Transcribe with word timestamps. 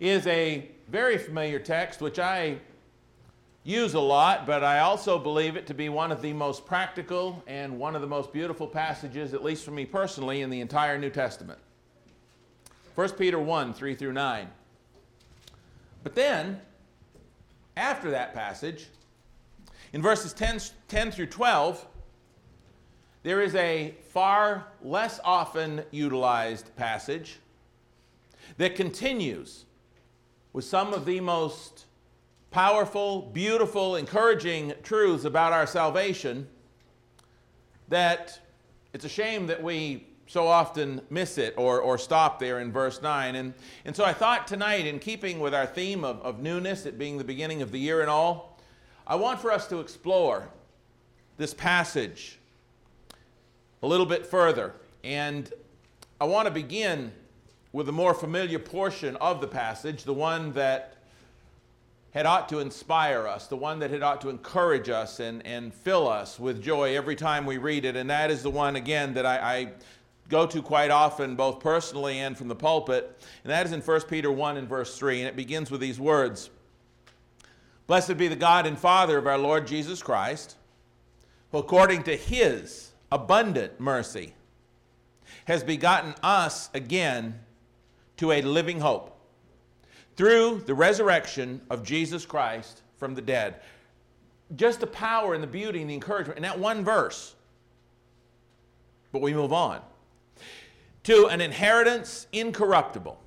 is 0.00 0.26
a 0.26 0.68
very 0.88 1.18
familiar 1.18 1.58
text, 1.58 2.00
which 2.00 2.18
I 2.18 2.58
use 3.62 3.94
a 3.94 4.00
lot, 4.00 4.46
but 4.46 4.62
I 4.62 4.80
also 4.80 5.18
believe 5.18 5.56
it 5.56 5.66
to 5.68 5.74
be 5.74 5.88
one 5.88 6.12
of 6.12 6.20
the 6.20 6.32
most 6.32 6.66
practical 6.66 7.42
and 7.46 7.78
one 7.78 7.94
of 7.96 8.02
the 8.02 8.06
most 8.06 8.32
beautiful 8.32 8.66
passages, 8.66 9.32
at 9.32 9.42
least 9.42 9.64
for 9.64 9.70
me 9.70 9.86
personally, 9.86 10.42
in 10.42 10.50
the 10.50 10.60
entire 10.60 10.98
New 10.98 11.10
Testament. 11.10 11.58
1 12.94 13.10
Peter 13.12 13.38
1 13.38 13.74
3 13.74 13.94
through 13.94 14.12
9. 14.12 14.48
But 16.02 16.14
then, 16.14 16.60
after 17.76 18.10
that 18.10 18.34
passage, 18.34 18.88
in 19.92 20.02
verses 20.02 20.32
10, 20.34 20.60
10 20.88 21.10
through 21.10 21.26
12, 21.26 21.86
there 23.22 23.40
is 23.40 23.54
a 23.54 23.94
far 24.10 24.66
less 24.82 25.18
often 25.24 25.82
utilized 25.90 26.76
passage 26.76 27.38
that 28.58 28.76
continues 28.76 29.64
with 30.54 30.64
some 30.64 30.94
of 30.94 31.04
the 31.04 31.20
most 31.20 31.84
powerful, 32.52 33.22
beautiful, 33.22 33.96
encouraging 33.96 34.72
truths 34.84 35.24
about 35.24 35.52
our 35.52 35.66
salvation 35.66 36.46
that 37.88 38.38
it's 38.92 39.04
a 39.04 39.08
shame 39.08 39.48
that 39.48 39.60
we 39.60 40.06
so 40.28 40.46
often 40.46 41.00
miss 41.10 41.38
it 41.38 41.54
or, 41.58 41.80
or 41.80 41.98
stop 41.98 42.38
there 42.38 42.60
in 42.60 42.70
verse 42.70 43.02
9. 43.02 43.34
And, 43.34 43.52
and 43.84 43.96
so 43.96 44.04
I 44.04 44.12
thought 44.12 44.46
tonight, 44.46 44.86
in 44.86 45.00
keeping 45.00 45.40
with 45.40 45.54
our 45.54 45.66
theme 45.66 46.04
of, 46.04 46.20
of 46.22 46.38
newness, 46.38 46.86
it 46.86 46.98
being 46.98 47.18
the 47.18 47.24
beginning 47.24 47.60
of 47.60 47.72
the 47.72 47.78
year 47.78 48.00
and 48.00 48.08
all, 48.08 48.60
I 49.08 49.16
want 49.16 49.40
for 49.40 49.50
us 49.50 49.66
to 49.66 49.80
explore 49.80 50.48
this 51.36 51.52
passage 51.52 52.38
a 53.82 53.86
little 53.88 54.06
bit 54.06 54.24
further. 54.24 54.72
And 55.02 55.52
I 56.20 56.26
want 56.26 56.46
to 56.46 56.54
begin 56.54 57.12
with 57.74 57.88
a 57.88 57.92
more 57.92 58.14
familiar 58.14 58.60
portion 58.60 59.16
of 59.16 59.40
the 59.40 59.48
passage, 59.48 60.04
the 60.04 60.14
one 60.14 60.52
that 60.52 60.94
had 62.12 62.24
ought 62.24 62.48
to 62.48 62.60
inspire 62.60 63.26
us, 63.26 63.48
the 63.48 63.56
one 63.56 63.80
that 63.80 63.90
had 63.90 64.00
ought 64.00 64.20
to 64.20 64.28
encourage 64.28 64.88
us 64.88 65.18
and, 65.18 65.44
and 65.44 65.74
fill 65.74 66.06
us 66.06 66.38
with 66.38 66.62
joy 66.62 66.96
every 66.96 67.16
time 67.16 67.44
we 67.44 67.58
read 67.58 67.84
it. 67.84 67.96
And 67.96 68.08
that 68.10 68.30
is 68.30 68.44
the 68.44 68.50
one, 68.50 68.76
again, 68.76 69.12
that 69.14 69.26
I, 69.26 69.38
I 69.38 69.72
go 70.28 70.46
to 70.46 70.62
quite 70.62 70.92
often, 70.92 71.34
both 71.34 71.58
personally 71.58 72.20
and 72.20 72.38
from 72.38 72.46
the 72.46 72.54
pulpit. 72.54 73.20
And 73.42 73.50
that 73.50 73.66
is 73.66 73.72
in 73.72 73.80
1 73.80 74.00
Peter 74.02 74.30
1 74.30 74.56
and 74.56 74.68
verse 74.68 74.96
3. 74.96 75.22
And 75.22 75.28
it 75.28 75.34
begins 75.34 75.68
with 75.68 75.80
these 75.80 75.98
words 75.98 76.50
Blessed 77.88 78.16
be 78.16 78.28
the 78.28 78.36
God 78.36 78.66
and 78.66 78.78
Father 78.78 79.18
of 79.18 79.26
our 79.26 79.36
Lord 79.36 79.66
Jesus 79.66 80.00
Christ, 80.00 80.54
who 81.50 81.58
according 81.58 82.04
to 82.04 82.16
his 82.16 82.92
abundant 83.10 83.80
mercy 83.80 84.34
has 85.46 85.64
begotten 85.64 86.14
us 86.22 86.70
again 86.72 87.40
to 88.16 88.32
a 88.32 88.42
living 88.42 88.80
hope 88.80 89.18
through 90.16 90.62
the 90.66 90.74
resurrection 90.74 91.60
of 91.70 91.82
Jesus 91.82 92.24
Christ 92.24 92.82
from 92.96 93.14
the 93.14 93.22
dead. 93.22 93.60
Just 94.56 94.80
the 94.80 94.86
power 94.86 95.34
and 95.34 95.42
the 95.42 95.48
beauty 95.48 95.80
and 95.80 95.90
the 95.90 95.94
encouragement 95.94 96.36
in 96.36 96.42
that 96.42 96.58
one 96.58 96.84
verse. 96.84 97.34
But 99.12 99.22
we 99.22 99.34
move 99.34 99.52
on 99.52 99.80
to 101.04 101.26
an 101.26 101.40
inheritance 101.40 102.26
incorruptible 102.32 103.20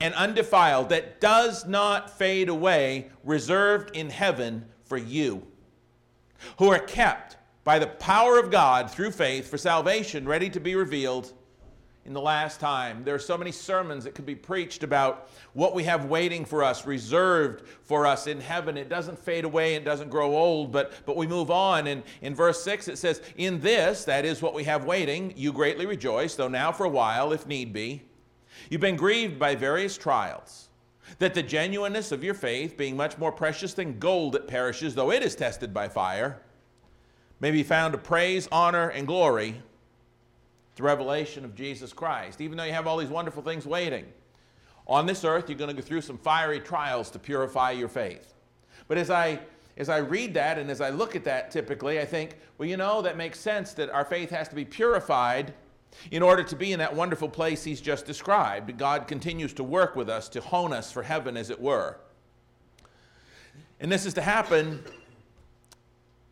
and 0.00 0.14
undefiled 0.14 0.90
that 0.90 1.20
does 1.20 1.66
not 1.66 2.16
fade 2.16 2.48
away, 2.48 3.10
reserved 3.24 3.96
in 3.96 4.10
heaven 4.10 4.64
for 4.84 4.96
you, 4.96 5.44
who 6.58 6.68
are 6.70 6.78
kept 6.78 7.36
by 7.64 7.78
the 7.78 7.86
power 7.86 8.38
of 8.38 8.50
God 8.50 8.90
through 8.90 9.10
faith 9.10 9.48
for 9.48 9.58
salvation 9.58 10.26
ready 10.26 10.48
to 10.50 10.60
be 10.60 10.74
revealed 10.74 11.32
in 12.08 12.14
the 12.14 12.20
last 12.20 12.58
time. 12.58 13.04
There 13.04 13.14
are 13.14 13.18
so 13.18 13.36
many 13.36 13.52
sermons 13.52 14.02
that 14.04 14.14
could 14.14 14.24
be 14.24 14.34
preached 14.34 14.82
about 14.82 15.28
what 15.52 15.74
we 15.74 15.84
have 15.84 16.06
waiting 16.06 16.46
for 16.46 16.64
us, 16.64 16.86
reserved 16.86 17.68
for 17.82 18.06
us 18.06 18.26
in 18.26 18.40
heaven. 18.40 18.78
It 18.78 18.88
doesn't 18.88 19.18
fade 19.18 19.44
away, 19.44 19.74
it 19.74 19.84
doesn't 19.84 20.08
grow 20.08 20.34
old, 20.34 20.72
but, 20.72 20.94
but 21.04 21.16
we 21.16 21.26
move 21.26 21.50
on. 21.50 21.86
And 21.86 22.02
in 22.22 22.34
verse 22.34 22.62
6, 22.62 22.88
it 22.88 22.96
says, 22.96 23.20
In 23.36 23.60
this, 23.60 24.04
that 24.06 24.24
is 24.24 24.40
what 24.40 24.54
we 24.54 24.64
have 24.64 24.86
waiting, 24.86 25.34
you 25.36 25.52
greatly 25.52 25.84
rejoice, 25.84 26.34
though 26.34 26.48
now 26.48 26.72
for 26.72 26.84
a 26.84 26.88
while, 26.88 27.30
if 27.32 27.46
need 27.46 27.74
be. 27.74 28.02
You've 28.70 28.80
been 28.80 28.96
grieved 28.96 29.38
by 29.38 29.54
various 29.54 29.98
trials, 29.98 30.70
that 31.18 31.34
the 31.34 31.42
genuineness 31.42 32.10
of 32.10 32.24
your 32.24 32.34
faith, 32.34 32.78
being 32.78 32.96
much 32.96 33.18
more 33.18 33.32
precious 33.32 33.74
than 33.74 33.98
gold 33.98 34.32
that 34.32 34.48
perishes, 34.48 34.94
though 34.94 35.12
it 35.12 35.22
is 35.22 35.36
tested 35.36 35.74
by 35.74 35.88
fire, 35.88 36.40
may 37.38 37.50
be 37.50 37.62
found 37.62 37.92
to 37.92 37.98
praise, 37.98 38.48
honor, 38.50 38.88
and 38.88 39.06
glory 39.06 39.62
the 40.78 40.84
revelation 40.84 41.44
of 41.44 41.54
Jesus 41.54 41.92
Christ, 41.92 42.40
even 42.40 42.56
though 42.56 42.64
you 42.64 42.72
have 42.72 42.86
all 42.86 42.96
these 42.96 43.08
wonderful 43.08 43.42
things 43.42 43.66
waiting. 43.66 44.06
On 44.86 45.06
this 45.06 45.24
earth, 45.24 45.48
you're 45.48 45.58
going 45.58 45.74
to 45.74 45.74
go 45.74 45.86
through 45.86 46.00
some 46.00 46.16
fiery 46.16 46.60
trials 46.60 47.10
to 47.10 47.18
purify 47.18 47.72
your 47.72 47.88
faith. 47.88 48.32
But 48.86 48.96
as 48.96 49.10
I 49.10 49.40
as 49.76 49.88
I 49.88 49.98
read 49.98 50.34
that 50.34 50.58
and 50.58 50.70
as 50.70 50.80
I 50.80 50.90
look 50.90 51.14
at 51.14 51.22
that 51.24 51.52
typically, 51.52 52.00
I 52.00 52.04
think, 52.04 52.36
well, 52.58 52.68
you 52.68 52.76
know, 52.76 53.00
that 53.02 53.16
makes 53.16 53.38
sense 53.38 53.74
that 53.74 53.90
our 53.90 54.04
faith 54.04 54.30
has 54.30 54.48
to 54.48 54.56
be 54.56 54.64
purified 54.64 55.54
in 56.10 56.20
order 56.20 56.42
to 56.42 56.56
be 56.56 56.72
in 56.72 56.80
that 56.80 56.94
wonderful 56.94 57.28
place 57.28 57.62
he's 57.62 57.80
just 57.80 58.04
described. 58.04 58.76
God 58.76 59.06
continues 59.06 59.52
to 59.54 59.62
work 59.62 59.94
with 59.94 60.08
us 60.08 60.28
to 60.30 60.40
hone 60.40 60.72
us 60.72 60.90
for 60.90 61.04
heaven, 61.04 61.36
as 61.36 61.50
it 61.50 61.60
were. 61.60 61.96
And 63.78 63.90
this 63.90 64.04
is 64.04 64.14
to 64.14 64.20
happen 64.20 64.82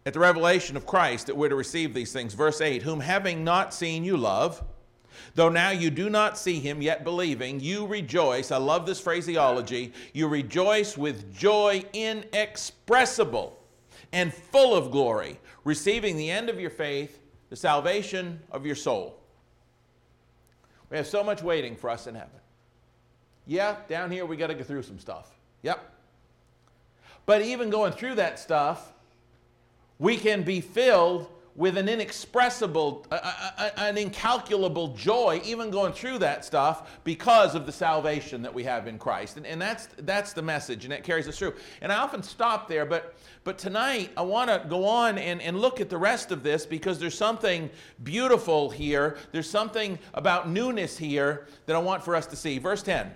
at 0.06 0.12
the 0.12 0.20
revelation 0.20 0.76
of 0.76 0.86
Christ 0.86 1.26
that 1.26 1.36
we're 1.36 1.48
to 1.48 1.56
receive 1.56 1.92
these 1.92 2.12
things. 2.12 2.32
Verse 2.32 2.60
8 2.60 2.82
Whom 2.82 3.00
having 3.00 3.42
not 3.44 3.74
seen 3.74 4.04
you 4.04 4.16
love, 4.16 4.62
though 5.34 5.48
now 5.48 5.70
you 5.70 5.90
do 5.90 6.08
not 6.08 6.38
see 6.38 6.60
him, 6.60 6.80
yet 6.80 7.02
believing, 7.04 7.58
you 7.60 7.86
rejoice. 7.86 8.52
I 8.52 8.56
love 8.58 8.86
this 8.86 9.00
phraseology. 9.00 9.92
You 10.14 10.28
rejoice 10.28 10.96
with 10.96 11.36
joy 11.36 11.84
inexpressible 11.92 13.58
and 14.12 14.32
full 14.32 14.76
of 14.76 14.92
glory, 14.92 15.40
receiving 15.64 16.16
the 16.16 16.30
end 16.30 16.48
of 16.48 16.60
your 16.60 16.70
faith, 16.70 17.20
the 17.50 17.56
salvation 17.56 18.40
of 18.52 18.64
your 18.64 18.76
soul. 18.76 19.18
We 20.88 20.96
have 20.96 21.08
so 21.08 21.24
much 21.24 21.42
waiting 21.42 21.74
for 21.74 21.90
us 21.90 22.06
in 22.06 22.14
heaven. 22.14 22.30
Yeah, 23.44 23.76
down 23.88 24.12
here 24.12 24.24
we 24.24 24.36
got 24.36 24.48
to 24.48 24.54
go 24.54 24.62
through 24.62 24.82
some 24.82 25.00
stuff. 25.00 25.32
Yep. 25.62 25.92
But 27.26 27.42
even 27.42 27.70
going 27.70 27.92
through 27.92 28.14
that 28.16 28.38
stuff, 28.38 28.92
we 29.98 30.16
can 30.16 30.42
be 30.42 30.60
filled 30.60 31.28
with 31.56 31.78
an 31.78 31.88
inexpressible, 31.88 33.06
an 33.78 33.96
incalculable 33.96 34.88
joy, 34.88 35.40
even 35.42 35.70
going 35.70 35.92
through 35.92 36.18
that 36.18 36.44
stuff, 36.44 37.00
because 37.02 37.54
of 37.54 37.64
the 37.64 37.72
salvation 37.72 38.42
that 38.42 38.52
we 38.52 38.62
have 38.62 38.86
in 38.86 38.98
Christ. 38.98 39.38
And, 39.38 39.46
and 39.46 39.60
that's, 39.60 39.88
that's 40.00 40.34
the 40.34 40.42
message, 40.42 40.84
and 40.84 40.92
that 40.92 41.02
carries 41.02 41.26
us 41.26 41.38
through. 41.38 41.54
And 41.80 41.90
I 41.90 41.96
often 41.96 42.22
stop 42.22 42.68
there, 42.68 42.84
but, 42.84 43.14
but 43.42 43.56
tonight 43.56 44.10
I 44.18 44.22
want 44.22 44.50
to 44.50 44.68
go 44.68 44.84
on 44.84 45.16
and, 45.16 45.40
and 45.40 45.58
look 45.58 45.80
at 45.80 45.88
the 45.88 45.96
rest 45.96 46.30
of 46.30 46.42
this 46.42 46.66
because 46.66 46.98
there's 46.98 47.16
something 47.16 47.70
beautiful 48.04 48.68
here. 48.68 49.16
There's 49.32 49.48
something 49.48 49.98
about 50.12 50.50
newness 50.50 50.98
here 50.98 51.46
that 51.64 51.74
I 51.74 51.78
want 51.78 52.04
for 52.04 52.14
us 52.14 52.26
to 52.26 52.36
see. 52.36 52.58
Verse 52.58 52.82
10 52.82 53.12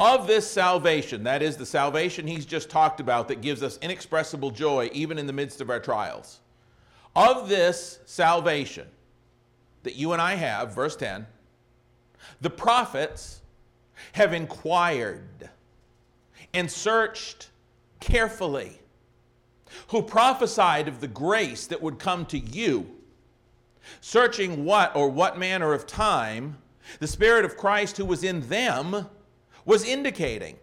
of 0.00 0.26
this 0.26 0.50
salvation, 0.50 1.22
that 1.24 1.42
is 1.42 1.58
the 1.58 1.66
salvation 1.66 2.26
he's 2.26 2.46
just 2.46 2.70
talked 2.70 3.00
about 3.00 3.28
that 3.28 3.42
gives 3.42 3.62
us 3.62 3.78
inexpressible 3.82 4.50
joy 4.50 4.88
even 4.94 5.18
in 5.18 5.26
the 5.26 5.32
midst 5.32 5.60
of 5.60 5.68
our 5.68 5.78
trials. 5.78 6.40
Of 7.14 7.50
this 7.50 8.00
salvation 8.06 8.88
that 9.82 9.96
you 9.96 10.12
and 10.12 10.22
I 10.22 10.36
have, 10.36 10.74
verse 10.74 10.96
10, 10.96 11.26
the 12.40 12.48
prophets 12.48 13.42
have 14.12 14.32
inquired 14.32 15.50
and 16.54 16.70
searched 16.70 17.50
carefully, 18.00 18.80
who 19.88 20.02
prophesied 20.02 20.88
of 20.88 21.00
the 21.00 21.08
grace 21.08 21.66
that 21.66 21.82
would 21.82 21.98
come 21.98 22.24
to 22.26 22.38
you, 22.38 22.86
searching 24.00 24.64
what 24.64 24.96
or 24.96 25.10
what 25.10 25.38
manner 25.38 25.74
of 25.74 25.86
time 25.86 26.56
the 27.00 27.06
Spirit 27.06 27.44
of 27.44 27.58
Christ 27.58 27.98
who 27.98 28.06
was 28.06 28.24
in 28.24 28.48
them 28.48 29.06
was 29.64 29.84
indicating 29.84 30.56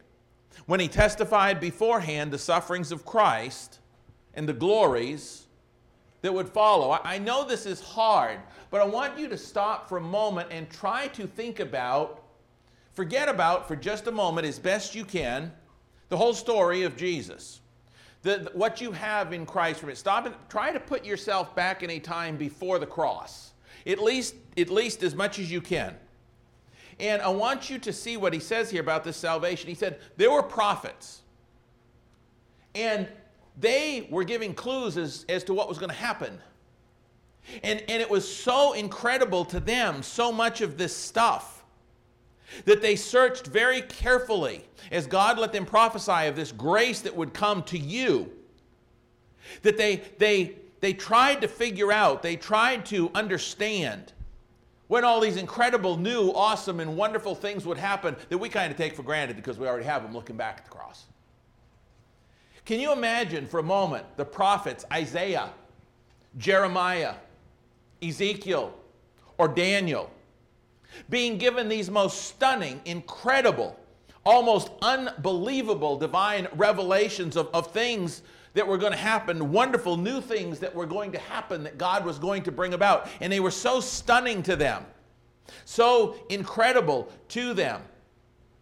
when 0.66 0.80
he 0.80 0.88
testified 0.88 1.60
beforehand 1.60 2.32
the 2.32 2.38
sufferings 2.38 2.92
of 2.92 3.06
Christ 3.06 3.80
and 4.34 4.48
the 4.48 4.54
glories 4.54 5.48
that 6.22 6.34
would 6.34 6.50
follow. 6.50 7.00
I 7.04 7.18
know 7.20 7.46
this 7.46 7.66
is 7.66 7.80
hard, 7.80 8.40
but 8.70 8.82
I 8.82 8.86
want 8.86 9.18
you 9.18 9.28
to 9.30 9.38
stop 9.38 9.88
for 9.88 9.98
a 9.98 10.02
moment 10.02 10.50
and 10.52 10.70
try 10.70 11.08
to 11.10 11.28
think 11.28 11.60
about, 11.60 12.24
forget 12.94 13.30
about 13.30 13.68
for 13.68 13.76
just 13.76 14.08
a 14.08 14.12
moment 14.12 14.48
as 14.48 14.60
best 14.60 14.96
you 14.96 15.06
can, 15.06 15.52
the 16.10 16.18
whole 16.18 16.34
story 16.34 16.84
of 16.84 16.96
Jesus. 16.96 17.62
The, 18.24 18.50
what 18.54 18.82
you 18.82 18.92
have 18.92 19.32
in 19.32 19.46
Christ 19.46 19.80
from 19.80 19.90
it. 19.90 19.98
Stop 19.98 20.26
and 20.26 20.36
try 20.50 20.72
to 20.72 20.80
put 20.80 21.06
yourself 21.06 21.56
back 21.56 21.84
in 21.84 21.92
a 21.92 22.00
time 22.00 22.36
before 22.36 22.80
the 22.80 22.88
cross. 22.88 23.54
At 23.86 24.00
least, 24.00 24.36
at 24.58 24.70
least 24.70 25.04
as 25.04 25.16
much 25.16 25.40
as 25.40 25.52
you 25.52 25.62
can. 25.62 25.96
And 27.00 27.22
I 27.22 27.30
want 27.30 27.70
you 27.70 27.78
to 27.80 27.94
see 27.94 28.18
what 28.18 28.34
he 28.34 28.40
says 28.40 28.72
here 28.72 28.82
about 28.82 29.04
this 29.04 29.18
salvation. 29.18 29.70
He 29.70 29.76
said, 29.76 30.00
There 30.16 30.32
were 30.32 30.44
prophets, 30.44 31.22
and 32.74 33.08
they 33.60 34.08
were 34.10 34.24
giving 34.24 34.54
clues 34.54 34.98
as, 34.98 35.26
as 35.30 35.44
to 35.46 35.54
what 35.54 35.70
was 35.70 35.78
going 35.78 35.90
to 35.90 35.96
happen. 35.96 36.40
And, 37.64 37.82
and 37.88 38.02
it 38.02 38.10
was 38.10 38.32
so 38.32 38.74
incredible 38.74 39.46
to 39.46 39.60
them, 39.60 40.04
so 40.04 40.32
much 40.32 40.62
of 40.62 40.78
this 40.78 40.96
stuff, 40.96 41.64
that 42.66 42.82
they 42.82 42.96
searched 42.96 43.48
very 43.48 43.82
carefully 43.82 44.66
as 44.92 45.08
God 45.08 45.38
let 45.38 45.54
them 45.54 45.66
prophesy 45.66 46.28
of 46.28 46.36
this 46.36 46.52
grace 46.52 47.02
that 47.02 47.16
would 47.16 47.34
come 47.34 47.64
to 47.64 47.78
you. 47.78 48.32
That 49.62 49.78
they, 49.78 50.04
they, 50.18 50.56
they 50.82 50.94
tried 50.94 51.42
to 51.42 51.48
figure 51.48 51.92
out, 51.92 52.22
they 52.22 52.36
tried 52.36 52.86
to 52.88 53.12
understand 53.16 54.14
when 54.88 55.04
all 55.04 55.20
these 55.20 55.38
incredible, 55.38 55.98
new, 55.98 56.32
awesome, 56.32 56.80
and 56.80 56.96
wonderful 56.96 57.36
things 57.36 57.66
would 57.66 57.78
happen 57.78 58.16
that 58.30 58.38
we 58.38 58.50
kind 58.50 58.72
of 58.72 58.78
take 58.78 58.96
for 58.96 59.04
granted 59.04 59.36
because 59.36 59.58
we 59.58 59.68
already 59.68 59.86
have 59.86 60.04
them 60.04 60.14
looking 60.14 60.38
back 60.38 60.60
at 60.60 60.66
the 60.66 60.72
cross. 60.72 61.06
Can 62.66 62.80
you 62.80 62.92
imagine 62.92 63.48
for 63.48 63.60
a 63.60 63.64
moment 63.64 64.06
the 64.18 64.26
prophets 64.26 64.86
Isaiah, 64.92 65.50
Jeremiah, 66.38 67.16
Ezekiel, 68.02 68.74
or 69.38 69.48
Daniel 69.48 70.12
being 71.10 71.38
given 71.38 71.70
these 71.70 71.90
most 71.90 72.24
stunning, 72.24 72.82
incredible, 72.86 73.78
almost 74.26 74.70
unbelievable 74.82 75.98
divine 75.98 76.48
revelations 76.56 77.36
of, 77.36 77.50
of 77.54 77.72
things 77.72 78.22
that 78.54 78.68
were 78.68 78.78
going 78.78 78.92
to 78.92 78.98
happen, 78.98 79.52
wonderful 79.52 79.98
new 79.98 80.22
things 80.22 80.60
that 80.60 80.74
were 80.74 80.86
going 80.86 81.12
to 81.12 81.20
happen 81.20 81.64
that 81.64 81.78
God 81.78 82.06
was 82.06 82.18
going 82.20 82.44
to 82.44 82.52
bring 82.52 82.74
about. 82.74 83.08
And 83.22 83.32
they 83.32 83.40
were 83.40 83.52
so 83.52 83.80
stunning 83.80 84.44
to 84.44 84.56
them, 84.56 84.86
so 85.66 86.16
incredible 86.30 87.12
to 87.30 87.54
them 87.54 87.82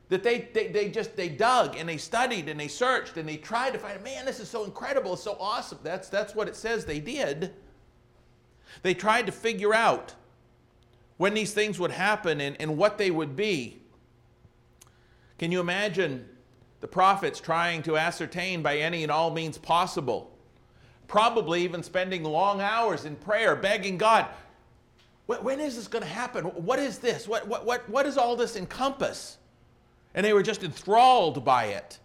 that 0.10 0.22
they, 0.22 0.50
they, 0.54 0.68
they 0.68 0.90
just 0.90 1.16
they 1.16 1.30
dug 1.30 1.76
and 1.78 1.90
they 1.90 1.98
studied 1.98 2.48
and 2.48 2.60
they 2.60 2.68
searched 2.68 3.18
and 3.18 3.28
they 3.28 3.38
tried 3.38 3.72
to 3.72 3.80
find 3.80 4.04
man 4.04 4.24
this 4.24 4.40
is 4.40 4.48
so 4.48 4.64
incredible 4.64 5.14
it's 5.14 5.24
so 5.24 5.36
awesome 5.40 5.80
that's 5.82 6.10
that's 6.10 6.36
what 6.36 6.48
it 6.48 6.56
says 6.56 6.86
they 6.86 7.00
did 7.00 7.56
they 8.84 8.94
tried 8.94 9.26
to 9.26 9.32
figure 9.32 9.74
out 9.74 10.14
when 11.18 11.34
these 11.34 11.54
things 11.54 11.80
would 11.80 11.92
happen 11.92 12.42
and, 12.42 12.58
and 12.60 12.78
what 12.78 12.98
they 12.98 13.12
would 13.12 13.36
be. 13.36 13.82
Can 15.38 15.52
you 15.52 15.60
imagine 15.60 16.28
the 16.86 16.92
prophets 16.92 17.40
trying 17.40 17.82
to 17.82 17.98
ascertain 17.98 18.62
by 18.62 18.78
any 18.78 19.02
and 19.02 19.12
all 19.12 19.32
means 19.32 19.58
possible? 19.58 20.32
Probably 21.08 21.64
even 21.64 21.82
spending 21.82 22.24
long 22.24 22.62
hours 22.62 23.06
in 23.06 23.16
prayer, 23.16 23.56
begging 23.56 23.98
God, 23.98 24.28
when 25.26 25.60
is 25.60 25.78
this 25.78 25.88
going 25.88 26.04
to 26.04 26.08
happen? 26.08 26.46
What 26.46 26.78
is 26.78 27.00
this? 27.00 27.28
What, 27.28 27.48
what, 27.48 27.66
what, 27.66 27.90
what 27.90 28.04
does 28.04 28.20
all 28.20 28.36
this 28.36 28.56
encompass? 28.56 29.38
And 30.14 30.24
they 30.24 30.32
were 30.32 30.44
just 30.44 30.62
enthralled 30.62 31.44
by 31.44 31.66
it, 31.66 31.98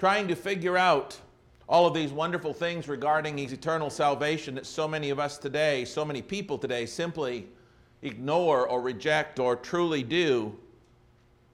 trying 0.00 0.26
to 0.26 0.34
figure 0.34 0.76
out 0.76 1.16
all 1.68 1.86
of 1.86 1.94
these 1.94 2.10
wonderful 2.10 2.52
things 2.52 2.88
regarding 2.88 3.38
his 3.38 3.52
eternal 3.52 3.88
salvation 3.88 4.56
that 4.56 4.66
so 4.66 4.88
many 4.88 5.10
of 5.10 5.20
us 5.20 5.38
today, 5.38 5.84
so 5.84 6.04
many 6.04 6.22
people 6.22 6.58
today 6.58 6.86
simply 6.86 7.46
ignore 8.02 8.66
or 8.66 8.80
reject 8.80 9.38
or 9.38 9.54
truly 9.54 10.02
do 10.02 10.58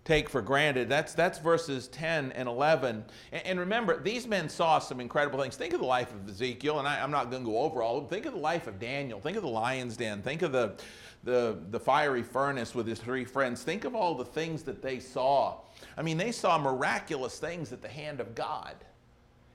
take 0.05 0.29
for 0.29 0.43
granted. 0.43 0.89
That's, 0.89 1.15
that's 1.15 1.39
verses 1.39 1.89
10 1.89 2.33
and 2.33 2.49
11. 2.49 3.05
And, 3.31 3.47
and, 3.47 3.61
remember, 3.61 4.01
these 4.01 4.27
men 4.27 4.49
saw 4.49 4.79
some 4.79 5.01
incredible 5.01 5.41
things. 5.41 5.57
Think 5.57 5.75
of 5.75 5.81
the 5.81 5.87
life 5.87 6.13
of 6.13 6.29
Ezekiel, 6.29 6.79
and 6.79 6.89
I, 6.89 6.99
am 6.99 7.11
not 7.11 7.31
going 7.31 7.45
to 7.45 7.51
go 7.51 7.59
over 7.59 7.83
all 7.83 7.99
of 7.99 8.05
them. 8.05 8.11
Think 8.11 8.27
of 8.27 8.33
the 8.33 8.41
life 8.41 8.67
of 8.67 8.81
Daniel. 8.81 9.21
Think 9.21 9.37
of 9.37 9.43
the 9.43 9.49
lion's 9.49 9.97
den. 9.97 10.21
Think 10.23 10.43
of 10.43 10.51
the, 10.51 10.75
the, 11.23 11.59
the 11.71 11.79
fiery 11.79 12.23
furnace 12.23 12.75
with 12.75 12.87
his 12.87 12.99
three 12.99 13.25
friends. 13.25 13.63
Think 13.63 13.85
of 13.85 13.95
all 13.95 14.15
the 14.15 14.25
things 14.25 14.65
that 14.65 14.83
they 14.83 14.99
saw. 14.99 15.61
I 15.97 16.03
mean, 16.03 16.17
they 16.17 16.33
saw 16.33 16.59
miraculous 16.59 17.39
things 17.39 17.73
at 17.73 17.81
the 17.81 17.89
hand 17.89 18.21
of 18.21 18.35
God. 18.35 18.75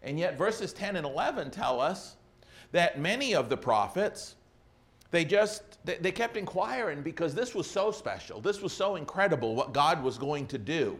And 0.02 0.18
yet, 0.18 0.38
verses 0.38 0.72
10 0.72 0.96
and 0.96 1.06
11 1.06 1.52
tell 1.52 1.82
us 1.82 2.16
that 2.72 3.00
many 3.00 3.36
of 3.36 3.50
the 3.50 3.58
prophets, 3.58 4.36
they 5.12 5.24
just 5.24 5.64
they, 5.86 6.12
kept 6.12 6.38
inquiring 6.38 7.02
because 7.02 7.34
this 7.34 7.56
was 7.56 7.70
so 7.70 7.92
special 7.92 8.42
this 8.42 8.62
was 8.62 8.74
so 8.74 8.96
incredible 8.96 9.56
what 9.56 9.74
god 9.74 10.04
was 10.04 10.18
going 10.18 10.46
to 10.48 10.58
do 10.58 11.00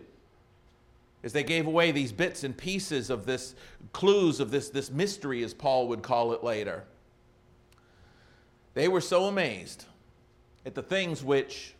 as 1.24 1.34
they 1.34 1.44
gave 1.44 1.68
away 1.68 1.92
these 1.92 2.12
bits 2.12 2.44
and 2.44 2.56
pieces 2.56 3.10
of 3.10 3.26
this 3.26 3.56
clues 3.92 4.40
of 4.40 4.52
this, 4.52 4.70
this 4.70 4.92
mystery 4.92 5.44
as 5.44 5.54
paul 5.54 5.88
would 5.88 6.02
call 6.02 6.34
it 6.34 6.44
later 6.44 6.84
they 8.74 8.88
were 8.88 9.02
so 9.02 9.26
amazed 9.26 9.86
at 10.66 10.76
the 10.76 10.84
things 10.84 11.24
which 11.24 11.74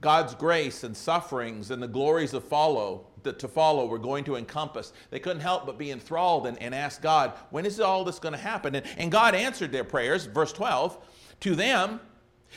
god's 0.00 0.34
grace 0.34 0.84
and 0.84 0.96
sufferings 0.96 1.70
and 1.70 1.82
the 1.82 1.88
glories 1.88 2.32
of 2.32 2.44
follow 2.44 3.06
that 3.26 3.38
to 3.40 3.48
follow 3.48 3.86
were 3.86 3.98
going 3.98 4.24
to 4.24 4.36
encompass. 4.36 4.92
They 5.10 5.18
couldn't 5.18 5.42
help 5.42 5.66
but 5.66 5.76
be 5.76 5.90
enthralled 5.90 6.46
and, 6.46 6.60
and 6.62 6.74
ask 6.74 7.02
God, 7.02 7.32
when 7.50 7.66
is 7.66 7.78
all 7.78 8.04
this 8.04 8.18
going 8.18 8.32
to 8.32 8.38
happen? 8.38 8.74
And, 8.74 8.86
and 8.96 9.12
God 9.12 9.34
answered 9.34 9.70
their 9.70 9.84
prayers, 9.84 10.24
verse 10.24 10.52
12. 10.52 10.96
To 11.40 11.54
them, 11.54 12.00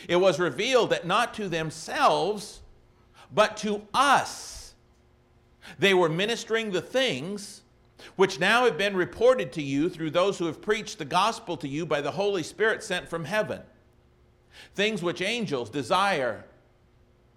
it 0.07 0.15
was 0.17 0.39
revealed 0.39 0.91
that 0.91 1.05
not 1.05 1.33
to 1.35 1.49
themselves, 1.49 2.61
but 3.33 3.57
to 3.57 3.87
us, 3.93 4.73
they 5.77 5.93
were 5.93 6.09
ministering 6.09 6.71
the 6.71 6.81
things 6.81 7.61
which 8.15 8.39
now 8.39 8.65
have 8.65 8.77
been 8.77 8.95
reported 8.95 9.51
to 9.53 9.61
you 9.61 9.89
through 9.89 10.11
those 10.11 10.37
who 10.37 10.45
have 10.45 10.61
preached 10.61 10.97
the 10.97 11.05
gospel 11.05 11.57
to 11.57 11.67
you 11.67 11.85
by 11.85 12.01
the 12.01 12.11
Holy 12.11 12.43
Spirit 12.43 12.83
sent 12.83 13.09
from 13.09 13.25
heaven. 13.25 13.61
Things 14.73 15.03
which 15.03 15.21
angels 15.21 15.69
desire 15.69 16.45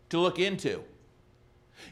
to 0.08 0.18
look 0.18 0.38
into. 0.38 0.82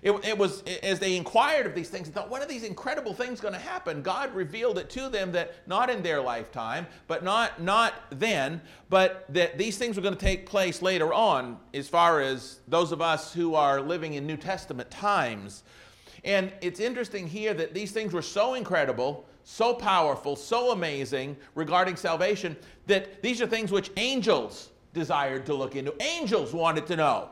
It, 0.02 0.12
it, 0.24 0.38
was 0.38 0.62
as 0.82 0.98
they 0.98 1.16
inquired 1.16 1.66
of 1.66 1.74
these 1.74 1.88
things 1.88 2.06
and 2.06 2.14
thought, 2.14 2.30
when 2.30 2.42
are 2.42 2.46
these 2.46 2.64
incredible 2.64 3.12
things 3.12 3.40
going 3.40 3.54
to 3.54 3.60
happen? 3.60 4.02
God 4.02 4.34
revealed 4.34 4.78
it 4.78 4.90
to 4.90 5.08
them 5.08 5.32
that 5.32 5.54
not 5.66 5.90
in 5.90 6.02
their 6.02 6.20
lifetime, 6.20 6.86
but 7.06 7.22
not 7.22 7.62
not 7.62 7.94
then, 8.10 8.60
but 8.88 9.24
that 9.28 9.58
these 9.58 9.78
things 9.78 9.96
were 9.96 10.02
going 10.02 10.14
to 10.14 10.20
take 10.20 10.46
place 10.46 10.82
later 10.82 11.12
on, 11.12 11.58
as 11.74 11.88
far 11.88 12.20
as 12.20 12.60
those 12.68 12.92
of 12.92 13.00
us 13.00 13.32
who 13.32 13.54
are 13.54 13.80
living 13.80 14.14
in 14.14 14.26
New 14.26 14.36
Testament 14.36 14.90
times. 14.90 15.62
And 16.24 16.52
it's 16.60 16.80
interesting 16.80 17.26
here 17.26 17.54
that 17.54 17.74
these 17.74 17.92
things 17.92 18.12
were 18.12 18.22
so 18.22 18.54
incredible, 18.54 19.26
so 19.44 19.74
powerful, 19.74 20.36
so 20.36 20.72
amazing 20.72 21.36
regarding 21.54 21.96
salvation 21.96 22.56
that 22.86 23.22
these 23.22 23.40
are 23.40 23.46
things 23.46 23.72
which 23.72 23.90
angels 23.96 24.70
desired 24.92 25.46
to 25.46 25.54
look 25.54 25.76
into. 25.76 25.94
Angels 26.02 26.52
wanted 26.52 26.86
to 26.88 26.96
know. 26.96 27.30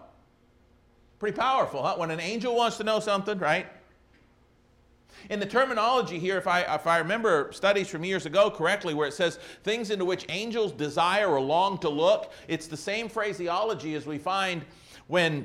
Pretty 1.19 1.37
powerful, 1.37 1.83
huh? 1.83 1.97
When 1.97 2.11
an 2.11 2.21
angel 2.21 2.55
wants 2.55 2.77
to 2.77 2.85
know 2.85 3.01
something, 3.01 3.39
right? 3.39 3.67
In 5.31 5.41
the 5.41 5.47
terminology 5.47 6.19
here, 6.19 6.39
if 6.39 6.47
I, 6.47 6.61
if 6.63 6.87
I 6.87 6.99
remember 6.99 7.51
studies 7.53 7.89
from 7.89 8.05
years 8.05 8.25
ago 8.25 8.51
correctly, 8.51 8.95
where 8.95 9.09
it 9.09 9.15
says 9.15 9.39
things 9.65 9.91
into 9.91 10.05
which 10.05 10.25
angels 10.29 10.73
desire 10.73 11.29
or 11.29 11.41
long 11.41 11.79
to 11.79 11.89
look, 11.89 12.33
it's 12.47 12.69
the 12.69 12.77
same 12.77 13.09
phraseology 13.09 13.95
as 13.95 14.07
we 14.07 14.19
find 14.19 14.65
when, 15.09 15.45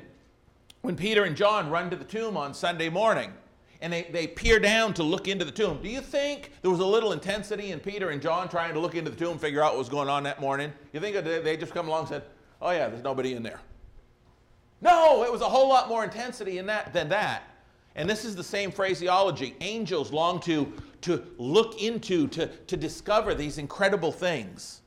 when 0.82 0.94
Peter 0.94 1.24
and 1.24 1.36
John 1.36 1.70
run 1.70 1.90
to 1.90 1.96
the 1.96 2.04
tomb 2.04 2.36
on 2.36 2.54
Sunday 2.54 2.88
morning 2.88 3.32
and 3.80 3.92
they, 3.92 4.04
they 4.04 4.26
peer 4.28 4.60
down 4.60 4.94
to 4.94 5.02
look 5.02 5.26
into 5.26 5.44
the 5.44 5.50
tomb. 5.50 5.80
Do 5.82 5.88
you 5.88 6.00
think 6.00 6.52
there 6.62 6.70
was 6.70 6.80
a 6.80 6.86
little 6.86 7.12
intensity 7.12 7.72
in 7.72 7.80
Peter 7.80 8.10
and 8.10 8.22
John 8.22 8.48
trying 8.48 8.72
to 8.74 8.80
look 8.80 8.94
into 8.94 9.10
the 9.10 9.16
tomb, 9.16 9.38
figure 9.38 9.62
out 9.62 9.72
what 9.72 9.78
was 9.78 9.88
going 9.88 10.08
on 10.08 10.22
that 10.22 10.40
morning? 10.40 10.72
You 10.92 11.00
think 11.00 11.22
they 11.24 11.56
just 11.56 11.74
come 11.74 11.88
along 11.88 12.00
and 12.00 12.08
said, 12.08 12.22
Oh, 12.62 12.70
yeah, 12.70 12.88
there's 12.88 13.02
nobody 13.02 13.34
in 13.34 13.42
there? 13.42 13.60
No, 14.80 15.24
it 15.24 15.32
was 15.32 15.40
a 15.40 15.48
whole 15.48 15.68
lot 15.68 15.88
more 15.88 16.04
intensity 16.04 16.58
in 16.58 16.66
that 16.66 16.92
than 16.92 17.08
that. 17.08 17.42
And 17.96 18.08
this 18.08 18.24
is 18.24 18.34
the 18.34 18.44
same 18.44 18.70
phraseology. 18.70 19.54
Angels 19.60 20.12
long 20.12 20.40
to, 20.40 20.72
to 21.02 21.24
look 21.38 21.80
into, 21.80 22.28
to, 22.28 22.46
to 22.46 22.76
discover 22.76 23.34
these 23.34 23.58
incredible 23.58 24.12
things 24.12 24.80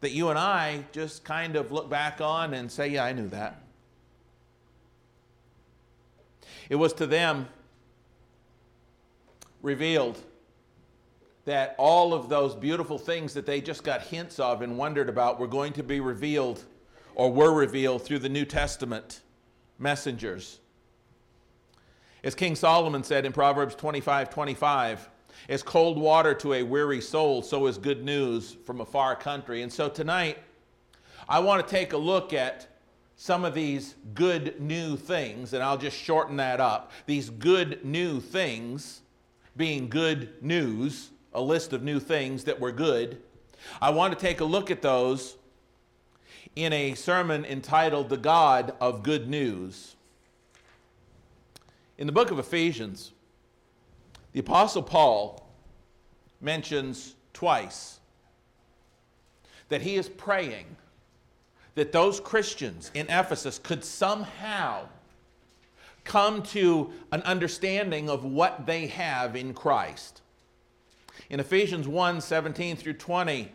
that 0.00 0.10
you 0.12 0.30
and 0.30 0.38
I 0.38 0.84
just 0.92 1.24
kind 1.24 1.56
of 1.56 1.72
look 1.72 1.88
back 1.88 2.20
on 2.20 2.54
and 2.54 2.70
say, 2.70 2.88
Yeah, 2.88 3.04
I 3.04 3.12
knew 3.12 3.28
that. 3.28 3.62
It 6.68 6.76
was 6.76 6.92
to 6.94 7.06
them 7.06 7.48
revealed 9.62 10.18
that 11.44 11.74
all 11.78 12.14
of 12.14 12.28
those 12.28 12.54
beautiful 12.54 12.98
things 12.98 13.34
that 13.34 13.44
they 13.44 13.60
just 13.60 13.82
got 13.82 14.02
hints 14.02 14.38
of 14.38 14.62
and 14.62 14.78
wondered 14.78 15.08
about 15.08 15.40
were 15.40 15.46
going 15.46 15.72
to 15.72 15.82
be 15.82 16.00
revealed 16.00 16.64
or 17.14 17.32
were 17.32 17.52
revealed 17.52 18.02
through 18.02 18.18
the 18.20 18.28
New 18.28 18.44
Testament 18.44 19.20
messengers. 19.78 20.60
As 22.22 22.34
King 22.34 22.54
Solomon 22.54 23.02
said 23.02 23.24
in 23.24 23.32
Proverbs 23.32 23.74
25 23.74 24.30
25, 24.30 25.08
as 25.48 25.62
cold 25.62 25.98
water 25.98 26.34
to 26.34 26.54
a 26.54 26.62
weary 26.62 27.00
soul, 27.00 27.42
so 27.42 27.66
is 27.66 27.78
good 27.78 28.04
news 28.04 28.56
from 28.64 28.80
a 28.80 28.86
far 28.86 29.16
country. 29.16 29.62
And 29.62 29.72
so 29.72 29.88
tonight, 29.88 30.38
I 31.28 31.38
want 31.40 31.66
to 31.66 31.70
take 31.70 31.92
a 31.92 31.96
look 31.96 32.32
at 32.32 32.66
some 33.16 33.44
of 33.44 33.54
these 33.54 33.96
good 34.14 34.60
new 34.60 34.96
things, 34.96 35.52
and 35.52 35.62
I'll 35.62 35.78
just 35.78 35.96
shorten 35.96 36.36
that 36.36 36.60
up. 36.60 36.90
These 37.06 37.30
good 37.30 37.84
new 37.84 38.20
things 38.20 39.02
being 39.56 39.88
good 39.88 40.42
news, 40.42 41.10
a 41.32 41.40
list 41.40 41.72
of 41.72 41.82
new 41.82 42.00
things 42.00 42.44
that 42.44 42.58
were 42.58 42.72
good. 42.72 43.20
I 43.80 43.90
want 43.90 44.12
to 44.12 44.18
take 44.18 44.40
a 44.40 44.44
look 44.44 44.70
at 44.70 44.82
those 44.82 45.36
in 46.56 46.72
a 46.72 46.94
sermon 46.94 47.44
entitled 47.44 48.08
The 48.08 48.16
God 48.16 48.74
of 48.80 49.02
Good 49.02 49.28
News. 49.28 49.96
In 51.98 52.06
the 52.06 52.12
book 52.12 52.30
of 52.30 52.38
Ephesians, 52.38 53.12
the 54.32 54.40
Apostle 54.40 54.82
Paul 54.82 55.48
mentions 56.40 57.14
twice 57.32 58.00
that 59.68 59.82
he 59.82 59.96
is 59.96 60.08
praying 60.08 60.76
that 61.74 61.92
those 61.92 62.20
Christians 62.20 62.90
in 62.94 63.06
Ephesus 63.08 63.58
could 63.58 63.84
somehow 63.84 64.88
come 66.04 66.42
to 66.42 66.92
an 67.12 67.22
understanding 67.22 68.10
of 68.10 68.24
what 68.24 68.66
they 68.66 68.86
have 68.88 69.36
in 69.36 69.54
Christ. 69.54 70.22
In 71.28 71.38
Ephesians 71.38 71.86
1 71.86 72.20
17 72.20 72.76
through 72.76 72.94
20, 72.94 73.52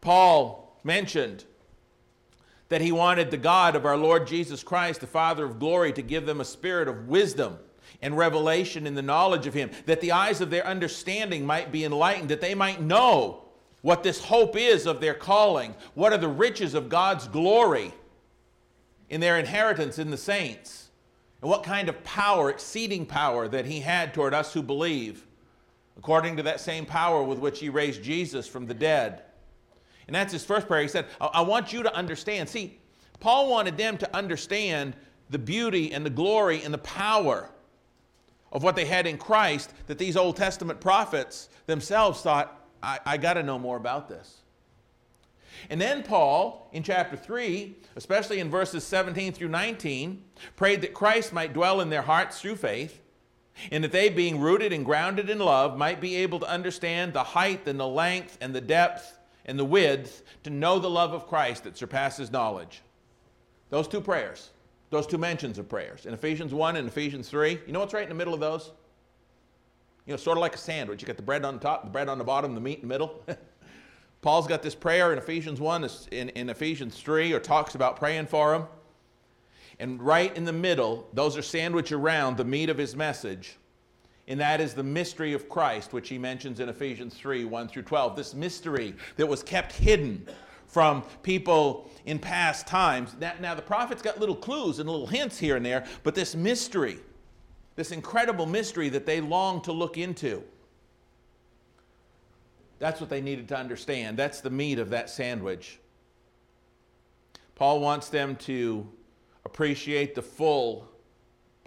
Paul 0.00 0.76
mentioned 0.84 1.44
that 2.70 2.80
he 2.80 2.92
wanted 2.92 3.30
the 3.30 3.36
God 3.36 3.76
of 3.76 3.84
our 3.84 3.96
Lord 3.96 4.26
Jesus 4.26 4.62
Christ, 4.62 5.00
the 5.00 5.06
Father 5.06 5.44
of 5.44 5.58
glory, 5.58 5.92
to 5.92 6.02
give 6.02 6.24
them 6.24 6.40
a 6.40 6.44
spirit 6.44 6.88
of 6.88 7.08
wisdom 7.08 7.58
and 8.00 8.16
revelation 8.16 8.86
in 8.86 8.94
the 8.94 9.02
knowledge 9.02 9.46
of 9.46 9.52
him, 9.52 9.70
that 9.86 10.00
the 10.00 10.12
eyes 10.12 10.40
of 10.40 10.50
their 10.50 10.66
understanding 10.66 11.44
might 11.44 11.72
be 11.72 11.84
enlightened, 11.84 12.30
that 12.30 12.40
they 12.40 12.54
might 12.54 12.80
know 12.80 13.42
what 13.82 14.02
this 14.02 14.24
hope 14.24 14.56
is 14.56 14.86
of 14.86 15.00
their 15.00 15.14
calling, 15.14 15.74
what 15.94 16.12
are 16.12 16.18
the 16.18 16.28
riches 16.28 16.74
of 16.74 16.88
God's 16.88 17.26
glory 17.26 17.92
in 19.08 19.20
their 19.20 19.38
inheritance 19.38 19.98
in 19.98 20.10
the 20.10 20.16
saints, 20.16 20.90
and 21.42 21.50
what 21.50 21.64
kind 21.64 21.88
of 21.88 22.04
power, 22.04 22.50
exceeding 22.50 23.04
power, 23.04 23.48
that 23.48 23.66
he 23.66 23.80
had 23.80 24.14
toward 24.14 24.32
us 24.32 24.52
who 24.52 24.62
believe, 24.62 25.26
according 25.98 26.36
to 26.36 26.44
that 26.44 26.60
same 26.60 26.86
power 26.86 27.24
with 27.24 27.38
which 27.40 27.58
he 27.58 27.68
raised 27.68 28.02
Jesus 28.02 28.46
from 28.46 28.66
the 28.66 28.74
dead. 28.74 29.22
And 30.10 30.14
that's 30.16 30.32
his 30.32 30.44
first 30.44 30.66
prayer. 30.66 30.82
He 30.82 30.88
said, 30.88 31.06
I 31.20 31.40
want 31.42 31.72
you 31.72 31.84
to 31.84 31.94
understand. 31.94 32.48
See, 32.48 32.80
Paul 33.20 33.48
wanted 33.48 33.76
them 33.76 33.96
to 33.98 34.16
understand 34.16 34.96
the 35.30 35.38
beauty 35.38 35.92
and 35.92 36.04
the 36.04 36.10
glory 36.10 36.64
and 36.64 36.74
the 36.74 36.78
power 36.78 37.48
of 38.50 38.64
what 38.64 38.74
they 38.74 38.86
had 38.86 39.06
in 39.06 39.18
Christ 39.18 39.72
that 39.86 39.98
these 39.98 40.16
Old 40.16 40.34
Testament 40.34 40.80
prophets 40.80 41.48
themselves 41.66 42.22
thought, 42.22 42.60
I, 42.82 42.98
I 43.06 43.16
got 43.18 43.34
to 43.34 43.44
know 43.44 43.56
more 43.56 43.76
about 43.76 44.08
this. 44.08 44.38
And 45.68 45.80
then 45.80 46.02
Paul, 46.02 46.68
in 46.72 46.82
chapter 46.82 47.16
3, 47.16 47.76
especially 47.94 48.40
in 48.40 48.50
verses 48.50 48.82
17 48.82 49.32
through 49.32 49.50
19, 49.50 50.24
prayed 50.56 50.80
that 50.80 50.92
Christ 50.92 51.32
might 51.32 51.52
dwell 51.52 51.80
in 51.80 51.88
their 51.88 52.02
hearts 52.02 52.40
through 52.40 52.56
faith, 52.56 53.00
and 53.70 53.84
that 53.84 53.92
they, 53.92 54.08
being 54.08 54.40
rooted 54.40 54.72
and 54.72 54.84
grounded 54.84 55.30
in 55.30 55.38
love, 55.38 55.78
might 55.78 56.00
be 56.00 56.16
able 56.16 56.40
to 56.40 56.48
understand 56.48 57.12
the 57.12 57.22
height 57.22 57.68
and 57.68 57.78
the 57.78 57.86
length 57.86 58.38
and 58.40 58.52
the 58.52 58.60
depth 58.60 59.19
and 59.50 59.58
the 59.58 59.64
width, 59.64 60.22
to 60.44 60.48
know 60.48 60.78
the 60.78 60.88
love 60.88 61.12
of 61.12 61.26
Christ 61.26 61.64
that 61.64 61.76
surpasses 61.76 62.30
knowledge. 62.30 62.82
Those 63.68 63.88
two 63.88 64.00
prayers, 64.00 64.50
those 64.90 65.08
two 65.08 65.18
mentions 65.18 65.58
of 65.58 65.68
prayers, 65.68 66.06
in 66.06 66.14
Ephesians 66.14 66.54
1 66.54 66.76
and 66.76 66.86
Ephesians 66.86 67.28
3, 67.28 67.58
you 67.66 67.72
know 67.72 67.80
what's 67.80 67.92
right 67.92 68.04
in 68.04 68.08
the 68.08 68.14
middle 68.14 68.32
of 68.32 68.38
those? 68.38 68.70
You 70.06 70.12
know, 70.12 70.16
sort 70.18 70.38
of 70.38 70.40
like 70.40 70.54
a 70.54 70.58
sandwich. 70.58 71.02
You 71.02 71.06
got 71.08 71.16
the 71.16 71.24
bread 71.24 71.44
on 71.44 71.58
top, 71.58 71.82
the 71.82 71.90
bread 71.90 72.08
on 72.08 72.16
the 72.16 72.22
bottom, 72.22 72.54
the 72.54 72.60
meat 72.60 72.76
in 72.76 72.82
the 72.82 72.86
middle. 72.86 73.24
Paul's 74.22 74.46
got 74.46 74.62
this 74.62 74.76
prayer 74.76 75.12
in 75.12 75.18
Ephesians 75.18 75.60
1, 75.60 75.90
in, 76.12 76.28
in 76.28 76.48
Ephesians 76.48 76.96
3, 77.00 77.32
or 77.32 77.40
talks 77.40 77.74
about 77.74 77.96
praying 77.96 78.26
for 78.26 78.54
him. 78.54 78.66
And 79.80 80.00
right 80.00 80.34
in 80.36 80.44
the 80.44 80.52
middle, 80.52 81.08
those 81.12 81.36
are 81.36 81.42
sandwiched 81.42 81.90
around 81.90 82.36
the 82.36 82.44
meat 82.44 82.70
of 82.70 82.78
his 82.78 82.94
message. 82.94 83.56
And 84.30 84.40
that 84.40 84.62
is 84.62 84.72
the 84.72 84.82
mystery 84.82 85.34
of 85.34 85.48
Christ, 85.48 85.92
which 85.92 86.08
he 86.08 86.16
mentions 86.16 86.60
in 86.60 86.70
Ephesians 86.70 87.14
3 87.14 87.44
1 87.44 87.68
through 87.68 87.82
12. 87.82 88.16
This 88.16 88.32
mystery 88.32 88.94
that 89.16 89.26
was 89.26 89.42
kept 89.42 89.72
hidden 89.72 90.26
from 90.66 91.02
people 91.22 91.90
in 92.06 92.18
past 92.18 92.66
times. 92.66 93.14
Now, 93.40 93.54
the 93.54 93.60
prophets 93.60 94.00
got 94.00 94.18
little 94.18 94.36
clues 94.36 94.78
and 94.78 94.88
little 94.88 95.06
hints 95.06 95.36
here 95.36 95.56
and 95.56 95.66
there, 95.66 95.84
but 96.04 96.14
this 96.14 96.34
mystery 96.34 97.00
this 97.80 97.92
incredible 97.92 98.44
mystery 98.44 98.90
that 98.90 99.06
they 99.06 99.22
long 99.22 99.62
to 99.62 99.72
look 99.72 99.96
into. 99.96 100.42
That's 102.78 103.00
what 103.00 103.08
they 103.08 103.22
needed 103.22 103.48
to 103.48 103.56
understand. 103.56 104.18
That's 104.18 104.42
the 104.42 104.50
meat 104.50 104.78
of 104.78 104.90
that 104.90 105.08
sandwich. 105.08 105.78
Paul 107.54 107.80
wants 107.80 108.10
them 108.10 108.36
to 108.36 108.86
appreciate 109.46 110.14
the 110.14 110.20
full, 110.20 110.89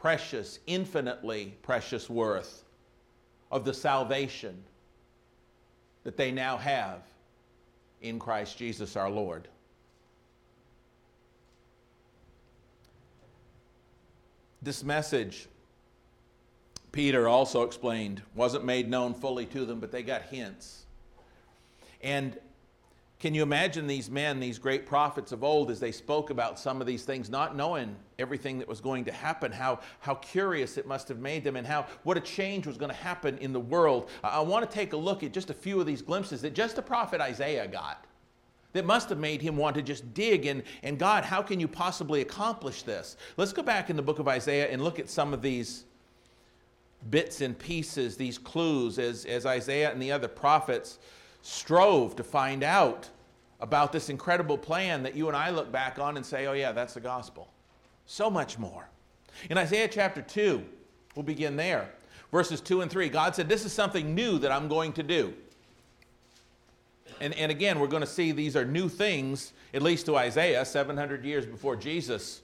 precious, 0.03 0.59
infinitely 0.67 1.55
precious 1.61 2.09
worth 2.09 2.65
of 3.49 3.63
the 3.63 3.73
salvation 3.73 4.61
that 6.03 6.17
they 6.17 6.29
now 6.29 6.57
have 6.57 6.99
in 8.01 8.19
Christ 8.19 8.57
Jesus 8.57 8.97
our 8.97 9.09
Lord. 9.09 9.47
This 14.61 14.83
message 14.83 15.47
Peter 16.91 17.29
also 17.29 17.63
explained, 17.63 18.21
wasn't 18.35 18.65
made 18.65 18.89
known 18.89 19.13
fully 19.13 19.45
to 19.45 19.63
them, 19.63 19.79
but 19.79 19.89
they 19.89 20.03
got 20.03 20.23
hints. 20.23 20.83
And 22.01 22.37
can 23.23 23.33
you 23.33 23.41
imagine 23.41 23.87
these 23.87 24.11
men, 24.11 24.41
these 24.41 24.59
great 24.59 24.85
prophets 24.85 25.31
of 25.31 25.45
old, 25.45 25.71
as 25.71 25.79
they 25.79 25.93
spoke 25.93 26.29
about 26.29 26.59
some 26.59 26.81
of 26.81 26.87
these 26.87 27.05
things, 27.05 27.29
not 27.29 27.55
knowing 27.55 27.95
everything 28.19 28.59
that 28.59 28.67
was 28.67 28.81
going 28.81 29.05
to 29.05 29.13
happen, 29.13 29.49
how, 29.49 29.79
how 30.01 30.15
curious 30.15 30.77
it 30.77 30.85
must 30.85 31.07
have 31.07 31.19
made 31.19 31.41
them, 31.41 31.55
and 31.55 31.65
how 31.65 31.85
what 32.03 32.17
a 32.17 32.19
change 32.19 32.67
was 32.67 32.75
going 32.75 32.91
to 32.91 32.97
happen 32.97 33.37
in 33.37 33.53
the 33.53 33.59
world? 33.61 34.09
I, 34.25 34.27
I 34.27 34.39
want 34.41 34.69
to 34.69 34.75
take 34.75 34.91
a 34.91 34.97
look 34.97 35.23
at 35.23 35.31
just 35.31 35.49
a 35.49 35.53
few 35.53 35.79
of 35.79 35.85
these 35.85 36.01
glimpses 36.01 36.41
that 36.41 36.53
just 36.53 36.75
the 36.75 36.81
prophet 36.81 37.21
Isaiah 37.21 37.65
got 37.65 38.03
that 38.73 38.83
must 38.83 39.07
have 39.07 39.19
made 39.19 39.41
him 39.41 39.55
want 39.55 39.77
to 39.77 39.81
just 39.81 40.13
dig 40.13 40.45
and, 40.45 40.61
and 40.81 40.99
God, 40.99 41.23
how 41.23 41.41
can 41.41 41.61
you 41.61 41.67
possibly 41.69 42.19
accomplish 42.19 42.83
this? 42.83 43.15
Let's 43.37 43.53
go 43.53 43.63
back 43.63 43.89
in 43.89 43.95
the 43.95 44.01
book 44.01 44.19
of 44.19 44.27
Isaiah 44.27 44.67
and 44.69 44.83
look 44.83 44.99
at 44.99 45.09
some 45.09 45.33
of 45.33 45.41
these 45.41 45.85
bits 47.09 47.39
and 47.39 47.57
pieces, 47.57 48.17
these 48.17 48.37
clues, 48.37 48.99
as, 48.99 49.23
as 49.23 49.45
Isaiah 49.45 49.93
and 49.93 50.01
the 50.01 50.11
other 50.11 50.27
prophets 50.27 50.99
strove 51.43 52.15
to 52.15 52.23
find 52.23 52.63
out 52.63 53.09
about 53.59 53.91
this 53.91 54.09
incredible 54.09 54.57
plan 54.57 55.03
that 55.03 55.15
you 55.15 55.27
and 55.27 55.37
I 55.37 55.51
look 55.51 55.71
back 55.71 55.99
on 55.99 56.17
and 56.17 56.25
say, 56.25 56.47
oh, 56.47 56.53
yeah, 56.53 56.71
that's 56.71 56.95
the 56.95 56.99
gospel. 56.99 57.47
So 58.05 58.29
much 58.29 58.57
more. 58.57 58.89
In 59.49 59.57
Isaiah 59.57 59.87
chapter 59.87 60.21
2, 60.21 60.63
we'll 61.15 61.23
begin 61.23 61.55
there. 61.55 61.91
Verses 62.31 62.61
2 62.61 62.81
and 62.81 62.89
3, 62.89 63.09
God 63.09 63.35
said, 63.35 63.47
This 63.47 63.63
is 63.63 63.71
something 63.71 64.15
new 64.15 64.39
that 64.39 64.51
I'm 64.51 64.67
going 64.67 64.93
to 64.93 65.03
do. 65.03 65.33
And, 67.21 67.33
and 67.35 67.51
again, 67.51 67.79
we're 67.79 67.87
going 67.87 68.01
to 68.01 68.07
see 68.07 68.31
these 68.31 68.55
are 68.55 68.65
new 68.65 68.89
things, 68.89 69.53
at 69.73 69.81
least 69.81 70.07
to 70.07 70.17
Isaiah, 70.17 70.65
700 70.65 71.23
years 71.23 71.45
before 71.45 71.75
Jesus 71.75 72.41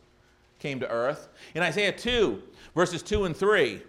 came 0.60 0.80
to 0.80 0.90
earth. 0.90 1.30
In 1.56 1.64
Isaiah 1.64 1.92
2, 1.92 2.42
verses 2.76 3.02
2 3.02 3.26
and 3.26 3.36
3, 3.36 3.82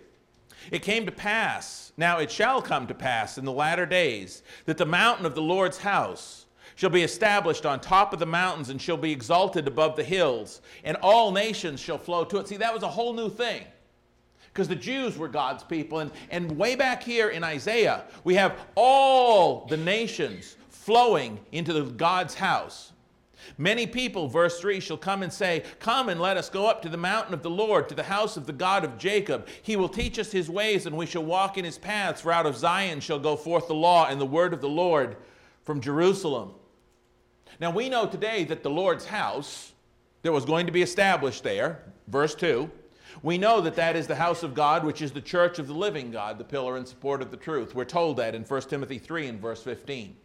it 0.71 0.83
came 0.83 1.07
to 1.07 1.12
pass, 1.12 1.93
now 1.97 2.19
it 2.19 2.31
shall 2.31 2.61
come 2.62 2.87
to 2.87 2.95
pass 2.95 3.38
in 3.38 3.45
the 3.45 3.52
latter 3.52 3.87
days, 3.87 4.43
that 4.67 4.79
the 4.79 4.87
mountain 4.87 5.26
of 5.26 5.35
the 5.35 5.43
Lord's 5.43 5.79
house 5.79 6.47
shall 6.76 6.90
be 6.90 7.02
established 7.02 7.67
on 7.67 7.81
top 7.81 8.12
of 8.12 8.19
the 8.19 8.26
mountains 8.26 8.71
and 8.71 8.81
shall 8.81 8.97
be 8.97 9.12
exalted 9.12 9.67
above 9.67 9.97
the 9.97 10.05
hills, 10.05 10.62
and 10.85 10.97
all 11.02 11.31
nations 11.33 11.81
shall 11.81 11.99
flow 11.99 12.25
to 12.25 12.38
it. 12.38 12.49
See, 12.49 12.57
that 12.57 12.73
was 12.73 12.83
a 12.83 12.88
whole 12.88 13.12
new 13.12 13.29
thing 13.29 13.64
because 14.52 14.69
the 14.69 14.76
Jews 14.76 15.17
were 15.17 15.29
God's 15.29 15.62
people. 15.62 16.00
And, 16.00 16.11
and 16.31 16.57
way 16.57 16.76
back 16.76 17.02
here 17.02 17.29
in 17.29 17.45
Isaiah, 17.45 18.05
we 18.25 18.35
have 18.35 18.59
all 18.75 19.67
the 19.67 19.76
nations 19.76 20.57
flowing 20.69 21.38
into 21.52 21.73
the 21.73 21.83
God's 21.83 22.35
house. 22.35 22.90
Many 23.59 23.87
people, 23.87 24.29
verse 24.29 24.61
3, 24.61 24.81
shall 24.81 24.97
come 24.97 25.23
and 25.23 25.33
say, 25.33 25.65
Come 25.79 26.09
and 26.09 26.21
let 26.21 26.37
us 26.37 26.49
go 26.49 26.67
up 26.67 26.83
to 26.83 26.89
the 26.89 26.97
mountain 26.97 27.35
of 27.35 27.43
the 27.43 27.51
Lord, 27.51 27.89
to 27.89 27.95
the 27.95 28.03
house 28.03 28.37
of 28.37 28.47
the 28.47 28.53
God 28.53 28.85
of 28.85 28.99
Jacob. 28.99 29.49
He 29.63 29.77
will 29.77 29.89
teach 29.89 30.19
us 30.19 30.33
his 30.33 30.51
ways, 30.51 30.87
and 30.87 30.97
we 30.97 31.07
shall 31.07 31.25
walk 31.25 31.59
in 31.59 31.65
his 31.65 31.79
paths. 31.79 32.21
For 32.21 32.33
out 32.33 32.47
of 32.47 32.57
Zion 32.57 33.01
shall 33.01 33.19
go 33.19 33.37
forth 33.37 33.67
the 33.69 33.75
law 33.75 34.07
and 34.07 34.21
the 34.21 34.27
word 34.27 34.53
of 34.53 34.61
the 34.61 34.69
Lord 34.69 35.17
from 35.65 35.81
Jerusalem. 35.81 36.53
Now 37.61 37.71
we 37.71 37.89
know 37.89 38.07
today 38.07 38.45
that 38.45 38.63
the 38.63 38.71
Lord's 38.71 39.07
house 39.07 39.73
that 40.23 40.33
was 40.33 40.45
going 40.45 40.67
to 40.67 40.73
be 40.73 40.83
established 40.83 41.43
there, 41.43 41.83
verse 42.09 42.35
2, 42.35 42.71
we 43.23 43.39
know 43.39 43.61
that 43.61 43.77
that 43.77 43.97
is 43.97 44.07
the 44.07 44.15
house 44.15 44.43
of 44.43 44.55
God, 44.55 44.85
which 44.85 45.03
is 45.03 45.13
the 45.13 45.21
church 45.21 45.59
of 45.59 45.67
the 45.67 45.75
living 45.75 46.11
God, 46.11 46.39
the 46.39 46.45
pillar 46.45 46.77
and 46.77 46.87
support 46.87 47.21
of 47.21 47.31
the 47.31 47.37
truth. 47.37 47.75
We're 47.75 47.85
told 47.85 48.17
that 48.17 48.35
in 48.35 48.45
1 48.45 48.63
Timothy 48.63 48.99
3 48.99 49.27
and 49.27 49.41
verse 49.41 49.63
15. 49.63 50.17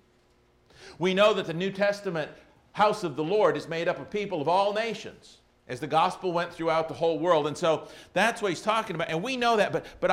We 1.00 1.14
know 1.14 1.34
that 1.34 1.48
the 1.48 1.54
New 1.54 1.72
Testament 1.72 2.32
house 2.76 3.06
of 3.06 3.16
the 3.16 3.24
Lord 3.24 3.56
is 3.56 3.70
made 3.70 3.88
up 3.88 4.00
of 4.00 4.10
people 4.10 4.42
of 4.42 4.50
all 4.50 4.74
nations 4.74 5.38
as 5.70 5.80
the 5.80 5.88
gospel 5.88 6.34
went 6.34 6.52
throughout 6.54 6.90
the 6.90 6.94
whole 6.94 7.18
world. 7.18 7.48
And 7.48 7.58
so 7.58 7.88
that's 8.12 8.42
what 8.42 8.50
he's 8.50 8.62
talking 8.62 8.98
about. 8.98 9.10
And 9.10 9.24
we 9.24 9.38
know 9.38 9.56
that, 9.56 9.72
but, 9.72 9.86
but 10.02 10.12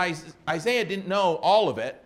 Isaiah 0.48 0.84
didn't 0.84 1.08
know 1.08 1.40
all 1.42 1.68
of 1.68 1.78
it. 1.78 2.00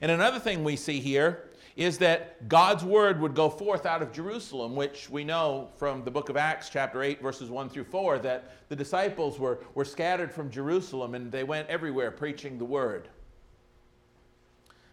And 0.00 0.10
another 0.10 0.38
thing 0.38 0.64
we 0.64 0.76
see 0.76 0.98
here 0.98 1.50
is 1.76 1.98
that 1.98 2.48
God's 2.48 2.82
word 2.82 3.20
would 3.20 3.34
go 3.34 3.50
forth 3.50 3.84
out 3.84 4.00
of 4.00 4.12
Jerusalem, 4.12 4.74
which 4.76 5.10
we 5.10 5.24
know 5.24 5.68
from 5.76 6.04
the 6.04 6.10
book 6.10 6.30
of 6.30 6.38
Acts, 6.38 6.70
chapter 6.70 7.02
8, 7.02 7.20
verses 7.20 7.50
1 7.50 7.68
through 7.68 7.84
4, 7.84 8.18
that 8.20 8.50
the 8.70 8.76
disciples 8.76 9.38
were, 9.38 9.60
were 9.74 9.84
scattered 9.84 10.32
from 10.32 10.50
Jerusalem 10.50 11.14
and 11.14 11.30
they 11.30 11.44
went 11.44 11.68
everywhere 11.68 12.10
preaching 12.10 12.56
the 12.56 12.64
word. 12.64 13.08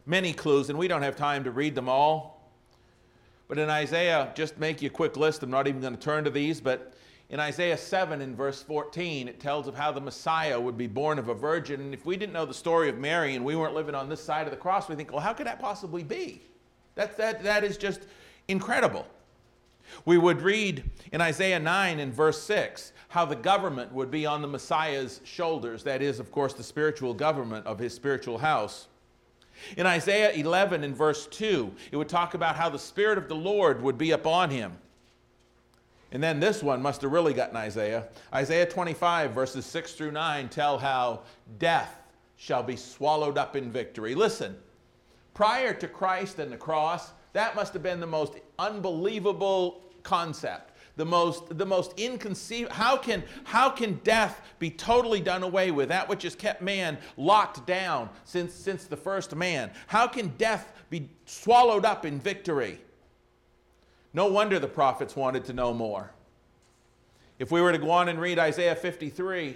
Many 0.05 0.33
clues, 0.33 0.69
and 0.69 0.77
we 0.77 0.89
don't 0.89 1.03
have 1.03 1.15
time 1.15 1.45
to 1.45 1.51
read 1.51 1.73
them 1.73 1.87
all. 1.87 2.38
But 3.49 3.57
in 3.57 3.69
Isaiah, 3.69 4.31
just 4.35 4.57
make 4.59 4.81
you 4.81 4.87
a 4.87 4.91
quick 4.91 5.17
list. 5.17 5.43
I'm 5.43 5.49
not 5.49 5.67
even 5.67 5.81
going 5.81 5.95
to 5.95 5.99
turn 5.99 6.23
to 6.23 6.29
these, 6.29 6.61
but 6.61 6.93
in 7.29 7.39
Isaiah 7.39 7.77
7 7.77 8.21
in 8.21 8.35
verse 8.35 8.61
14, 8.61 9.27
it 9.27 9.39
tells 9.39 9.67
of 9.67 9.75
how 9.75 9.91
the 9.91 9.99
Messiah 9.99 10.59
would 10.59 10.77
be 10.77 10.85
born 10.85 11.17
of 11.19 11.29
a 11.29 11.33
virgin. 11.33 11.81
And 11.81 11.93
if 11.93 12.05
we 12.05 12.15
didn't 12.15 12.33
know 12.33 12.45
the 12.45 12.53
story 12.53 12.89
of 12.89 12.99
Mary 12.99 13.35
and 13.35 13.43
we 13.43 13.55
weren't 13.55 13.73
living 13.73 13.95
on 13.95 14.07
this 14.07 14.23
side 14.23 14.45
of 14.45 14.51
the 14.51 14.57
cross, 14.57 14.87
we 14.87 14.95
think, 14.95 15.11
well, 15.11 15.19
how 15.19 15.33
could 15.33 15.47
that 15.47 15.59
possibly 15.59 16.03
be? 16.03 16.43
That, 16.93 17.17
that, 17.17 17.43
that 17.43 17.63
is 17.63 17.75
just 17.75 18.01
incredible. 18.47 19.07
We 20.05 20.19
would 20.19 20.43
read 20.43 20.83
in 21.11 21.19
Isaiah 21.19 21.59
9 21.59 21.99
in 21.99 22.11
verse 22.11 22.41
6 22.43 22.93
how 23.07 23.25
the 23.25 23.35
government 23.35 23.91
would 23.91 24.11
be 24.11 24.27
on 24.27 24.43
the 24.43 24.47
Messiah's 24.47 25.21
shoulders. 25.23 25.83
That 25.83 26.03
is, 26.03 26.19
of 26.19 26.31
course, 26.31 26.53
the 26.53 26.63
spiritual 26.63 27.15
government 27.15 27.65
of 27.65 27.79
his 27.79 27.95
spiritual 27.95 28.37
house. 28.37 28.88
In 29.77 29.85
Isaiah 29.85 30.31
11 30.31 30.83
and 30.83 30.95
verse 30.95 31.27
2, 31.27 31.71
it 31.91 31.97
would 31.97 32.09
talk 32.09 32.33
about 32.33 32.55
how 32.55 32.69
the 32.69 32.79
Spirit 32.79 33.17
of 33.17 33.27
the 33.27 33.35
Lord 33.35 33.81
would 33.81 33.97
be 33.97 34.11
upon 34.11 34.49
him. 34.49 34.77
And 36.11 36.23
then 36.23 36.39
this 36.39 36.63
one 36.63 36.81
must 36.81 37.01
have 37.01 37.11
really 37.11 37.33
gotten 37.33 37.55
Isaiah. 37.55 38.07
Isaiah 38.33 38.65
25, 38.65 39.31
verses 39.31 39.65
6 39.65 39.93
through 39.93 40.11
9, 40.11 40.49
tell 40.49 40.77
how 40.79 41.21
death 41.59 42.01
shall 42.37 42.63
be 42.63 42.75
swallowed 42.75 43.37
up 43.37 43.55
in 43.55 43.71
victory. 43.71 44.15
Listen, 44.15 44.55
prior 45.33 45.73
to 45.73 45.87
Christ 45.87 46.39
and 46.39 46.51
the 46.51 46.57
cross, 46.57 47.11
that 47.33 47.55
must 47.55 47.73
have 47.73 47.83
been 47.83 47.99
the 47.99 48.07
most 48.07 48.33
unbelievable 48.57 49.81
concept. 50.03 50.68
The 50.99 51.05
most, 51.05 51.57
the 51.57 51.65
most 51.65 51.97
inconceivable. 51.97 52.75
How 52.75 52.97
can, 52.97 53.23
how 53.45 53.69
can 53.69 54.01
death 54.03 54.41
be 54.59 54.69
totally 54.69 55.21
done 55.21 55.43
away 55.43 55.71
with? 55.71 55.87
That 55.87 56.09
which 56.09 56.23
has 56.23 56.35
kept 56.35 56.61
man 56.61 56.97
locked 57.15 57.65
down 57.65 58.09
since, 58.25 58.53
since 58.53 58.83
the 58.83 58.97
first 58.97 59.33
man. 59.33 59.71
How 59.87 60.07
can 60.07 60.27
death 60.37 60.73
be 60.89 61.09
swallowed 61.23 61.85
up 61.85 62.05
in 62.05 62.19
victory? 62.19 62.81
No 64.13 64.27
wonder 64.27 64.59
the 64.59 64.67
prophets 64.67 65.15
wanted 65.15 65.45
to 65.45 65.53
know 65.53 65.73
more. 65.73 66.11
If 67.39 67.49
we 67.49 67.61
were 67.61 67.71
to 67.71 67.77
go 67.77 67.91
on 67.91 68.09
and 68.09 68.19
read 68.19 68.37
Isaiah 68.37 68.75
53, 68.75 69.55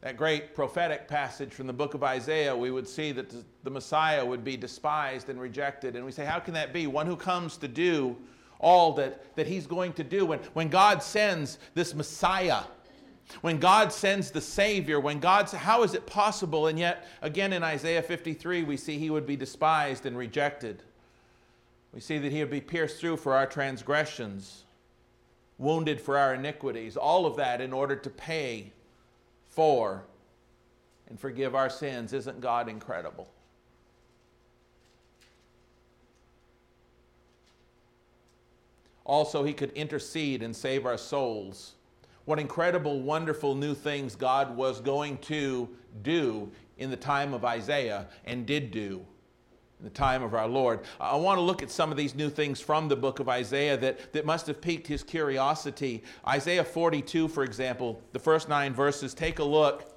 that 0.00 0.16
great 0.16 0.54
prophetic 0.54 1.06
passage 1.06 1.52
from 1.52 1.66
the 1.66 1.74
book 1.74 1.92
of 1.92 2.02
Isaiah, 2.02 2.56
we 2.56 2.70
would 2.70 2.88
see 2.88 3.12
that 3.12 3.34
the 3.62 3.70
Messiah 3.70 4.24
would 4.24 4.42
be 4.42 4.56
despised 4.56 5.28
and 5.28 5.38
rejected. 5.38 5.96
And 5.96 6.06
we 6.06 6.12
say, 6.12 6.24
how 6.24 6.38
can 6.38 6.54
that 6.54 6.72
be? 6.72 6.86
One 6.86 7.06
who 7.06 7.14
comes 7.14 7.58
to 7.58 7.68
do 7.68 8.16
all 8.62 8.94
that, 8.94 9.36
that 9.36 9.46
he's 9.46 9.66
going 9.66 9.92
to 9.94 10.04
do. 10.04 10.24
When, 10.24 10.38
when 10.54 10.68
God 10.68 11.02
sends 11.02 11.58
this 11.74 11.94
Messiah, 11.94 12.62
when 13.42 13.58
God 13.58 13.92
sends 13.92 14.30
the 14.30 14.40
Savior, 14.40 15.00
when 15.00 15.20
God's, 15.20 15.52
how 15.52 15.82
is 15.82 15.94
it 15.94 16.06
possible? 16.06 16.68
And 16.68 16.78
yet, 16.78 17.06
again 17.20 17.52
in 17.52 17.62
Isaiah 17.62 18.02
53, 18.02 18.62
we 18.62 18.76
see 18.76 18.98
he 18.98 19.10
would 19.10 19.26
be 19.26 19.36
despised 19.36 20.06
and 20.06 20.16
rejected. 20.16 20.82
We 21.92 22.00
see 22.00 22.18
that 22.18 22.32
he 22.32 22.40
would 22.40 22.50
be 22.50 22.60
pierced 22.60 23.00
through 23.00 23.18
for 23.18 23.34
our 23.34 23.46
transgressions, 23.46 24.64
wounded 25.58 26.00
for 26.00 26.16
our 26.16 26.34
iniquities, 26.34 26.96
all 26.96 27.26
of 27.26 27.36
that 27.36 27.60
in 27.60 27.72
order 27.72 27.96
to 27.96 28.10
pay 28.10 28.72
for 29.50 30.04
and 31.08 31.18
forgive 31.18 31.54
our 31.54 31.68
sins. 31.68 32.12
Isn't 32.12 32.40
God 32.40 32.68
incredible? 32.68 33.28
Also, 39.04 39.42
he 39.42 39.52
could 39.52 39.72
intercede 39.72 40.42
and 40.42 40.54
save 40.54 40.86
our 40.86 40.98
souls. 40.98 41.74
What 42.24 42.38
incredible, 42.38 43.00
wonderful 43.00 43.54
new 43.54 43.74
things 43.74 44.14
God 44.14 44.56
was 44.56 44.80
going 44.80 45.18
to 45.18 45.68
do 46.02 46.50
in 46.78 46.90
the 46.90 46.96
time 46.96 47.34
of 47.34 47.44
Isaiah 47.44 48.06
and 48.24 48.46
did 48.46 48.70
do 48.70 49.04
in 49.82 49.84
the 49.84 49.90
time 49.90 50.22
of 50.22 50.32
our 50.32 50.46
Lord. 50.46 50.80
I 51.00 51.16
want 51.16 51.38
to 51.38 51.42
look 51.42 51.60
at 51.60 51.70
some 51.70 51.90
of 51.90 51.96
these 51.96 52.14
new 52.14 52.30
things 52.30 52.60
from 52.60 52.86
the 52.86 52.94
book 52.94 53.18
of 53.18 53.28
Isaiah 53.28 53.76
that, 53.78 54.12
that 54.12 54.24
must 54.24 54.46
have 54.46 54.60
piqued 54.60 54.86
his 54.86 55.02
curiosity. 55.02 56.04
Isaiah 56.26 56.62
42, 56.62 57.26
for 57.26 57.42
example, 57.42 58.00
the 58.12 58.20
first 58.20 58.48
nine 58.48 58.72
verses, 58.72 59.12
take 59.12 59.40
a 59.40 59.44
look. 59.44 59.92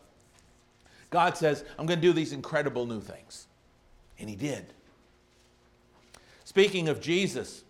God 1.11 1.37
says, 1.37 1.63
I'm 1.77 1.85
going 1.85 1.99
to 1.99 2.07
do 2.07 2.13
these 2.13 2.33
incredible 2.33 2.87
new 2.87 2.99
things. 2.99 3.45
And 4.17 4.27
he 4.27 4.35
did. 4.35 4.65
Speaking 6.45 6.89
of 6.89 6.99
Jesus, 6.99 7.63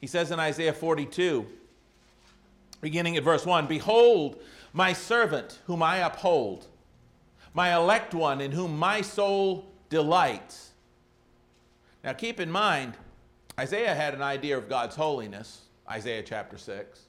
he 0.00 0.06
says 0.06 0.30
in 0.30 0.38
Isaiah 0.38 0.72
42, 0.72 1.46
beginning 2.80 3.16
at 3.16 3.24
verse 3.24 3.46
1 3.46 3.66
Behold, 3.66 4.40
my 4.72 4.92
servant 4.92 5.60
whom 5.66 5.82
I 5.82 5.98
uphold, 5.98 6.66
my 7.54 7.74
elect 7.74 8.14
one 8.14 8.40
in 8.40 8.52
whom 8.52 8.76
my 8.78 9.00
soul 9.00 9.66
delights. 9.88 10.72
Now 12.02 12.12
keep 12.12 12.40
in 12.40 12.50
mind, 12.50 12.94
Isaiah 13.58 13.94
had 13.94 14.14
an 14.14 14.22
idea 14.22 14.58
of 14.58 14.68
God's 14.68 14.96
holiness, 14.96 15.62
Isaiah 15.88 16.22
chapter 16.22 16.58
6. 16.58 17.00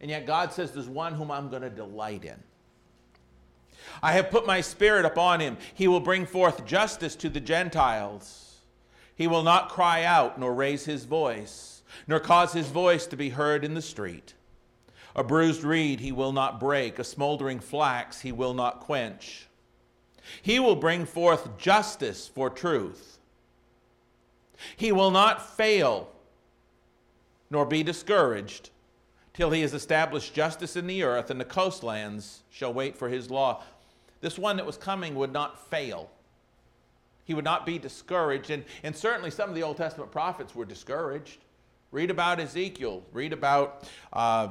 And 0.00 0.10
yet 0.10 0.26
God 0.26 0.52
says, 0.52 0.72
There's 0.72 0.88
one 0.88 1.14
whom 1.14 1.30
I'm 1.30 1.48
going 1.48 1.62
to 1.62 1.70
delight 1.70 2.24
in. 2.24 2.40
I 4.02 4.12
have 4.12 4.30
put 4.30 4.46
my 4.46 4.60
spirit 4.60 5.04
upon 5.04 5.40
him. 5.40 5.56
He 5.74 5.88
will 5.88 6.00
bring 6.00 6.26
forth 6.26 6.64
justice 6.64 7.16
to 7.16 7.28
the 7.28 7.40
Gentiles. 7.40 8.60
He 9.16 9.26
will 9.26 9.42
not 9.42 9.68
cry 9.68 10.04
out 10.04 10.38
nor 10.38 10.54
raise 10.54 10.84
his 10.84 11.04
voice 11.04 11.73
nor 12.06 12.20
cause 12.20 12.52
his 12.52 12.68
voice 12.68 13.06
to 13.06 13.16
be 13.16 13.30
heard 13.30 13.64
in 13.64 13.74
the 13.74 13.82
street. 13.82 14.34
A 15.16 15.22
bruised 15.22 15.62
reed 15.62 16.00
he 16.00 16.12
will 16.12 16.32
not 16.32 16.58
break, 16.58 16.98
a 16.98 17.04
smoldering 17.04 17.60
flax 17.60 18.20
he 18.20 18.32
will 18.32 18.54
not 18.54 18.80
quench. 18.80 19.46
He 20.42 20.58
will 20.58 20.76
bring 20.76 21.06
forth 21.06 21.58
justice 21.58 22.26
for 22.26 22.50
truth. 22.50 23.18
He 24.76 24.92
will 24.92 25.10
not 25.10 25.56
fail 25.56 26.10
nor 27.50 27.66
be 27.66 27.82
discouraged 27.82 28.70
till 29.32 29.50
he 29.50 29.60
has 29.60 29.74
established 29.74 30.34
justice 30.34 30.76
in 30.76 30.86
the 30.86 31.02
earth, 31.02 31.30
and 31.30 31.40
the 31.40 31.44
coastlands 31.44 32.42
shall 32.50 32.72
wait 32.72 32.96
for 32.96 33.08
his 33.08 33.30
law. 33.30 33.62
This 34.20 34.38
one 34.38 34.56
that 34.56 34.66
was 34.66 34.76
coming 34.76 35.14
would 35.16 35.32
not 35.32 35.68
fail. 35.70 36.10
He 37.24 37.34
would 37.34 37.44
not 37.44 37.66
be 37.66 37.78
discouraged. 37.78 38.50
And, 38.50 38.64
and 38.82 38.96
certainly 38.96 39.30
some 39.30 39.48
of 39.48 39.54
the 39.54 39.62
Old 39.62 39.76
Testament 39.76 40.10
prophets 40.10 40.54
were 40.54 40.64
discouraged. 40.64 41.43
Read 41.94 42.10
about 42.10 42.40
Ezekiel. 42.40 43.04
Read 43.12 43.32
about, 43.32 43.88
uh, 44.12 44.48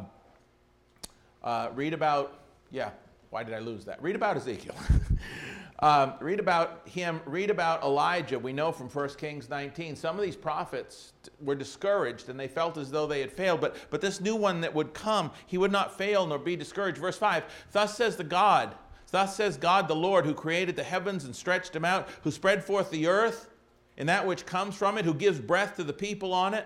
uh, 1.43 1.67
read 1.75 1.93
about, 1.93 2.39
yeah, 2.71 2.91
why 3.31 3.43
did 3.43 3.53
I 3.53 3.59
lose 3.59 3.83
that? 3.83 4.01
Read 4.01 4.15
about 4.15 4.37
Ezekiel. 4.37 4.73
um, 5.79 6.13
read 6.21 6.39
about 6.39 6.87
him. 6.87 7.19
Read 7.25 7.49
about 7.49 7.83
Elijah. 7.83 8.39
We 8.39 8.53
know 8.53 8.71
from 8.71 8.87
1 8.87 9.09
Kings 9.15 9.49
19, 9.49 9.97
some 9.97 10.15
of 10.15 10.23
these 10.23 10.37
prophets 10.37 11.11
were 11.41 11.53
discouraged 11.53 12.29
and 12.29 12.39
they 12.39 12.47
felt 12.47 12.77
as 12.77 12.89
though 12.89 13.07
they 13.07 13.19
had 13.19 13.29
failed. 13.29 13.59
But, 13.59 13.75
but 13.89 13.99
this 13.99 14.21
new 14.21 14.37
one 14.37 14.61
that 14.61 14.73
would 14.73 14.93
come, 14.93 15.29
he 15.45 15.57
would 15.57 15.71
not 15.71 15.97
fail 15.97 16.25
nor 16.25 16.39
be 16.39 16.55
discouraged. 16.55 16.97
Verse 16.97 17.17
5 17.17 17.43
Thus 17.73 17.97
says 17.97 18.15
the 18.15 18.23
God, 18.23 18.73
thus 19.11 19.35
says 19.35 19.57
God 19.57 19.89
the 19.89 19.95
Lord, 19.97 20.25
who 20.25 20.33
created 20.33 20.77
the 20.77 20.83
heavens 20.83 21.25
and 21.25 21.35
stretched 21.35 21.73
them 21.73 21.83
out, 21.83 22.07
who 22.21 22.31
spread 22.31 22.63
forth 22.63 22.89
the 22.89 23.07
earth 23.07 23.49
and 23.97 24.07
that 24.07 24.25
which 24.25 24.45
comes 24.45 24.75
from 24.75 24.97
it, 24.97 25.03
who 25.03 25.13
gives 25.13 25.41
breath 25.41 25.75
to 25.75 25.83
the 25.83 25.91
people 25.91 26.33
on 26.33 26.53
it 26.53 26.65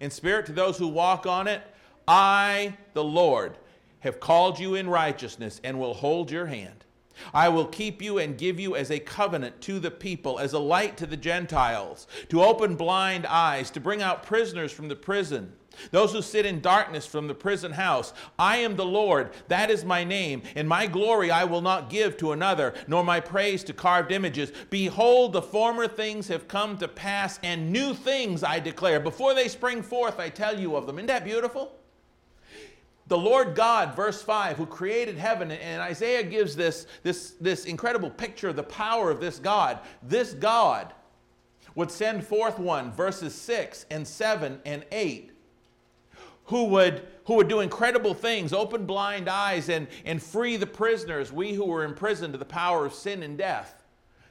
in 0.00 0.10
spirit 0.10 0.46
to 0.46 0.52
those 0.52 0.78
who 0.78 0.88
walk 0.88 1.26
on 1.26 1.46
it. 1.46 1.62
I, 2.08 2.76
the 2.92 3.04
Lord, 3.04 3.56
have 4.00 4.20
called 4.20 4.58
you 4.58 4.74
in 4.74 4.88
righteousness 4.88 5.60
and 5.64 5.78
will 5.78 5.94
hold 5.94 6.30
your 6.30 6.46
hand. 6.46 6.84
I 7.32 7.48
will 7.48 7.66
keep 7.66 8.02
you 8.02 8.18
and 8.18 8.36
give 8.36 8.60
you 8.60 8.76
as 8.76 8.90
a 8.90 8.98
covenant 8.98 9.60
to 9.62 9.78
the 9.78 9.90
people, 9.90 10.38
as 10.38 10.52
a 10.52 10.58
light 10.58 10.96
to 10.98 11.06
the 11.06 11.16
Gentiles, 11.16 12.06
to 12.28 12.42
open 12.42 12.76
blind 12.76 13.26
eyes, 13.26 13.70
to 13.70 13.80
bring 13.80 14.02
out 14.02 14.22
prisoners 14.22 14.70
from 14.70 14.88
the 14.88 14.96
prison 14.96 15.52
those 15.90 16.12
who 16.12 16.22
sit 16.22 16.46
in 16.46 16.60
darkness 16.60 17.06
from 17.06 17.28
the 17.28 17.34
prison 17.34 17.72
house. 17.72 18.12
I 18.38 18.58
am 18.58 18.76
the 18.76 18.84
Lord, 18.84 19.30
that 19.48 19.70
is 19.70 19.84
my 19.84 20.04
name, 20.04 20.42
and 20.54 20.68
my 20.68 20.86
glory 20.86 21.30
I 21.30 21.44
will 21.44 21.62
not 21.62 21.90
give 21.90 22.16
to 22.18 22.32
another, 22.32 22.74
nor 22.86 23.04
my 23.04 23.20
praise 23.20 23.64
to 23.64 23.72
carved 23.72 24.12
images. 24.12 24.52
Behold, 24.70 25.32
the 25.32 25.42
former 25.42 25.88
things 25.88 26.28
have 26.28 26.48
come 26.48 26.78
to 26.78 26.88
pass, 26.88 27.38
and 27.42 27.72
new 27.72 27.94
things 27.94 28.42
I 28.42 28.60
declare. 28.60 29.00
Before 29.00 29.34
they 29.34 29.48
spring 29.48 29.82
forth, 29.82 30.18
I 30.18 30.28
tell 30.28 30.58
you 30.58 30.76
of 30.76 30.86
them. 30.86 30.98
Isn't 30.98 31.06
that 31.06 31.24
beautiful? 31.24 31.72
The 33.08 33.18
Lord 33.18 33.54
God, 33.54 33.94
verse 33.94 34.20
5, 34.20 34.56
who 34.56 34.66
created 34.66 35.16
heaven, 35.16 35.52
and 35.52 35.80
Isaiah 35.80 36.24
gives 36.24 36.56
this, 36.56 36.88
this, 37.04 37.34
this 37.40 37.64
incredible 37.64 38.10
picture 38.10 38.48
of 38.48 38.56
the 38.56 38.64
power 38.64 39.10
of 39.10 39.20
this 39.20 39.38
God. 39.38 39.78
This 40.02 40.32
God 40.32 40.92
would 41.76 41.90
send 41.90 42.26
forth 42.26 42.58
one, 42.58 42.90
verses 42.90 43.34
6 43.34 43.86
and 43.90 44.06
7 44.06 44.60
and 44.64 44.84
8 44.90 45.30
who 46.46 46.64
would, 46.64 47.06
who 47.24 47.34
would 47.34 47.48
do 47.48 47.60
incredible 47.60 48.14
things, 48.14 48.52
open 48.52 48.86
blind 48.86 49.28
eyes, 49.28 49.68
and, 49.68 49.86
and 50.04 50.22
free 50.22 50.56
the 50.56 50.66
prisoners, 50.66 51.32
we 51.32 51.52
who 51.52 51.64
were 51.64 51.84
imprisoned 51.84 52.32
to 52.34 52.38
the 52.38 52.44
power 52.44 52.86
of 52.86 52.94
sin 52.94 53.22
and 53.22 53.36
death. 53.36 53.82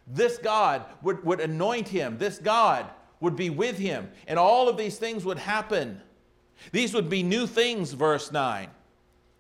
This 0.08 0.38
God 0.38 0.86
would, 1.02 1.24
would 1.26 1.40
anoint 1.40 1.88
him. 1.88 2.18
This 2.18 2.38
God 2.38 2.88
would 3.20 3.36
be 3.36 3.50
with 3.50 3.78
him. 3.78 4.10
And 4.28 4.38
all 4.38 4.70
of 4.70 4.78
these 4.78 4.98
things 4.98 5.26
would 5.26 5.40
happen. 5.40 6.02
These 6.72 6.94
would 6.94 7.10
be 7.10 7.24
new 7.24 7.48
things, 7.48 7.94
verse 7.94 8.32
9. 8.32 8.70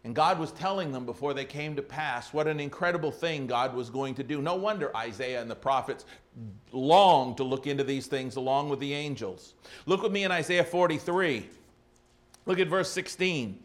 And 0.03 0.13
God 0.13 0.37
was 0.37 0.51
telling 0.51 0.91
them 0.91 1.05
before 1.05 1.33
they 1.33 1.45
came 1.45 1.75
to 1.75 1.81
pass 1.81 2.31
what 2.31 2.47
an 2.47 2.59
incredible 2.59 3.11
thing 3.11 3.47
God 3.47 3.73
was 3.73 3.89
going 3.89 4.13
to 4.15 4.23
do. 4.23 4.41
No 4.41 4.55
wonder 4.55 4.95
Isaiah 4.95 5.41
and 5.41 5.49
the 5.49 5.55
prophets 5.55 6.05
longed 6.71 7.37
to 7.37 7.43
look 7.43 7.65
into 7.65 7.83
these 7.83 8.05
things 8.05 8.35
along 8.35 8.69
with 8.69 8.79
the 8.79 8.93
angels. 8.93 9.55
Look 9.87 10.03
with 10.03 10.11
me 10.11 10.23
in 10.23 10.31
Isaiah 10.31 10.63
43. 10.63 11.47
Look 12.45 12.59
at 12.59 12.67
verse 12.67 12.91
16. 12.91 13.59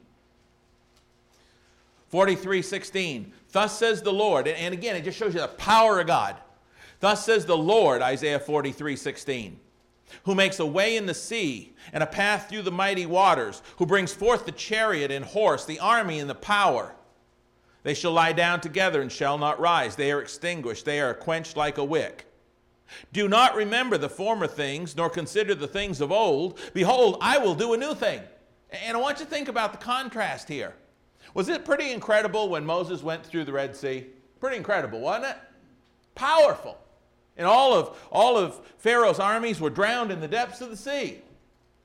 43 2.09 2.63
16. 2.63 3.33
Thus 3.53 3.79
says 3.79 4.03
the 4.03 4.13
Lord. 4.13 4.49
And 4.49 4.75
again, 4.75 4.97
it 4.97 5.05
just 5.05 5.19
shows 5.19 5.35
you 5.35 5.41
the 5.41 5.49
power 5.49 6.01
of 6.01 6.07
God. 6.07 6.37
Thus 7.01 7.25
says 7.25 7.47
the 7.47 7.57
Lord, 7.57 8.03
Isaiah 8.03 8.41
43 8.41 8.97
16. 8.97 9.61
who 10.25 10.35
makes 10.35 10.59
a 10.59 10.67
way 10.67 10.97
in 10.97 11.07
the 11.07 11.15
sea 11.15 11.73
and 11.93 12.03
a 12.03 12.07
path 12.07 12.49
through 12.49 12.63
the 12.63 12.71
mighty 12.71 13.07
waters, 13.07 13.63
who 13.77 13.87
brings 13.87 14.13
forth 14.13 14.45
the 14.45 14.53
chariot 14.53 15.11
and 15.11 15.25
horse, 15.25 15.65
the 15.65 15.79
army 15.79 16.19
and 16.19 16.29
the 16.29 16.35
power. 16.35 16.95
They 17.83 17.95
shall 17.95 18.13
lie 18.13 18.33
down 18.33 18.61
together 18.61 19.01
and 19.01 19.11
shall 19.11 19.39
not 19.39 19.61
rise. 19.61 19.97
They 19.97 20.13
are 20.13 20.21
extinguished. 20.21 20.85
They 20.85 21.01
are 21.01 21.15
quenched 21.15 21.57
like 21.57 21.79
a 21.79 21.85
wick. 21.85 22.27
Do 23.13 23.29
not 23.29 23.55
remember 23.55 23.97
the 23.97 24.09
former 24.09 24.47
things, 24.47 24.97
nor 24.97 25.09
consider 25.09 25.55
the 25.55 25.69
things 25.69 26.01
of 26.01 26.11
old. 26.11 26.59
Behold, 26.75 27.19
I 27.21 27.39
will 27.39 27.55
do 27.55 27.73
a 27.73 27.79
new 27.79 27.95
thing. 27.95 28.21
And 28.73 28.97
I 28.97 29.01
want 29.01 29.19
you 29.19 29.25
to 29.25 29.31
think 29.31 29.49
about 29.49 29.73
the 29.73 29.79
contrast 29.79 30.49
here. 30.49 30.75
Was 31.35 31.49
it 31.49 31.65
pretty 31.65 31.93
incredible 31.93 32.49
when 32.49 32.65
Moses 32.65 33.03
went 33.03 33.25
through 33.25 33.45
the 33.45 33.53
Red 33.53 33.77
Sea? 33.77 34.07
Pretty 34.41 34.57
incredible, 34.57 35.01
wasn't 35.01 35.27
it? 35.27 35.37
Powerful. 36.15 36.79
And 37.37 37.47
all 37.47 37.73
of, 37.75 37.99
all 38.11 38.37
of 38.37 38.61
Pharaoh's 38.79 39.19
armies 39.19 39.61
were 39.61 39.71
drowned 39.71 40.11
in 40.11 40.21
the 40.21 40.29
depths 40.29 40.61
of 40.61 40.71
the 40.71 40.77
sea. 40.77 41.21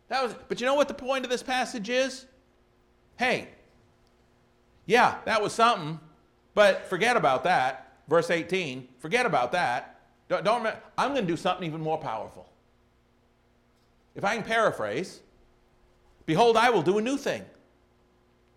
That 0.09 0.23
was, 0.23 0.35
but 0.47 0.59
you 0.59 0.65
know 0.65 0.75
what 0.75 0.87
the 0.87 0.93
point 0.93 1.25
of 1.25 1.31
this 1.31 1.43
passage 1.43 1.89
is? 1.89 2.25
Hey, 3.17 3.49
yeah, 4.85 5.15
that 5.25 5.41
was 5.41 5.53
something, 5.53 5.99
but 6.53 6.85
forget 6.87 7.17
about 7.17 7.43
that. 7.45 7.93
Verse 8.07 8.29
18, 8.29 8.87
forget 8.99 9.25
about 9.25 9.51
that. 9.53 9.99
Don't, 10.27 10.43
don't 10.43 10.67
I'm 10.97 11.13
going 11.13 11.25
to 11.25 11.31
do 11.31 11.37
something 11.37 11.65
even 11.65 11.81
more 11.81 11.97
powerful. 11.97 12.47
If 14.15 14.23
I 14.23 14.35
can 14.35 14.43
paraphrase, 14.43 15.21
behold, 16.25 16.57
I 16.57 16.69
will 16.69 16.81
do 16.81 16.97
a 16.97 17.01
new 17.01 17.17
thing. 17.17 17.43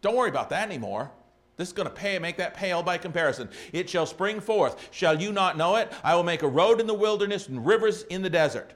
Don't 0.00 0.16
worry 0.16 0.30
about 0.30 0.50
that 0.50 0.68
anymore. 0.68 1.10
This 1.56 1.68
is 1.68 1.74
going 1.74 1.88
to 1.88 1.94
pay, 1.94 2.18
make 2.20 2.36
that 2.36 2.54
pale 2.54 2.84
by 2.84 2.98
comparison. 2.98 3.48
It 3.72 3.90
shall 3.90 4.06
spring 4.06 4.40
forth. 4.40 4.88
Shall 4.92 5.20
you 5.20 5.32
not 5.32 5.56
know 5.56 5.74
it? 5.76 5.92
I 6.04 6.14
will 6.14 6.22
make 6.22 6.42
a 6.42 6.48
road 6.48 6.80
in 6.80 6.86
the 6.86 6.94
wilderness 6.94 7.48
and 7.48 7.66
rivers 7.66 8.04
in 8.04 8.22
the 8.22 8.30
desert. 8.30 8.74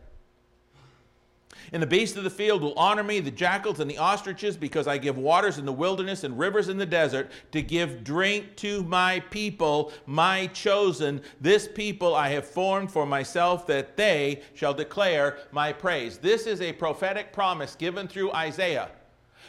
And 1.72 1.82
the 1.82 1.86
beasts 1.86 2.18
of 2.18 2.24
the 2.24 2.30
field 2.30 2.60
will 2.60 2.74
honor 2.74 3.02
me, 3.02 3.18
the 3.20 3.30
jackals 3.30 3.80
and 3.80 3.90
the 3.90 3.96
ostriches, 3.96 4.58
because 4.58 4.86
I 4.86 4.98
give 4.98 5.16
waters 5.16 5.56
in 5.56 5.64
the 5.64 5.72
wilderness 5.72 6.22
and 6.22 6.38
rivers 6.38 6.68
in 6.68 6.76
the 6.76 6.84
desert 6.84 7.30
to 7.52 7.62
give 7.62 8.04
drink 8.04 8.56
to 8.56 8.82
my 8.84 9.20
people, 9.30 9.90
my 10.04 10.48
chosen. 10.48 11.22
This 11.40 11.66
people 11.66 12.14
I 12.14 12.28
have 12.28 12.46
formed 12.46 12.92
for 12.92 13.06
myself, 13.06 13.66
that 13.68 13.96
they 13.96 14.42
shall 14.52 14.74
declare 14.74 15.38
my 15.50 15.72
praise. 15.72 16.18
This 16.18 16.46
is 16.46 16.60
a 16.60 16.74
prophetic 16.74 17.32
promise 17.32 17.74
given 17.74 18.06
through 18.06 18.32
Isaiah 18.32 18.90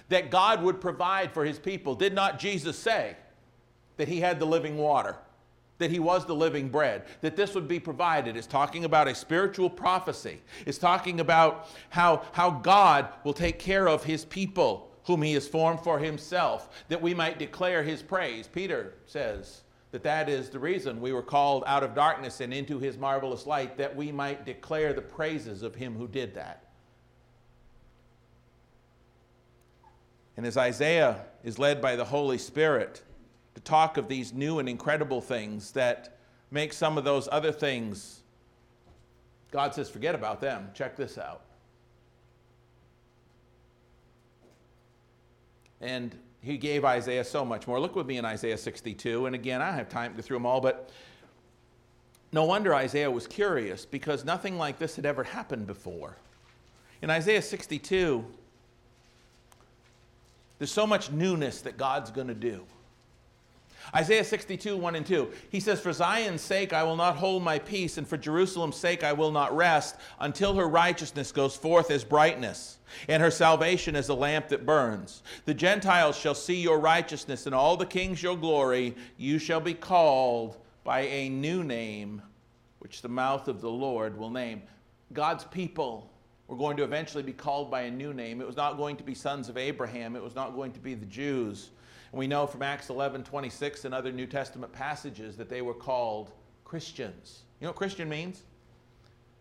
that 0.08 0.32
God 0.32 0.64
would 0.64 0.80
provide 0.80 1.34
for 1.34 1.44
his 1.44 1.60
people. 1.60 1.94
Did 1.94 2.14
not 2.14 2.40
Jesus 2.40 2.78
say 2.78 3.18
that 3.98 4.08
he 4.08 4.22
had 4.22 4.40
the 4.40 4.46
living 4.46 4.78
water? 4.78 5.18
That 5.84 5.92
he 5.92 6.00
was 6.00 6.26
the 6.26 6.34
living 6.34 6.70
bread, 6.70 7.04
that 7.20 7.36
this 7.36 7.54
would 7.56 7.68
be 7.68 7.78
provided. 7.78 8.38
It's 8.38 8.48
talking 8.48 8.86
about 8.86 9.10
a 9.10 9.14
spiritual 9.14 9.70
prophecy. 9.70 10.40
It's 10.66 10.78
talking 10.78 11.20
about 11.20 11.68
how, 11.90 12.22
how 12.32 12.52
God 12.52 13.10
will 13.26 13.34
take 13.34 13.60
care 13.60 13.90
of 13.90 14.02
his 14.02 14.24
people 14.24 14.90
whom 15.04 15.22
he 15.22 15.34
has 15.34 15.46
formed 15.46 15.82
for 15.82 16.00
himself, 16.00 16.86
that 16.88 17.02
we 17.02 17.14
might 17.14 17.38
declare 17.38 17.84
his 17.84 18.02
praise. 18.02 18.48
Peter 18.48 18.94
says 19.08 19.64
that 19.92 20.04
that 20.04 20.30
is 20.30 20.50
the 20.50 20.58
reason 20.58 21.02
we 21.02 21.12
were 21.12 21.22
called 21.22 21.66
out 21.68 21.84
of 21.84 21.94
darkness 21.94 22.40
and 22.40 22.54
into 22.54 22.80
his 22.80 22.98
marvelous 22.98 23.46
light, 23.46 23.78
that 23.78 23.94
we 23.94 24.10
might 24.10 24.46
declare 24.46 24.94
the 24.94 25.02
praises 25.02 25.64
of 25.64 25.76
him 25.76 25.98
who 25.98 26.08
did 26.08 26.34
that. 26.36 26.64
And 30.38 30.46
as 30.46 30.56
Isaiah 30.56 31.26
is 31.44 31.60
led 31.60 31.82
by 31.82 31.98
the 31.98 32.06
Holy 32.06 32.38
Spirit 32.38 33.02
talk 33.64 33.98
of 33.98 34.08
these 34.08 34.34
new 34.34 34.60
and 34.60 34.68
incredible 34.68 35.22
things 35.22 35.72
that 35.72 36.18
make 36.52 36.74
some 36.74 36.98
of 36.98 37.04
those 37.04 37.28
other 37.32 37.52
things, 37.52 38.22
God 39.52 39.74
says, 39.74 39.90
forget 39.90 40.16
about 40.16 40.42
them. 40.42 40.70
Check 40.74 40.96
this 40.96 41.18
out. 41.18 41.42
And 45.82 46.16
he 46.42 46.58
gave 46.58 46.86
Isaiah 46.86 47.24
so 47.24 47.46
much 47.46 47.68
more. 47.68 47.80
Look 47.80 47.96
with 47.96 48.08
me 48.08 48.18
in 48.18 48.26
Isaiah 48.26 48.58
62. 48.58 49.26
And 49.26 49.36
again, 49.36 49.62
I 49.62 49.68
don't 49.68 49.78
have 49.78 49.90
time 49.90 50.12
to 50.12 50.18
go 50.18 50.22
through 50.22 50.38
them 50.38 50.46
all, 50.46 50.62
but 50.62 50.90
no 52.32 52.46
wonder 52.46 52.74
Isaiah 52.74 53.10
was 53.10 53.28
curious 53.28 53.86
because 53.86 54.26
nothing 54.26 54.58
like 54.58 54.80
this 54.80 54.96
had 54.96 55.06
ever 55.06 55.24
happened 55.24 55.68
before. 55.68 56.18
In 57.02 57.10
Isaiah 57.10 57.42
62, 57.42 58.26
there's 60.58 60.72
so 60.72 60.88
much 60.88 61.12
newness 61.12 61.62
that 61.62 61.78
God's 61.78 62.12
going 62.12 62.28
to 62.28 62.34
do. 62.34 62.66
Isaiah 63.96 64.24
62, 64.24 64.78
1 64.78 64.96
and 64.96 65.06
2. 65.06 65.32
He 65.50 65.60
says, 65.60 65.80
For 65.80 65.94
Zion's 65.94 66.42
sake 66.42 66.74
I 66.74 66.84
will 66.84 66.96
not 66.96 67.16
hold 67.16 67.44
my 67.44 67.60
peace, 67.60 67.98
and 67.98 68.08
for 68.08 68.18
Jerusalem's 68.18 68.76
sake 68.76 69.04
I 69.04 69.14
will 69.14 69.32
not 69.32 69.56
rest, 69.56 69.96
until 70.20 70.56
her 70.56 70.68
righteousness 70.68 71.32
goes 71.32 71.56
forth 71.56 71.92
as 71.92 72.04
brightness, 72.04 72.80
and 73.08 73.22
her 73.22 73.32
salvation 73.32 73.96
as 73.96 74.10
a 74.10 74.14
lamp 74.14 74.50
that 74.50 74.66
burns. 74.66 75.24
The 75.46 75.54
Gentiles 75.54 76.18
shall 76.18 76.36
see 76.36 76.62
your 76.62 76.80
righteousness, 76.80 77.46
and 77.46 77.54
all 77.54 77.78
the 77.78 77.86
kings 77.86 78.24
your 78.24 78.38
glory. 78.38 78.96
You 79.18 79.40
shall 79.40 79.62
be 79.62 79.74
called 79.74 80.58
by 80.84 81.02
a 81.02 81.30
new 81.30 81.64
name, 81.64 82.22
which 82.80 83.02
the 83.02 83.10
mouth 83.10 83.48
of 83.48 83.62
the 83.62 83.70
Lord 83.70 84.18
will 84.18 84.30
name. 84.30 84.62
God's 85.14 85.46
people 85.46 86.10
were 86.48 86.58
going 86.58 86.78
to 86.78 86.84
eventually 86.84 87.24
be 87.24 87.34
called 87.34 87.72
by 87.72 87.82
a 87.82 87.92
new 87.92 88.14
name. 88.14 88.42
It 88.42 88.48
was 88.48 88.58
not 88.58 88.78
going 88.78 88.96
to 88.98 89.04
be 89.04 89.16
sons 89.16 89.50
of 89.50 89.58
Abraham, 89.58 90.16
it 90.16 90.24
was 90.24 90.36
not 90.36 90.56
going 90.56 90.72
to 90.74 90.80
be 90.80 90.94
the 90.94 91.06
Jews. 91.06 91.70
And 92.14 92.20
we 92.20 92.28
know 92.28 92.46
from 92.46 92.62
Acts 92.62 92.92
11 92.92 93.24
26 93.24 93.86
and 93.86 93.94
other 93.94 94.12
New 94.12 94.28
Testament 94.28 94.72
passages 94.72 95.36
that 95.36 95.50
they 95.50 95.64
were 95.64 95.74
called 95.74 96.32
Christians. 96.64 97.42
You 97.60 97.66
know 97.66 97.72
what 97.72 97.76
Christian 97.76 98.08
means? 98.08 98.44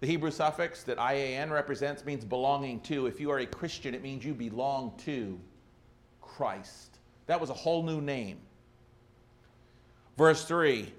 The 0.01 0.07
Hebrew 0.07 0.31
suffix 0.31 0.83
that 0.85 0.99
IAN 0.99 1.51
represents 1.53 2.03
means 2.07 2.25
belonging 2.25 2.81
to. 2.81 3.07
If 3.07 3.21
you 3.21 3.31
are 3.31 3.41
a 3.41 3.47
Christian, 3.47 3.95
it 3.95 4.03
means 4.03 4.25
you 4.25 4.33
belong 4.33 4.95
to 5.05 5.39
Christ. 6.23 6.97
That 7.27 7.39
was 7.39 7.51
a 7.51 7.55
whole 7.55 7.83
new 7.83 8.01
name. 8.01 8.39
Verse 10.17 10.47
3 10.47 10.91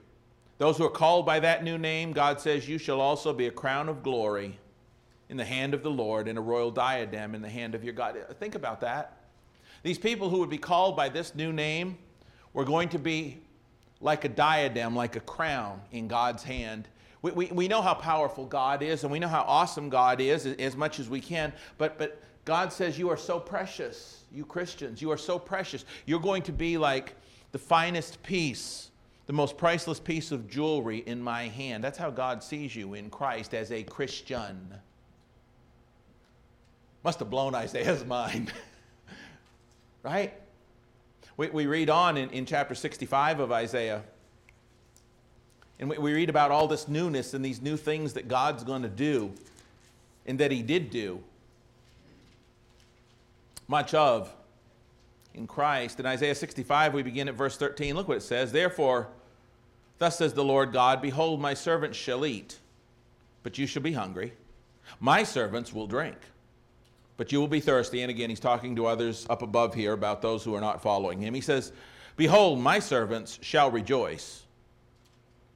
Those 0.59 0.77
who 0.77 0.85
are 0.85 0.91
called 0.91 1.25
by 1.25 1.39
that 1.39 1.63
new 1.63 1.79
name, 1.79 2.13
God 2.13 2.39
says, 2.39 2.69
You 2.69 2.77
shall 2.77 3.01
also 3.01 3.33
be 3.33 3.47
a 3.47 3.51
crown 3.51 3.89
of 3.89 4.03
glory 4.03 4.59
in 5.27 5.37
the 5.37 5.45
hand 5.45 5.73
of 5.73 5.81
the 5.81 5.89
Lord 5.89 6.27
and 6.27 6.37
a 6.37 6.41
royal 6.41 6.69
diadem 6.69 7.33
in 7.33 7.41
the 7.41 7.49
hand 7.49 7.73
of 7.73 7.83
your 7.83 7.93
God. 7.93 8.15
Think 8.39 8.53
about 8.53 8.79
that. 8.81 9.22
These 9.83 9.99
people 9.99 10.29
who 10.29 10.39
would 10.39 10.49
be 10.49 10.57
called 10.57 10.95
by 10.95 11.09
this 11.09 11.35
new 11.35 11.53
name 11.53 11.97
were 12.53 12.65
going 12.65 12.89
to 12.89 12.99
be 12.99 13.41
like 13.99 14.25
a 14.25 14.29
diadem, 14.29 14.95
like 14.95 15.15
a 15.15 15.19
crown 15.21 15.81
in 15.91 16.07
God's 16.07 16.43
hand. 16.43 16.87
We, 17.21 17.31
we, 17.31 17.45
we 17.47 17.67
know 17.67 17.81
how 17.81 17.93
powerful 17.93 18.45
God 18.45 18.81
is 18.81 19.03
and 19.03 19.11
we 19.11 19.19
know 19.19 19.27
how 19.27 19.43
awesome 19.47 19.89
God 19.89 20.19
is 20.19 20.45
as 20.45 20.75
much 20.75 20.99
as 20.99 21.09
we 21.09 21.21
can, 21.21 21.53
but, 21.77 21.97
but 21.97 22.21
God 22.45 22.73
says, 22.73 22.99
You 22.99 23.09
are 23.09 23.17
so 23.17 23.39
precious, 23.39 24.23
you 24.31 24.45
Christians. 24.45 25.01
You 25.01 25.11
are 25.11 25.17
so 25.17 25.39
precious. 25.39 25.85
You're 26.05 26.19
going 26.19 26.43
to 26.43 26.51
be 26.51 26.77
like 26.77 27.15
the 27.51 27.59
finest 27.59 28.21
piece, 28.23 28.89
the 29.25 29.33
most 29.33 29.57
priceless 29.57 29.99
piece 29.99 30.31
of 30.31 30.49
jewelry 30.49 31.03
in 31.05 31.21
my 31.21 31.43
hand. 31.43 31.83
That's 31.83 31.97
how 31.97 32.09
God 32.09 32.43
sees 32.43 32.75
you 32.75 32.93
in 32.93 33.09
Christ 33.09 33.53
as 33.53 33.71
a 33.71 33.83
Christian. 33.83 34.73
Must 37.03 37.19
have 37.19 37.29
blown 37.29 37.55
Isaiah's 37.55 38.05
mind. 38.07 38.51
Right? 40.03 40.33
We, 41.37 41.49
we 41.49 41.65
read 41.65 41.89
on 41.89 42.17
in, 42.17 42.29
in 42.29 42.45
chapter 42.45 42.75
65 42.75 43.39
of 43.39 43.51
Isaiah, 43.51 44.03
and 45.79 45.89
we, 45.89 45.97
we 45.97 46.13
read 46.13 46.29
about 46.29 46.51
all 46.51 46.67
this 46.67 46.87
newness 46.87 47.33
and 47.33 47.43
these 47.43 47.61
new 47.61 47.77
things 47.77 48.13
that 48.13 48.27
God's 48.27 48.63
going 48.63 48.83
to 48.83 48.89
do 48.89 49.33
and 50.25 50.39
that 50.39 50.51
He 50.51 50.61
did 50.61 50.89
do. 50.91 51.23
Much 53.67 53.93
of 53.93 54.33
in 55.33 55.47
Christ. 55.47 55.99
In 55.99 56.05
Isaiah 56.05 56.35
65, 56.35 56.93
we 56.93 57.01
begin 57.01 57.27
at 57.27 57.35
verse 57.35 57.57
13. 57.57 57.95
Look 57.95 58.07
what 58.07 58.17
it 58.17 58.23
says. 58.23 58.51
Therefore, 58.51 59.07
thus 59.97 60.17
says 60.17 60.33
the 60.33 60.43
Lord 60.43 60.71
God 60.71 61.01
Behold, 61.01 61.41
my 61.41 61.53
servants 61.53 61.97
shall 61.97 62.25
eat, 62.25 62.59
but 63.41 63.57
you 63.57 63.65
shall 63.65 63.81
be 63.81 63.93
hungry. 63.93 64.33
My 64.99 65.23
servants 65.23 65.73
will 65.73 65.87
drink 65.87 66.17
but 67.17 67.31
you 67.31 67.39
will 67.39 67.47
be 67.47 67.59
thirsty. 67.59 68.01
And 68.01 68.09
again, 68.09 68.29
he's 68.29 68.39
talking 68.39 68.75
to 68.75 68.85
others 68.85 69.25
up 69.29 69.41
above 69.41 69.73
here 69.73 69.93
about 69.93 70.21
those 70.21 70.43
who 70.43 70.55
are 70.55 70.61
not 70.61 70.81
following 70.81 71.19
him. 71.19 71.33
He 71.33 71.41
says, 71.41 71.71
Behold, 72.15 72.59
my 72.59 72.79
servants 72.79 73.39
shall 73.41 73.71
rejoice, 73.71 74.43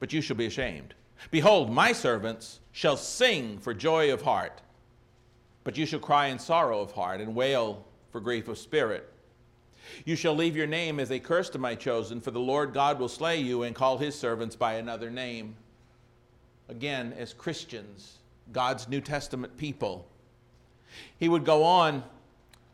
but 0.00 0.12
you 0.12 0.20
shall 0.20 0.36
be 0.36 0.46
ashamed. 0.46 0.94
Behold, 1.30 1.70
my 1.70 1.92
servants 1.92 2.60
shall 2.72 2.96
sing 2.96 3.58
for 3.58 3.74
joy 3.74 4.12
of 4.12 4.22
heart, 4.22 4.60
but 5.64 5.76
you 5.76 5.86
shall 5.86 5.98
cry 5.98 6.28
in 6.28 6.38
sorrow 6.38 6.80
of 6.80 6.92
heart 6.92 7.20
and 7.20 7.34
wail 7.34 7.84
for 8.10 8.20
grief 8.20 8.48
of 8.48 8.58
spirit. 8.58 9.12
You 10.04 10.16
shall 10.16 10.34
leave 10.34 10.56
your 10.56 10.66
name 10.66 11.00
as 11.00 11.10
a 11.10 11.18
curse 11.18 11.50
to 11.50 11.58
my 11.58 11.74
chosen, 11.74 12.20
for 12.20 12.30
the 12.30 12.40
Lord 12.40 12.74
God 12.74 12.98
will 12.98 13.08
slay 13.08 13.38
you 13.38 13.62
and 13.62 13.74
call 13.74 13.98
his 13.98 14.14
servants 14.14 14.54
by 14.54 14.74
another 14.74 15.10
name. 15.10 15.56
Again, 16.68 17.14
as 17.18 17.32
Christians, 17.32 18.18
God's 18.52 18.88
New 18.88 19.00
Testament 19.00 19.56
people, 19.56 20.06
he 21.18 21.28
would 21.28 21.44
go 21.44 21.64
on 21.64 22.02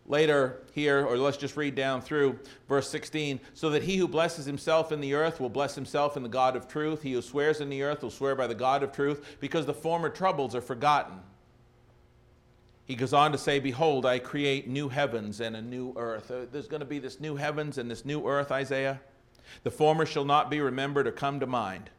later 0.06 0.62
here, 0.72 1.04
or 1.04 1.16
let's 1.16 1.36
just 1.36 1.56
read 1.56 1.74
down 1.74 2.00
through 2.00 2.38
verse 2.68 2.88
16. 2.90 3.40
So 3.54 3.70
that 3.70 3.82
he 3.82 3.96
who 3.96 4.08
blesses 4.08 4.44
himself 4.44 4.92
in 4.92 5.00
the 5.00 5.14
earth 5.14 5.40
will 5.40 5.48
bless 5.48 5.74
himself 5.74 6.16
in 6.16 6.22
the 6.22 6.28
God 6.28 6.56
of 6.56 6.68
truth. 6.68 7.02
He 7.02 7.12
who 7.12 7.22
swears 7.22 7.60
in 7.60 7.68
the 7.68 7.82
earth 7.82 8.02
will 8.02 8.10
swear 8.10 8.34
by 8.34 8.46
the 8.46 8.54
God 8.54 8.82
of 8.82 8.92
truth, 8.92 9.36
because 9.40 9.66
the 9.66 9.74
former 9.74 10.08
troubles 10.08 10.54
are 10.54 10.60
forgotten. 10.60 11.20
he 12.84 12.94
goes 12.94 13.14
on 13.14 13.32
to 13.32 13.38
say, 13.38 13.58
Behold, 13.58 14.04
I 14.04 14.18
create 14.18 14.68
new 14.68 14.88
heavens 14.88 15.40
and 15.40 15.56
a 15.56 15.62
new 15.62 15.94
earth. 15.96 16.30
Uh, 16.30 16.46
there's 16.50 16.68
going 16.68 16.80
to 16.80 16.86
be 16.86 16.98
this 16.98 17.20
new 17.20 17.36
heavens 17.36 17.78
and 17.78 17.90
this 17.90 18.04
new 18.04 18.26
earth, 18.26 18.52
Isaiah. 18.52 19.00
The 19.62 19.70
former 19.70 20.06
shall 20.06 20.24
not 20.24 20.50
be 20.50 20.60
remembered 20.60 21.06
or 21.06 21.12
come 21.12 21.40
to 21.40 21.46
mind. 21.46 21.90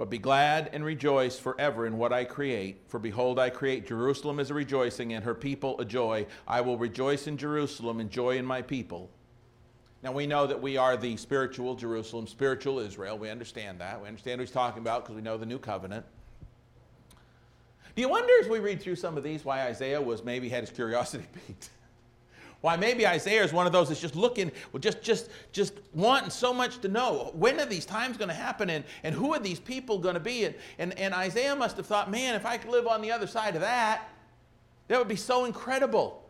But 0.00 0.08
be 0.08 0.16
glad 0.16 0.70
and 0.72 0.82
rejoice 0.82 1.38
forever 1.38 1.86
in 1.86 1.98
what 1.98 2.10
I 2.10 2.24
create. 2.24 2.84
For 2.88 2.98
behold, 2.98 3.38
I 3.38 3.50
create 3.50 3.86
Jerusalem 3.86 4.40
as 4.40 4.50
a 4.50 4.54
rejoicing, 4.54 5.12
and 5.12 5.22
her 5.22 5.34
people 5.34 5.78
a 5.78 5.84
joy. 5.84 6.24
I 6.48 6.62
will 6.62 6.78
rejoice 6.78 7.26
in 7.26 7.36
Jerusalem 7.36 8.00
and 8.00 8.08
joy 8.08 8.38
in 8.38 8.46
my 8.46 8.62
people. 8.62 9.10
Now 10.02 10.12
we 10.12 10.26
know 10.26 10.46
that 10.46 10.62
we 10.62 10.78
are 10.78 10.96
the 10.96 11.18
spiritual 11.18 11.74
Jerusalem, 11.74 12.26
spiritual 12.26 12.78
Israel. 12.78 13.18
We 13.18 13.28
understand 13.28 13.78
that. 13.82 14.00
We 14.00 14.08
understand 14.08 14.38
what 14.38 14.48
he's 14.48 14.54
talking 14.54 14.80
about 14.80 15.02
because 15.04 15.16
we 15.16 15.20
know 15.20 15.36
the 15.36 15.44
new 15.44 15.58
covenant. 15.58 16.06
Do 17.94 18.00
you 18.00 18.08
wonder 18.08 18.32
as 18.40 18.48
we 18.48 18.58
read 18.58 18.80
through 18.80 18.96
some 18.96 19.18
of 19.18 19.22
these 19.22 19.44
why 19.44 19.64
Isaiah 19.64 20.00
was 20.00 20.24
maybe 20.24 20.48
had 20.48 20.62
his 20.62 20.70
curiosity 20.70 21.26
piqued? 21.46 21.68
Why 22.60 22.76
maybe 22.76 23.06
Isaiah 23.06 23.42
is 23.42 23.52
one 23.52 23.66
of 23.66 23.72
those 23.72 23.88
that's 23.88 24.00
just 24.00 24.16
looking, 24.16 24.52
just 24.80 25.00
just 25.00 25.30
just 25.52 25.74
wanting 25.94 26.30
so 26.30 26.52
much 26.52 26.78
to 26.80 26.88
know. 26.88 27.30
When 27.34 27.58
are 27.58 27.66
these 27.66 27.86
times 27.86 28.18
going 28.18 28.28
to 28.28 28.34
happen 28.34 28.68
and, 28.68 28.84
and 29.02 29.14
who 29.14 29.32
are 29.32 29.38
these 29.38 29.58
people 29.58 29.98
going 29.98 30.14
to 30.14 30.20
be? 30.20 30.44
And, 30.44 30.54
and, 30.78 30.98
and 30.98 31.14
Isaiah 31.14 31.56
must 31.56 31.78
have 31.78 31.86
thought, 31.86 32.10
man, 32.10 32.34
if 32.34 32.44
I 32.44 32.58
could 32.58 32.70
live 32.70 32.86
on 32.86 33.00
the 33.00 33.12
other 33.12 33.26
side 33.26 33.54
of 33.54 33.62
that, 33.62 34.08
that 34.88 34.98
would 34.98 35.08
be 35.08 35.16
so 35.16 35.46
incredible. 35.46 36.22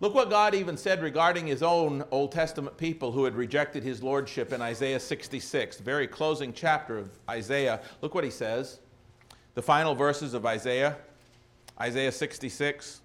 Look 0.00 0.14
what 0.14 0.30
God 0.30 0.56
even 0.56 0.76
said 0.76 1.00
regarding 1.00 1.46
his 1.46 1.62
own 1.62 2.02
Old 2.10 2.32
Testament 2.32 2.76
people 2.76 3.12
who 3.12 3.22
had 3.22 3.36
rejected 3.36 3.84
his 3.84 4.02
lordship 4.02 4.52
in 4.52 4.60
Isaiah 4.60 4.98
66, 4.98 5.76
the 5.76 5.82
very 5.84 6.08
closing 6.08 6.52
chapter 6.52 6.98
of 6.98 7.10
Isaiah. 7.30 7.80
Look 8.00 8.16
what 8.16 8.24
he 8.24 8.30
says. 8.30 8.80
The 9.54 9.62
final 9.62 9.94
verses 9.94 10.34
of 10.34 10.44
Isaiah, 10.44 10.96
Isaiah 11.80 12.10
66. 12.10 13.01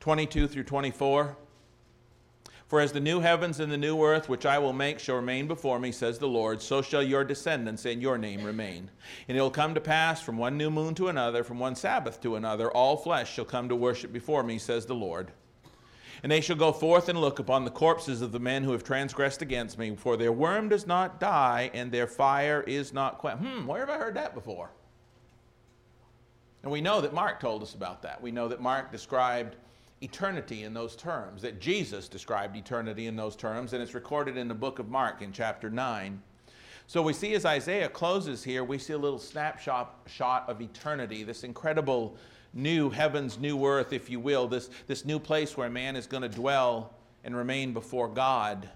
22 0.00 0.48
through 0.48 0.64
24. 0.64 1.36
For 2.66 2.80
as 2.80 2.92
the 2.92 3.00
new 3.00 3.20
heavens 3.20 3.58
and 3.58 3.70
the 3.70 3.76
new 3.76 4.02
earth, 4.02 4.28
which 4.28 4.46
I 4.46 4.58
will 4.58 4.72
make, 4.72 4.98
shall 5.00 5.16
remain 5.16 5.48
before 5.48 5.78
me, 5.78 5.90
says 5.92 6.18
the 6.18 6.28
Lord, 6.28 6.62
so 6.62 6.80
shall 6.82 7.02
your 7.02 7.24
descendants 7.24 7.84
and 7.84 8.00
your 8.00 8.16
name 8.16 8.44
remain. 8.44 8.90
And 9.28 9.36
it 9.36 9.40
will 9.40 9.50
come 9.50 9.74
to 9.74 9.80
pass 9.80 10.22
from 10.22 10.38
one 10.38 10.56
new 10.56 10.70
moon 10.70 10.94
to 10.94 11.08
another, 11.08 11.42
from 11.42 11.58
one 11.58 11.74
Sabbath 11.74 12.20
to 12.22 12.36
another, 12.36 12.70
all 12.70 12.96
flesh 12.96 13.34
shall 13.34 13.44
come 13.44 13.68
to 13.68 13.74
worship 13.74 14.12
before 14.12 14.44
me, 14.44 14.56
says 14.56 14.86
the 14.86 14.94
Lord. 14.94 15.32
And 16.22 16.30
they 16.30 16.40
shall 16.40 16.56
go 16.56 16.72
forth 16.72 17.08
and 17.08 17.20
look 17.20 17.38
upon 17.38 17.64
the 17.64 17.70
corpses 17.70 18.22
of 18.22 18.30
the 18.30 18.38
men 18.38 18.62
who 18.62 18.72
have 18.72 18.84
transgressed 18.84 19.42
against 19.42 19.76
me, 19.76 19.96
for 19.96 20.16
their 20.16 20.32
worm 20.32 20.68
does 20.68 20.86
not 20.86 21.18
die, 21.18 21.70
and 21.74 21.90
their 21.90 22.06
fire 22.06 22.62
is 22.66 22.92
not 22.92 23.18
quenched. 23.18 23.42
Hmm, 23.42 23.66
where 23.66 23.80
have 23.80 23.90
I 23.90 23.98
heard 23.98 24.14
that 24.14 24.32
before? 24.32 24.70
And 26.62 26.70
we 26.70 26.80
know 26.80 27.00
that 27.00 27.12
Mark 27.12 27.40
told 27.40 27.62
us 27.62 27.74
about 27.74 28.02
that. 28.02 28.22
We 28.22 28.30
know 28.30 28.46
that 28.48 28.60
Mark 28.60 28.92
described 28.92 29.56
eternity 30.02 30.64
in 30.64 30.72
those 30.72 30.96
terms, 30.96 31.42
that 31.42 31.60
Jesus 31.60 32.08
described 32.08 32.56
eternity 32.56 33.06
in 33.06 33.16
those 33.16 33.36
terms, 33.36 33.72
and 33.72 33.82
it's 33.82 33.94
recorded 33.94 34.36
in 34.36 34.48
the 34.48 34.54
book 34.54 34.78
of 34.78 34.88
Mark 34.88 35.22
in 35.22 35.32
chapter 35.32 35.68
9. 35.68 36.20
So 36.86 37.02
we 37.02 37.12
see 37.12 37.34
as 37.34 37.44
Isaiah 37.44 37.88
closes 37.88 38.42
here, 38.42 38.64
we 38.64 38.78
see 38.78 38.94
a 38.94 38.98
little 38.98 39.18
snapshot 39.18 39.94
shot 40.06 40.48
of 40.48 40.60
eternity, 40.60 41.22
this 41.22 41.44
incredible 41.44 42.16
new 42.52 42.90
heavens, 42.90 43.38
new 43.38 43.64
earth, 43.64 43.92
if 43.92 44.10
you 44.10 44.18
will, 44.18 44.48
this, 44.48 44.70
this 44.86 45.04
new 45.04 45.18
place 45.18 45.56
where 45.56 45.70
man 45.70 45.94
is 45.94 46.06
going 46.06 46.22
to 46.22 46.28
dwell 46.28 46.94
and 47.22 47.36
remain 47.36 47.72
before 47.72 48.08
God. 48.08 48.68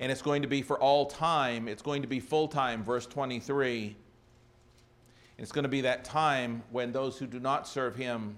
And 0.00 0.10
it's 0.10 0.22
going 0.22 0.42
to 0.42 0.48
be 0.48 0.62
for 0.62 0.78
all 0.80 1.06
time, 1.06 1.68
it's 1.68 1.82
going 1.82 2.02
to 2.02 2.08
be 2.08 2.18
full 2.18 2.48
time, 2.48 2.82
verse 2.82 3.06
23. 3.06 3.94
And 5.36 5.42
it's 5.42 5.52
going 5.52 5.64
to 5.64 5.68
be 5.68 5.82
that 5.82 6.04
time 6.04 6.62
when 6.70 6.92
those 6.92 7.18
who 7.18 7.26
do 7.26 7.38
not 7.38 7.68
serve 7.68 7.94
him 7.94 8.36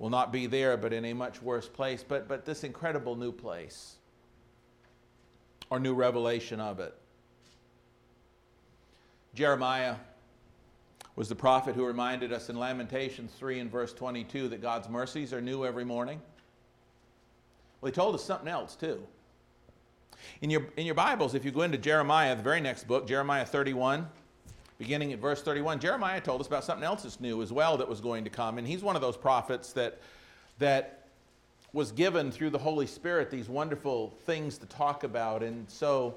will 0.00 0.10
not 0.10 0.32
be 0.32 0.46
there, 0.46 0.76
but 0.76 0.92
in 0.92 1.04
a 1.04 1.12
much 1.12 1.40
worse 1.42 1.68
place. 1.68 2.02
But, 2.02 2.26
but 2.26 2.44
this 2.44 2.64
incredible 2.64 3.14
new 3.14 3.30
place, 3.30 3.96
or 5.68 5.78
new 5.78 5.94
revelation 5.94 6.58
of 6.58 6.80
it. 6.80 6.94
Jeremiah 9.34 9.94
was 11.14 11.28
the 11.28 11.34
prophet 11.34 11.76
who 11.76 11.84
reminded 11.84 12.32
us 12.32 12.48
in 12.48 12.58
Lamentations 12.58 13.32
3 13.38 13.60
and 13.60 13.70
verse 13.70 13.92
22 13.92 14.48
that 14.48 14.62
God's 14.62 14.88
mercies 14.88 15.32
are 15.32 15.40
new 15.40 15.64
every 15.64 15.84
morning. 15.84 16.20
Well, 17.80 17.92
he 17.92 17.94
told 17.94 18.14
us 18.14 18.24
something 18.24 18.48
else 18.48 18.74
too. 18.74 19.00
In 20.40 20.50
your, 20.50 20.66
in 20.76 20.86
your 20.86 20.94
Bibles, 20.94 21.34
if 21.34 21.44
you 21.44 21.50
go 21.50 21.62
into 21.62 21.78
Jeremiah, 21.78 22.34
the 22.34 22.42
very 22.42 22.60
next 22.60 22.88
book, 22.88 23.06
Jeremiah 23.06 23.44
31, 23.44 24.08
beginning 24.80 25.12
at 25.12 25.18
verse 25.18 25.42
31, 25.42 25.78
Jeremiah 25.78 26.22
told 26.22 26.40
us 26.40 26.46
about 26.46 26.64
something 26.64 26.84
else 26.84 27.02
that's 27.02 27.20
new 27.20 27.42
as 27.42 27.52
well 27.52 27.76
that 27.76 27.86
was 27.86 28.00
going 28.00 28.24
to 28.24 28.30
come. 28.30 28.56
And 28.56 28.66
he's 28.66 28.82
one 28.82 28.96
of 28.96 29.02
those 29.02 29.16
prophets 29.16 29.74
that, 29.74 29.98
that 30.58 31.04
was 31.74 31.92
given 31.92 32.32
through 32.32 32.48
the 32.48 32.58
Holy 32.58 32.86
Spirit 32.86 33.30
these 33.30 33.46
wonderful 33.46 34.14
things 34.24 34.56
to 34.56 34.64
talk 34.64 35.04
about. 35.04 35.42
And 35.42 35.68
so, 35.68 36.14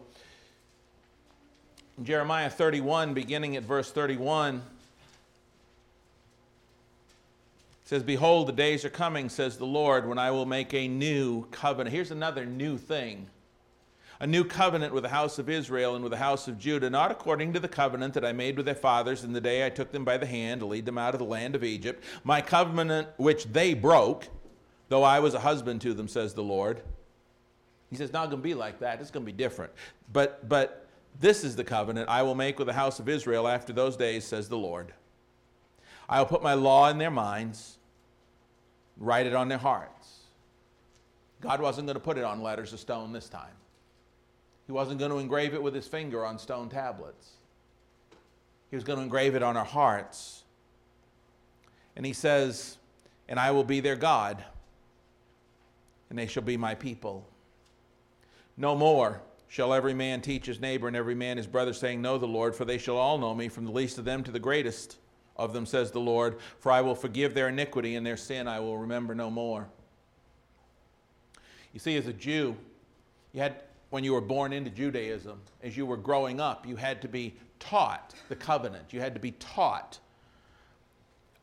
Jeremiah 2.04 2.50
31, 2.50 3.14
beginning 3.14 3.58
at 3.58 3.64
verse 3.64 3.92
31, 3.92 4.62
says, 7.84 8.02
Behold, 8.02 8.48
the 8.48 8.54
days 8.54 8.86
are 8.86 8.90
coming, 8.90 9.28
says 9.28 9.58
the 9.58 9.66
Lord, 9.66 10.08
when 10.08 10.18
I 10.18 10.32
will 10.32 10.46
make 10.46 10.74
a 10.74 10.88
new 10.88 11.44
covenant. 11.52 11.94
Here's 11.94 12.12
another 12.12 12.46
new 12.46 12.78
thing 12.78 13.28
a 14.20 14.28
new 14.28 14.44
covenant 14.44 14.94
with 14.94 15.04
the 15.04 15.10
house 15.10 15.40
of 15.40 15.50
Israel 15.50 15.96
and 15.96 16.04
with 16.04 16.12
the 16.12 16.18
house 16.18 16.48
of 16.48 16.58
Judah, 16.58 16.90
not 16.90 17.12
according 17.12 17.54
to 17.54 17.60
the 17.60 17.68
covenant 17.68 18.14
that 18.14 18.26
I 18.26 18.32
made 18.32 18.58
with 18.58 18.66
their 18.66 18.76
fathers 18.76 19.24
in 19.24 19.34
the 19.34 19.42
day 19.42 19.66
I 19.66 19.70
took 19.70 19.92
them 19.92 20.06
by 20.06 20.18
the 20.18 20.26
hand 20.26 20.62
to 20.62 20.66
lead 20.66 20.86
them 20.86 20.98
out 20.98 21.14
of 21.14 21.20
the 21.20 21.26
land 21.26 21.56
of 21.56 21.64
Egypt, 21.64 22.04
my 22.24 22.42
covenant 22.42 23.08
which 23.18 23.46
they 23.46 23.74
broke, 23.74 24.28
though 24.90 25.04
I 25.04 25.20
was 25.20 25.34
a 25.34 25.40
husband 25.40 25.82
to 25.82 25.94
them, 25.94 26.08
says 26.08 26.34
the 26.34 26.44
Lord. 26.44 26.82
He 27.90 27.96
says, 27.96 28.12
not 28.12 28.30
going 28.30 28.42
to 28.42 28.48
be 28.48 28.54
like 28.54 28.80
that. 28.80 29.02
It's 29.02 29.12
going 29.12 29.26
to 29.26 29.32
be 29.32 29.38
different. 29.38 29.72
But, 30.12 30.48
but 30.50 30.88
this 31.20 31.44
is 31.44 31.56
the 31.56 31.64
covenant 31.64 32.10
I 32.10 32.24
will 32.24 32.36
make 32.36 32.58
with 32.58 32.68
the 32.68 32.74
house 32.74 33.00
of 33.00 33.08
Israel 33.08 33.48
after 33.48 33.74
those 33.74 33.96
days, 33.96 34.26
says 34.26 34.50
the 34.50 34.58
Lord. 34.58 34.94
I 36.10 36.20
will 36.20 36.26
put 36.26 36.44
my 36.44 36.54
law 36.54 36.90
in 36.90 36.98
their 36.98 37.12
minds, 37.12 37.78
write 38.98 39.26
it 39.26 39.36
on 39.36 39.48
their 39.48 39.58
hearts. 39.58 40.22
God 41.40 41.62
wasn't 41.62 41.88
going 41.88 41.96
to 41.96 42.00
put 42.00 42.18
it 42.18 42.24
on 42.24 42.42
letters 42.42 42.74
of 42.74 42.80
stone 42.80 43.14
this 43.14 43.30
time. 43.30 43.54
He 44.66 44.72
wasn't 44.72 45.00
going 45.00 45.12
to 45.12 45.18
engrave 45.18 45.54
it 45.54 45.62
with 45.62 45.74
his 45.74 45.88
finger 45.88 46.26
on 46.26 46.40
stone 46.40 46.70
tablets. 46.70 47.32
He 48.70 48.76
was 48.76 48.84
going 48.84 48.98
to 48.98 49.04
engrave 49.04 49.36
it 49.36 49.44
on 49.44 49.58
our 49.58 49.66
hearts. 49.66 50.44
And 51.96 52.06
he 52.06 52.14
says, 52.14 52.78
And 53.28 53.40
I 53.40 53.52
will 53.52 53.64
be 53.64 53.82
their 53.82 53.96
God, 53.96 54.44
and 56.10 56.18
they 56.18 56.28
shall 56.28 56.44
be 56.44 56.58
my 56.58 56.76
people. 56.76 57.28
No 58.58 58.76
more 58.76 59.22
shall 59.48 59.74
every 59.74 59.94
man 59.94 60.22
teach 60.22 60.46
his 60.46 60.60
neighbor 60.60 60.88
and 60.88 60.96
every 60.96 61.14
man 61.14 61.38
his 61.38 61.46
brother, 61.46 61.74
saying, 61.74 62.02
Know 62.02 62.18
the 62.18 62.26
Lord, 62.26 62.56
for 62.56 62.66
they 62.66 62.78
shall 62.78 62.98
all 62.98 63.18
know 63.18 63.36
me, 63.36 63.50
from 63.50 63.66
the 63.66 63.72
least 63.72 63.98
of 63.98 64.06
them 64.06 64.24
to 64.24 64.32
the 64.32 64.40
greatest 64.40 64.98
of 65.36 65.54
them, 65.54 65.66
says 65.66 65.92
the 65.92 66.00
Lord. 66.00 66.40
For 66.60 66.72
I 66.72 66.82
will 66.82 66.96
forgive 66.96 67.34
their 67.34 67.50
iniquity, 67.50 67.96
and 67.96 68.06
their 68.06 68.18
sin 68.18 68.48
I 68.48 68.60
will 68.60 68.78
remember 68.78 69.14
no 69.14 69.30
more. 69.30 69.68
You 71.74 71.80
see, 71.80 71.98
as 71.98 72.08
a 72.08 72.14
Jew, 72.14 72.56
you 73.34 73.42
had 73.42 73.62
when 73.94 74.04
you 74.04 74.14
were 74.14 74.22
born 74.22 74.54
into 74.54 74.72
Judaism, 74.72 75.40
as 75.62 75.78
you 75.78 75.86
were 75.86 75.98
growing 75.98 76.40
up, 76.40 76.66
you 76.66 76.76
had 76.76 77.00
to 77.04 77.08
be 77.08 77.36
taught 77.60 78.16
the 78.28 78.36
covenant. 78.36 78.92
You 78.92 79.00
had 79.00 79.14
to 79.14 79.20
be 79.20 79.34
taught 79.34 80.00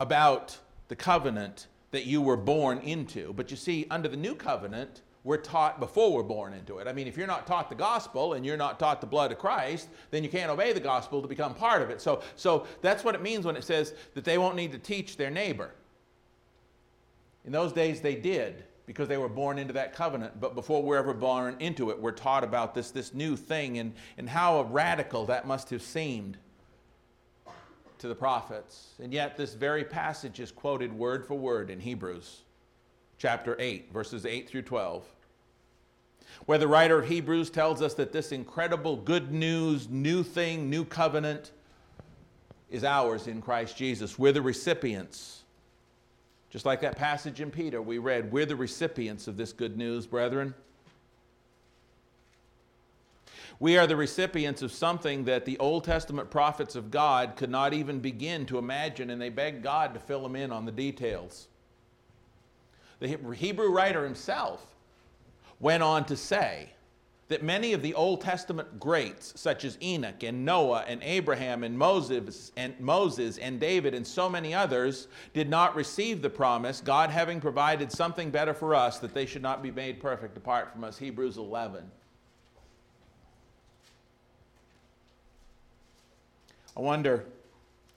about 0.01 0.59
the 0.89 0.97
covenant 0.97 1.69
that 1.93 2.07
you 2.07 2.21
were 2.21 2.37
born 2.37 2.79
into. 2.79 3.33
But 3.35 3.53
you 3.53 3.57
see, 3.57 3.87
under 3.89 4.09
the 4.09 4.17
new 4.17 4.35
covenant, 4.35 5.03
we're 5.23 5.37
taught 5.37 5.79
before 5.79 6.13
we're 6.13 6.25
born 6.25 6.53
into 6.53 6.79
it. 6.79 6.89
I 6.89 6.93
mean, 6.93 7.07
if 7.07 7.17
you're 7.17 7.29
not 7.29 7.47
taught 7.47 7.69
the 7.69 7.77
gospel 7.77 8.33
and 8.33 8.45
you're 8.45 8.57
not 8.57 8.81
taught 8.81 9.01
the 9.01 9.07
blood 9.07 9.31
of 9.31 9.39
Christ, 9.39 9.89
then 10.11 10.25
you 10.25 10.29
can't 10.29 10.51
obey 10.51 10.73
the 10.73 10.81
gospel 10.81 11.23
to 11.23 11.29
become 11.29 11.55
part 11.55 11.83
of 11.83 11.91
it. 11.91 12.01
So, 12.01 12.21
so 12.35 12.67
that's 12.83 13.05
what 13.05 13.15
it 13.15 13.23
means 13.23 13.47
when 13.47 13.55
it 13.55 13.63
says 13.63 13.95
that 14.15 14.25
they 14.25 14.39
won't 14.39 14.57
need 14.57 14.73
to 14.73 14.79
teach 14.79 15.17
their 15.17 15.31
neighbor. 15.31 15.71
In 17.45 17.53
those 17.53 17.73
days, 17.73 18.01
they 18.01 18.17
did 18.17 18.65
because 18.91 19.07
they 19.07 19.19
were 19.19 19.29
born 19.29 19.57
into 19.57 19.73
that 19.73 19.95
covenant. 19.95 20.41
But 20.41 20.57
before 20.57 20.83
we're 20.83 20.97
ever 20.97 21.15
born 21.15 21.55
into 21.61 21.91
it, 21.91 22.01
we're 22.01 22.11
taught 22.11 22.43
about 22.43 22.75
this, 22.75 22.91
this 22.91 23.15
new 23.15 23.37
thing 23.37 23.79
and, 23.79 23.95
and 24.19 24.29
how 24.29 24.63
radical 24.63 25.27
that 25.27 25.47
must 25.47 25.71
have 25.71 25.81
seemed 25.81 26.37
to 27.99 28.09
the 28.09 28.17
prophets. 28.17 28.95
And 29.01 29.13
yet, 29.13 29.37
this 29.37 29.55
very 29.55 29.85
passage 29.85 30.41
is 30.41 30.51
quoted 30.51 30.93
word 30.93 31.25
for 31.25 31.35
word 31.37 31.71
in 31.71 31.79
Hebrews 31.79 32.41
chapter 33.17 33.55
8, 33.61 33.93
verses 33.93 34.27
8 34.27 34.49
through 34.49 34.63
12, 34.63 35.05
where 36.47 36.59
the 36.59 36.67
writer 36.67 36.99
of 36.99 37.07
Hebrews 37.09 37.49
tells 37.49 37.83
us 37.83 37.95
that 37.95 38.11
this 38.11 38.33
incredible 38.33 38.97
good 38.97 39.31
news, 39.31 39.89
new 39.89 40.25
thing, 40.25 40.69
new 40.69 40.85
covenant 40.85 41.53
is 42.69 42.83
ours 42.83 43.29
in 43.29 43.41
Christ 43.41 43.77
Jesus. 43.77 44.19
We're 44.19 44.33
the 44.33 44.43
recipients 44.43 45.40
just 46.51 46.67
like 46.67 46.81
that 46.81 46.97
passage 46.97 47.41
in 47.41 47.51
Peter 47.51 47.81
we 47.81 47.99
read, 47.99 48.31
we're 48.33 48.47
the 48.47 48.57
recipients 48.57 49.29
of 49.29 49.37
this 49.37 49.53
good 49.53 49.79
news, 49.79 50.07
brethren. 50.07 50.55
We 53.61 53.77
are 53.77 53.87
the 53.87 53.97
recipients 53.97 54.63
of 54.63 54.73
something 54.73 55.25
that 55.25 55.45
the 55.45 55.59
Old 55.59 55.85
Testament 55.85 56.31
prophets 56.31 56.77
of 56.77 56.91
God 56.91 57.37
could 57.37 57.51
not 57.51 57.75
even 57.75 58.01
begin 58.01 58.47
to 58.47 58.59
imagine, 58.59 59.11
and 59.11 59.21
they 59.21 59.29
begged 59.29 59.63
God 59.63 59.95
to 59.95 60.01
fill 60.01 60.23
them 60.23 60.35
in 60.35 60.51
on 60.51 60.65
the 60.65 60.73
details. 60.73 61.47
The 63.01 63.09
Hebrew 63.35 63.71
writer 63.71 64.03
himself 64.03 64.67
went 65.61 65.83
on 65.83 66.05
to 66.07 66.17
say 66.17 66.71
that 67.31 67.45
many 67.45 67.73
of 67.73 67.81
the 67.81 67.95
Old 67.95 68.21
Testament 68.21 68.81
greats, 68.81 69.33
such 69.37 69.65
as 69.65 69.79
Enoch 69.81 70.25
and 70.25 70.45
Noah 70.45 70.85
and 70.89 71.01
Abraham 71.01 71.63
and 71.63 71.79
Moses 71.79 72.51
and 72.57 72.79
Moses 72.81 73.39
and 73.39 73.61
David 73.61 73.95
and 73.95 74.05
so 74.05 74.29
many 74.29 74.53
others, 74.53 75.07
did 75.33 75.49
not 75.49 75.77
receive 75.77 76.23
the 76.23 76.29
promise, 76.29 76.81
God 76.81 77.09
having 77.09 77.41
provided 77.41 77.93
something 77.93 78.31
better 78.31 78.53
for 78.53 78.75
us, 78.75 78.99
that 78.99 79.15
they 79.15 79.27
should 79.27 79.43
not 79.43 79.63
be 79.63 79.71
made 79.71 80.01
perfect 80.01 80.37
apart 80.37 80.73
from 80.73 80.83
us. 80.83 80.99
Hebrews 80.99 81.37
11. 81.37 81.89
I 86.77 86.81
wonder 86.81 87.27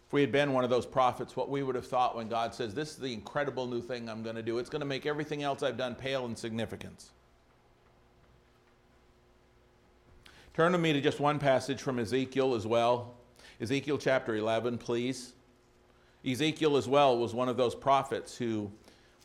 if 0.06 0.14
we 0.14 0.22
had 0.22 0.32
been 0.32 0.54
one 0.54 0.64
of 0.64 0.70
those 0.70 0.86
prophets, 0.86 1.36
what 1.36 1.50
we 1.50 1.64
would 1.64 1.74
have 1.74 1.88
thought 1.88 2.16
when 2.16 2.28
God 2.28 2.54
says, 2.54 2.76
This 2.76 2.92
is 2.92 2.98
the 2.98 3.12
incredible 3.12 3.66
new 3.66 3.82
thing 3.82 4.08
I'm 4.08 4.22
going 4.22 4.36
to 4.36 4.44
do. 4.44 4.60
It's 4.60 4.70
going 4.70 4.82
to 4.82 4.86
make 4.86 5.08
everything 5.08 5.42
else 5.42 5.64
I've 5.64 5.78
done 5.78 5.96
pale 5.96 6.28
in 6.28 6.36
significance. 6.36 7.10
Turn 10.54 10.72
with 10.72 10.82
me 10.82 10.94
to 10.94 11.02
just 11.02 11.20
one 11.20 11.40
passage 11.40 11.82
from 11.82 11.98
Ezekiel 11.98 12.54
as 12.54 12.68
well. 12.68 13.16
Ezekiel 13.60 13.98
chapter 13.98 14.36
11, 14.36 14.78
please. 14.78 15.34
Ezekiel 16.24 16.78
as 16.78 16.88
well 16.88 17.18
was 17.18 17.34
one 17.34 17.50
of 17.50 17.58
those 17.58 17.74
prophets 17.74 18.38
who 18.38 18.70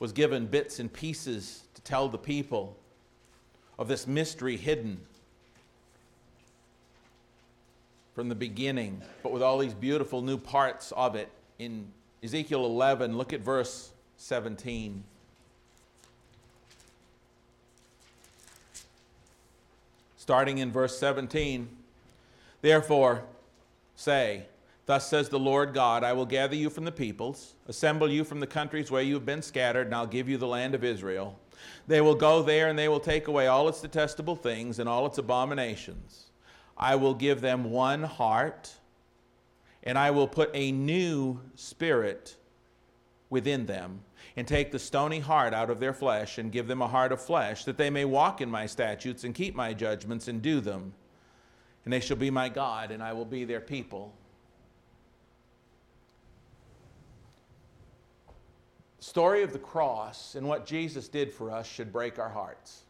was 0.00 0.10
given 0.10 0.46
bits 0.46 0.78
and 0.78 0.90
pieces 0.90 1.64
to 1.74 1.82
tell 1.82 2.08
the 2.08 2.16
people 2.16 2.78
of 3.78 3.88
this 3.88 4.06
mystery 4.06 4.56
hidden 4.56 4.98
from 8.14 8.30
the 8.30 8.34
beginning, 8.34 9.02
but 9.22 9.30
with 9.30 9.42
all 9.42 9.58
these 9.58 9.74
beautiful 9.74 10.22
new 10.22 10.38
parts 10.38 10.92
of 10.96 11.14
it. 11.14 11.30
In 11.58 11.88
Ezekiel 12.22 12.64
11, 12.64 13.18
look 13.18 13.34
at 13.34 13.40
verse 13.40 13.92
17. 14.16 15.04
Starting 20.28 20.58
in 20.58 20.70
verse 20.70 20.98
17. 20.98 21.66
Therefore, 22.60 23.24
say, 23.96 24.44
Thus 24.84 25.08
says 25.08 25.30
the 25.30 25.38
Lord 25.38 25.72
God, 25.72 26.04
I 26.04 26.12
will 26.12 26.26
gather 26.26 26.54
you 26.54 26.68
from 26.68 26.84
the 26.84 26.92
peoples, 26.92 27.54
assemble 27.66 28.10
you 28.10 28.24
from 28.24 28.38
the 28.38 28.46
countries 28.46 28.90
where 28.90 29.00
you 29.00 29.14
have 29.14 29.24
been 29.24 29.40
scattered, 29.40 29.86
and 29.86 29.94
I'll 29.94 30.06
give 30.06 30.28
you 30.28 30.36
the 30.36 30.46
land 30.46 30.74
of 30.74 30.84
Israel. 30.84 31.38
They 31.86 32.02
will 32.02 32.14
go 32.14 32.42
there, 32.42 32.68
and 32.68 32.78
they 32.78 32.88
will 32.88 33.00
take 33.00 33.26
away 33.26 33.46
all 33.46 33.70
its 33.70 33.80
detestable 33.80 34.36
things 34.36 34.78
and 34.78 34.86
all 34.86 35.06
its 35.06 35.16
abominations. 35.16 36.26
I 36.76 36.96
will 36.96 37.14
give 37.14 37.40
them 37.40 37.70
one 37.70 38.02
heart, 38.02 38.70
and 39.82 39.96
I 39.96 40.10
will 40.10 40.28
put 40.28 40.50
a 40.52 40.72
new 40.72 41.40
spirit 41.54 42.36
within 43.30 43.64
them 43.64 44.00
and 44.36 44.46
take 44.46 44.70
the 44.70 44.78
stony 44.78 45.20
heart 45.20 45.52
out 45.54 45.70
of 45.70 45.80
their 45.80 45.92
flesh 45.92 46.38
and 46.38 46.52
give 46.52 46.66
them 46.66 46.82
a 46.82 46.88
heart 46.88 47.12
of 47.12 47.20
flesh, 47.20 47.64
that 47.64 47.76
they 47.76 47.90
may 47.90 48.04
walk 48.04 48.40
in 48.40 48.50
my 48.50 48.66
statutes 48.66 49.24
and 49.24 49.34
keep 49.34 49.54
my 49.54 49.72
judgments 49.72 50.28
and 50.28 50.42
do 50.42 50.60
them. 50.60 50.92
And 51.84 51.92
they 51.92 52.00
shall 52.00 52.16
be 52.16 52.30
my 52.30 52.48
God, 52.48 52.90
and 52.90 53.02
I 53.02 53.12
will 53.12 53.24
be 53.24 53.44
their 53.44 53.60
people. 53.60 54.12
The 58.98 59.04
story 59.04 59.42
of 59.42 59.52
the 59.52 59.58
cross 59.58 60.34
and 60.34 60.46
what 60.46 60.66
Jesus 60.66 61.08
did 61.08 61.32
for 61.32 61.50
us 61.50 61.66
should 61.66 61.92
break 61.92 62.18
our 62.18 62.28
hearts. 62.28 62.82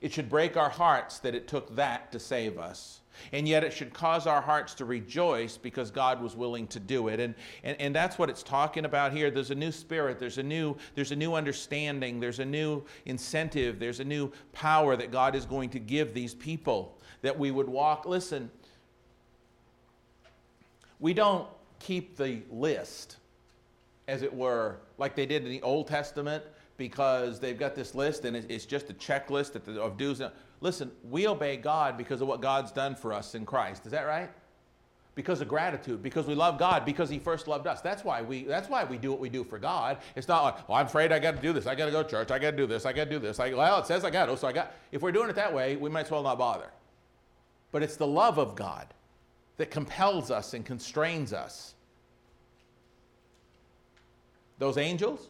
It 0.00 0.12
should 0.12 0.30
break 0.30 0.56
our 0.56 0.70
hearts 0.70 1.18
that 1.18 1.34
it 1.34 1.46
took 1.46 1.76
that 1.76 2.10
to 2.12 2.18
save 2.18 2.58
us. 2.58 2.99
And 3.32 3.46
yet 3.46 3.64
it 3.64 3.72
should 3.72 3.92
cause 3.92 4.26
our 4.26 4.40
hearts 4.40 4.74
to 4.74 4.84
rejoice 4.84 5.56
because 5.56 5.90
God 5.90 6.22
was 6.22 6.34
willing 6.36 6.66
to 6.68 6.80
do 6.80 7.08
it. 7.08 7.20
And, 7.20 7.34
and, 7.62 7.80
and 7.80 7.94
that's 7.94 8.18
what 8.18 8.30
it's 8.30 8.42
talking 8.42 8.84
about 8.84 9.12
here. 9.12 9.30
There's 9.30 9.50
a 9.50 9.54
new 9.54 9.72
spirit, 9.72 10.18
there's 10.18 10.38
a 10.38 10.42
new, 10.42 10.76
there's 10.94 11.12
a 11.12 11.16
new 11.16 11.34
understanding, 11.34 12.20
there's 12.20 12.38
a 12.38 12.44
new 12.44 12.82
incentive, 13.06 13.78
there's 13.78 14.00
a 14.00 14.04
new 14.04 14.32
power 14.52 14.96
that 14.96 15.10
God 15.10 15.34
is 15.34 15.44
going 15.44 15.70
to 15.70 15.78
give 15.78 16.14
these 16.14 16.34
people 16.34 16.98
that 17.22 17.38
we 17.38 17.50
would 17.50 17.68
walk. 17.68 18.06
Listen, 18.06 18.50
we 20.98 21.14
don't 21.14 21.48
keep 21.78 22.16
the 22.16 22.42
list, 22.50 23.16
as 24.06 24.22
it 24.22 24.32
were, 24.32 24.76
like 24.98 25.14
they 25.14 25.26
did 25.26 25.44
in 25.44 25.50
the 25.50 25.62
Old 25.62 25.88
Testament 25.88 26.44
because 26.76 27.40
they've 27.40 27.58
got 27.58 27.74
this 27.74 27.94
list 27.94 28.24
and 28.24 28.34
it's 28.36 28.64
just 28.64 28.88
a 28.90 28.94
checklist 28.94 29.54
of 29.54 29.96
do's. 29.96 30.22
Listen, 30.60 30.90
we 31.08 31.26
obey 31.26 31.56
God 31.56 31.96
because 31.96 32.20
of 32.20 32.28
what 32.28 32.42
God's 32.42 32.70
done 32.70 32.94
for 32.94 33.12
us 33.12 33.34
in 33.34 33.46
Christ. 33.46 33.86
Is 33.86 33.92
that 33.92 34.02
right? 34.02 34.28
Because 35.14 35.40
of 35.40 35.48
gratitude, 35.48 36.02
because 36.02 36.26
we 36.26 36.34
love 36.34 36.58
God, 36.58 36.84
because 36.84 37.10
He 37.10 37.18
first 37.18 37.48
loved 37.48 37.66
us. 37.66 37.80
That's 37.80 38.04
why 38.04 38.22
we. 38.22 38.44
That's 38.44 38.68
why 38.68 38.84
we 38.84 38.96
do 38.96 39.10
what 39.10 39.20
we 39.20 39.28
do 39.28 39.42
for 39.42 39.58
God. 39.58 39.98
It's 40.16 40.28
not 40.28 40.44
like, 40.44 40.56
oh, 40.68 40.74
I'm 40.74 40.86
afraid 40.86 41.12
I 41.12 41.18
got 41.18 41.36
to 41.36 41.42
do 41.42 41.52
this. 41.52 41.66
I 41.66 41.74
got 41.74 41.86
to 41.86 41.90
go 41.90 42.02
to 42.02 42.08
church. 42.08 42.30
I 42.30 42.38
got 42.38 42.52
to 42.52 42.56
do 42.56 42.66
this. 42.66 42.86
I 42.86 42.92
got 42.92 43.04
to 43.04 43.10
do 43.10 43.18
this. 43.18 43.40
I, 43.40 43.52
well, 43.52 43.80
it 43.80 43.86
says 43.86 44.04
I 44.04 44.10
got 44.10 44.26
to, 44.26 44.36
so 44.36 44.46
I 44.46 44.52
got. 44.52 44.72
If 44.92 45.02
we're 45.02 45.12
doing 45.12 45.28
it 45.28 45.36
that 45.36 45.52
way, 45.52 45.76
we 45.76 45.90
might 45.90 46.06
as 46.06 46.10
well 46.10 46.22
not 46.22 46.38
bother. 46.38 46.70
But 47.72 47.82
it's 47.82 47.96
the 47.96 48.06
love 48.06 48.38
of 48.38 48.54
God 48.54 48.86
that 49.56 49.70
compels 49.70 50.30
us 50.30 50.54
and 50.54 50.64
constrains 50.64 51.32
us. 51.32 51.74
Those 54.58 54.76
angels, 54.76 55.28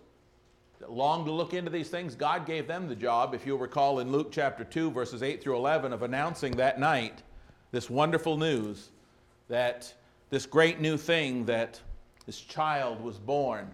long 0.88 1.24
to 1.26 1.30
look 1.30 1.52
into 1.54 1.70
these 1.70 1.90
things, 1.90 2.14
God 2.14 2.46
gave 2.46 2.66
them 2.66 2.88
the 2.88 2.96
job, 2.96 3.34
if 3.34 3.46
you'll 3.46 3.58
recall 3.58 4.00
in 4.00 4.10
Luke 4.10 4.32
chapter 4.32 4.64
2, 4.64 4.90
verses 4.90 5.22
8 5.22 5.42
through 5.42 5.56
11, 5.56 5.92
of 5.92 6.02
announcing 6.02 6.52
that 6.56 6.80
night 6.80 7.22
this 7.70 7.90
wonderful 7.90 8.36
news 8.36 8.90
that 9.48 9.92
this 10.30 10.46
great 10.46 10.80
new 10.80 10.96
thing 10.96 11.44
that 11.44 11.80
this 12.26 12.40
child 12.40 13.02
was 13.02 13.18
born. 13.18 13.68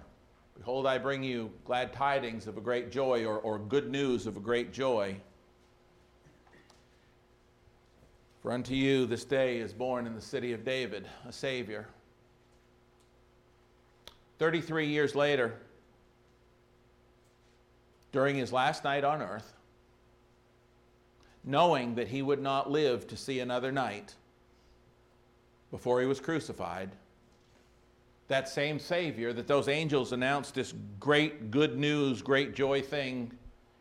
Behold, 0.57 0.87
I 0.87 0.99
bring 0.99 1.23
you 1.23 1.51
glad 1.65 1.93
tidings 1.93 2.47
of 2.47 2.57
a 2.57 2.61
great 2.61 2.91
joy, 2.91 3.25
or, 3.25 3.39
or 3.39 3.59
good 3.59 3.91
news 3.91 4.27
of 4.27 4.37
a 4.37 4.41
great 4.41 4.73
joy. 4.73 5.17
For 8.41 8.53
unto 8.53 8.75
you 8.75 9.07
this 9.07 9.25
day 9.25 9.59
is 9.59 9.73
born 9.73 10.07
in 10.07 10.15
the 10.15 10.21
city 10.21 10.53
of 10.53 10.65
David 10.65 11.07
a 11.29 11.33
Savior. 11.33 11.87
33 14.39 14.87
years 14.87 15.15
later, 15.15 15.55
during 18.17 18.37
his 18.37 18.51
last 18.51 18.83
night 18.83 19.05
on 19.05 19.21
earth, 19.21 19.53
knowing 21.45 21.97
that 21.97 22.09
he 22.09 22.23
would 22.23 22.41
not 22.41 22.71
live 22.71 23.07
to 23.07 23.15
see 23.15 23.41
another 23.41 23.71
night 23.71 24.15
before 25.71 26.01
he 26.01 26.07
was 26.07 26.19
crucified, 26.19 26.89
that 28.29 28.49
same 28.49 28.79
Savior 28.79 29.35
that 29.35 29.47
those 29.47 29.69
angels 29.69 30.13
announced 30.13 30.55
this 30.55 30.73
great 30.99 31.51
good 31.51 31.79
news, 31.79 32.23
great 32.23 32.55
joy 32.55 32.81
thing 32.81 33.31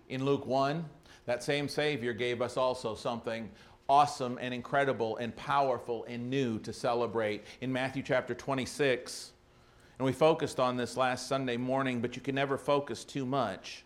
in 0.09 0.25
Luke 0.25 0.45
1, 0.45 0.83
that 1.27 1.41
same 1.41 1.69
Savior 1.69 2.11
gave 2.11 2.41
us 2.41 2.57
also 2.57 2.93
something 2.93 3.49
awesome 3.87 4.37
and 4.41 4.53
incredible 4.53 5.15
and 5.15 5.33
powerful 5.37 6.03
and 6.09 6.29
new 6.29 6.59
to 6.59 6.73
celebrate 6.73 7.45
in 7.61 7.71
Matthew 7.71 8.03
chapter 8.03 8.35
26. 8.35 9.31
And 9.97 10.05
we 10.05 10.11
focused 10.11 10.59
on 10.59 10.75
this 10.75 10.97
last 10.97 11.29
Sunday 11.29 11.55
morning, 11.55 12.01
but 12.01 12.17
you 12.17 12.21
can 12.21 12.35
never 12.35 12.57
focus 12.57 13.05
too 13.05 13.25
much 13.25 13.85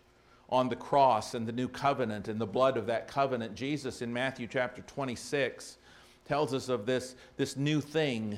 on 0.49 0.67
the 0.67 0.75
cross 0.75 1.35
and 1.35 1.47
the 1.47 1.51
new 1.51 1.67
covenant 1.67 2.27
and 2.27 2.41
the 2.41 2.45
blood 2.45 2.75
of 2.75 2.87
that 2.87 3.07
covenant. 3.07 3.55
Jesus 3.55 4.01
in 4.01 4.11
Matthew 4.11 4.47
chapter 4.47 4.81
26 4.81 5.77
tells 6.25 6.53
us 6.53 6.69
of 6.69 6.85
this, 6.85 7.15
this 7.37 7.55
new 7.55 7.79
thing. 7.81 8.37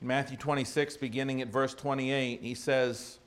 In 0.00 0.06
Matthew 0.06 0.36
26, 0.36 0.96
beginning 0.96 1.40
at 1.42 1.48
verse 1.48 1.74
28, 1.74 2.40
he 2.42 2.54
says, 2.54 3.18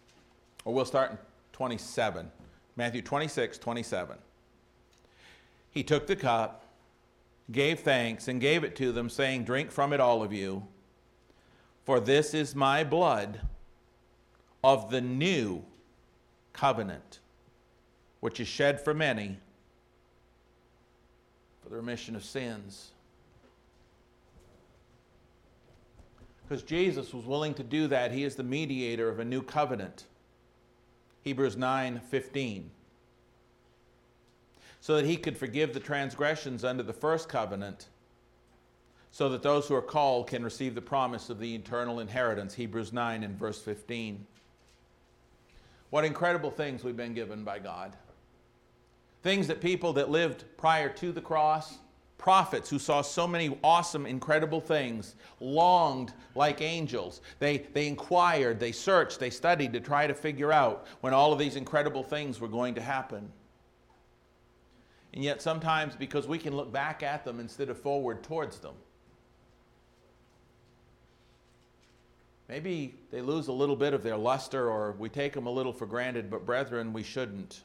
or 0.65 0.73
we'll 0.73 0.86
start 0.86 1.12
in 1.12 1.17
27. 1.53 2.29
Matthew 2.75 3.01
26, 3.01 3.58
27. 3.58 4.17
He 5.71 5.84
took 5.84 6.08
the 6.08 6.15
cup, 6.15 6.65
gave 7.51 7.79
thanks, 7.79 8.28
and 8.28 8.41
gave 8.41 8.63
it 8.63 8.76
to 8.78 8.91
them, 8.91 9.09
saying, 9.09 9.45
Drink 9.45 9.72
from 9.72 9.93
it, 9.93 9.99
all 9.99 10.22
of 10.22 10.34
you, 10.34 10.65
for 11.86 11.99
this 11.99 12.34
is 12.34 12.55
my 12.55 12.84
blood 12.84 13.41
of 14.63 14.91
the 14.91 15.01
new 15.01 15.63
covenant, 16.54 17.20
which 18.20 18.39
is 18.39 18.47
shed 18.47 18.82
for 18.82 18.93
many 18.93 19.38
for 21.62 21.70
the 21.70 21.76
remission 21.76 22.16
of 22.16 22.24
sins. 22.24 22.91
Because 26.47 26.64
Jesus 26.64 27.14
was 27.14 27.26
willing 27.26 27.54
to 27.56 27.64
do 27.64 27.88
that, 27.88 28.12
he 28.12 28.24
is 28.24 28.36
the 28.36 28.43
mediator 28.43 29.08
of 29.08 29.20
a 29.20 29.26
new 29.26 29.43
covenant. 29.43 30.06
Hebrews 31.22 31.58
9 31.58 32.02
15. 32.10 32.72
So 34.82 34.95
that 34.95 35.06
he 35.06 35.18
could 35.18 35.38
forgive 35.38 35.74
the 35.74 35.80
transgressions 35.80 36.64
under 36.64 36.82
the 36.82 36.93
first 36.93 37.30
covenant, 37.30 37.89
so 39.12 39.30
that 39.30 39.43
those 39.43 39.68
who 39.68 39.76
are 39.76 39.82
called 39.82 40.28
can 40.28 40.43
receive 40.43 40.74
the 40.74 40.82
promise 40.82 41.30
of 41.30 41.38
the 41.38 41.54
eternal 41.54 42.00
inheritance. 42.00 42.54
Hebrews 42.54 42.93
9 42.93 43.24
and 43.24 43.38
verse 43.38 43.62
15. 43.62 44.26
What 45.90 46.06
incredible 46.06 46.52
things 46.52 46.84
we've 46.84 46.98
been 46.98 47.14
given 47.14 47.44
by 47.44 47.60
God. 47.60 47.96
Things 49.24 49.48
that 49.48 49.60
people 49.60 49.94
that 49.94 50.10
lived 50.10 50.46
prior 50.58 50.90
to 50.90 51.12
the 51.12 51.22
cross, 51.22 51.80
prophets 52.18 52.70
who 52.70 52.80
saw 52.80 53.02
so 53.02 53.28
many 53.28 53.58
awesome, 53.64 54.06
incredible 54.06 54.62
things, 54.62 55.16
longed 55.40 56.14
like 56.36 56.62
angels. 56.62 57.22
They, 57.40 57.60
they 57.74 57.88
inquired, 57.88 58.60
they 58.60 58.72
searched, 58.72 59.20
they 59.20 59.30
studied 59.30 59.74
to 59.74 59.80
try 59.80 60.06
to 60.06 60.14
figure 60.14 60.52
out 60.52 60.86
when 61.02 61.14
all 61.14 61.34
of 61.34 61.40
these 61.40 61.56
incredible 61.56 62.04
things 62.04 62.40
were 62.40 62.48
going 62.48 62.76
to 62.76 62.82
happen. 62.82 63.32
And 65.14 65.24
yet, 65.24 65.42
sometimes 65.42 65.96
because 65.96 66.28
we 66.28 66.38
can 66.38 66.56
look 66.56 66.72
back 66.72 67.02
at 67.02 67.26
them 67.26 67.40
instead 67.40 67.70
of 67.70 67.80
forward 67.80 68.22
towards 68.22 68.60
them, 68.60 68.76
maybe 72.50 72.95
they 73.12 73.22
lose 73.22 73.47
a 73.47 73.54
little 73.54 73.76
bit 73.76 73.93
of 73.93 74.04
their 74.04 74.18
luster 74.18 74.70
or 74.70 74.93
we 74.93 75.08
take 75.08 75.34
them 75.34 75.45
a 75.45 75.52
little 75.52 75.72
for 75.72 75.86
granted, 75.86 76.30
but 76.30 76.45
brethren, 76.45 76.91
we 76.91 77.04
shouldn't. 77.04 77.62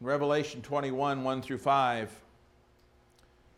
In 0.00 0.06
Revelation 0.06 0.62
21 0.62 1.24
1 1.24 1.42
through 1.42 1.58
5, 1.58 2.10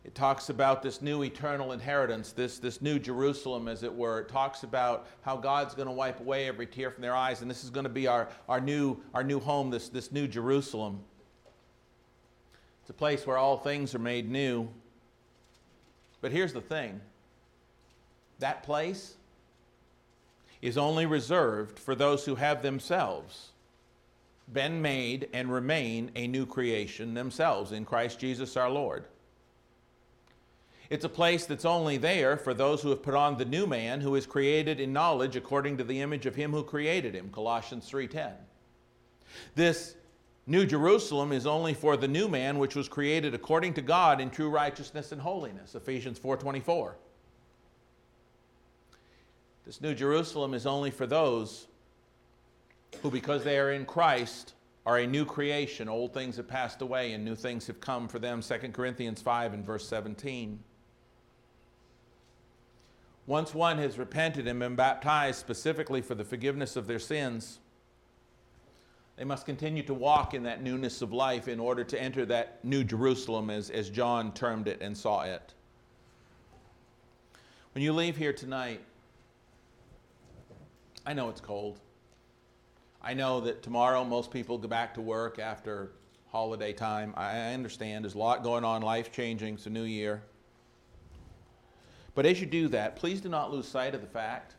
it 0.02 0.14
talks 0.14 0.48
about 0.48 0.82
this 0.82 1.02
new 1.02 1.22
eternal 1.22 1.72
inheritance, 1.72 2.32
this, 2.32 2.58
this 2.58 2.80
new 2.80 2.98
Jerusalem, 2.98 3.68
as 3.68 3.82
it 3.82 3.94
were. 3.94 4.20
It 4.20 4.30
talks 4.30 4.62
about 4.62 5.06
how 5.20 5.36
God's 5.36 5.74
going 5.74 5.88
to 5.88 5.92
wipe 5.92 6.20
away 6.20 6.48
every 6.48 6.66
tear 6.66 6.90
from 6.90 7.02
their 7.02 7.14
eyes, 7.14 7.42
and 7.42 7.50
this 7.50 7.62
is 7.62 7.68
going 7.68 7.84
to 7.84 7.90
be 7.90 8.06
our, 8.06 8.30
our, 8.48 8.60
new, 8.60 8.96
our 9.12 9.22
new 9.22 9.38
home, 9.38 9.68
this, 9.68 9.90
this 9.90 10.10
new 10.10 10.26
Jerusalem. 10.26 11.00
It's 12.80 12.88
a 12.88 12.94
place 12.94 13.26
where 13.26 13.36
all 13.36 13.58
things 13.58 13.94
are 13.94 13.98
made 13.98 14.30
new. 14.30 14.70
But 16.20 16.32
here's 16.32 16.52
the 16.52 16.60
thing 16.60 17.00
that 18.38 18.62
place 18.62 19.14
is 20.62 20.76
only 20.76 21.06
reserved 21.06 21.78
for 21.78 21.94
those 21.94 22.24
who 22.24 22.34
have 22.34 22.62
themselves 22.62 23.50
been 24.52 24.82
made 24.82 25.28
and 25.32 25.52
remain 25.52 26.10
a 26.16 26.26
new 26.26 26.44
creation 26.44 27.14
themselves 27.14 27.72
in 27.72 27.84
Christ 27.84 28.18
Jesus 28.18 28.56
our 28.56 28.70
Lord. 28.70 29.04
It's 30.90 31.04
a 31.04 31.08
place 31.08 31.46
that's 31.46 31.64
only 31.64 31.98
there 31.98 32.36
for 32.36 32.52
those 32.52 32.82
who 32.82 32.90
have 32.90 33.02
put 33.02 33.14
on 33.14 33.38
the 33.38 33.44
new 33.44 33.66
man 33.66 34.00
who 34.00 34.16
is 34.16 34.26
created 34.26 34.80
in 34.80 34.92
knowledge 34.92 35.36
according 35.36 35.76
to 35.78 35.84
the 35.84 36.00
image 36.00 36.26
of 36.26 36.34
him 36.34 36.50
who 36.50 36.64
created 36.64 37.14
him, 37.14 37.30
Colossians 37.30 37.88
3:10. 37.88 38.34
This 39.54 39.94
New 40.46 40.66
Jerusalem 40.66 41.32
is 41.32 41.46
only 41.46 41.74
for 41.74 41.96
the 41.96 42.08
new 42.08 42.28
man 42.28 42.58
which 42.58 42.74
was 42.74 42.88
created 42.88 43.34
according 43.34 43.74
to 43.74 43.82
God 43.82 44.20
in 44.20 44.30
true 44.30 44.50
righteousness 44.50 45.12
and 45.12 45.20
holiness, 45.20 45.74
Ephesians 45.74 46.18
4:24. 46.18 46.96
This 49.64 49.80
New 49.80 49.94
Jerusalem 49.94 50.54
is 50.54 50.66
only 50.66 50.90
for 50.90 51.06
those 51.06 51.68
who, 53.02 53.10
because 53.10 53.44
they 53.44 53.58
are 53.58 53.70
in 53.70 53.84
Christ, 53.84 54.54
are 54.86 54.98
a 54.98 55.06
new 55.06 55.24
creation. 55.24 55.88
Old 55.88 56.12
things 56.12 56.36
have 56.36 56.48
passed 56.48 56.82
away 56.82 57.12
and 57.12 57.24
new 57.24 57.36
things 57.36 57.66
have 57.66 57.80
come 57.80 58.08
for 58.08 58.18
them. 58.18 58.40
2 58.42 58.72
Corinthians 58.72 59.22
5 59.22 59.52
and 59.52 59.64
verse 59.64 59.86
17. 59.86 60.58
Once 63.26 63.54
one 63.54 63.78
has 63.78 63.98
repented 63.98 64.48
and 64.48 64.58
been 64.58 64.74
baptized 64.74 65.38
specifically 65.38 66.00
for 66.00 66.16
the 66.16 66.24
forgiveness 66.24 66.74
of 66.74 66.88
their 66.88 66.98
sins, 66.98 67.60
they 69.20 69.26
must 69.26 69.44
continue 69.44 69.82
to 69.82 69.92
walk 69.92 70.32
in 70.32 70.44
that 70.44 70.62
newness 70.62 71.02
of 71.02 71.12
life 71.12 71.46
in 71.46 71.60
order 71.60 71.84
to 71.84 72.02
enter 72.02 72.24
that 72.24 72.64
new 72.64 72.82
Jerusalem, 72.82 73.50
as, 73.50 73.68
as 73.68 73.90
John 73.90 74.32
termed 74.32 74.66
it 74.66 74.80
and 74.80 74.96
saw 74.96 75.24
it. 75.24 75.52
When 77.74 77.84
you 77.84 77.92
leave 77.92 78.16
here 78.16 78.32
tonight, 78.32 78.80
I 81.04 81.12
know 81.12 81.28
it's 81.28 81.42
cold. 81.42 81.80
I 83.02 83.12
know 83.12 83.40
that 83.42 83.62
tomorrow 83.62 84.06
most 84.06 84.30
people 84.30 84.56
go 84.56 84.68
back 84.68 84.94
to 84.94 85.02
work 85.02 85.38
after 85.38 85.92
holiday 86.32 86.72
time. 86.72 87.12
I 87.14 87.52
understand 87.52 88.06
there's 88.06 88.14
a 88.14 88.18
lot 88.18 88.42
going 88.42 88.64
on, 88.64 88.80
life 88.80 89.12
changing, 89.12 89.52
it's 89.52 89.66
a 89.66 89.70
new 89.70 89.82
year. 89.82 90.22
But 92.14 92.24
as 92.24 92.40
you 92.40 92.46
do 92.46 92.68
that, 92.68 92.96
please 92.96 93.20
do 93.20 93.28
not 93.28 93.52
lose 93.52 93.68
sight 93.68 93.94
of 93.94 94.00
the 94.00 94.06
fact 94.06 94.54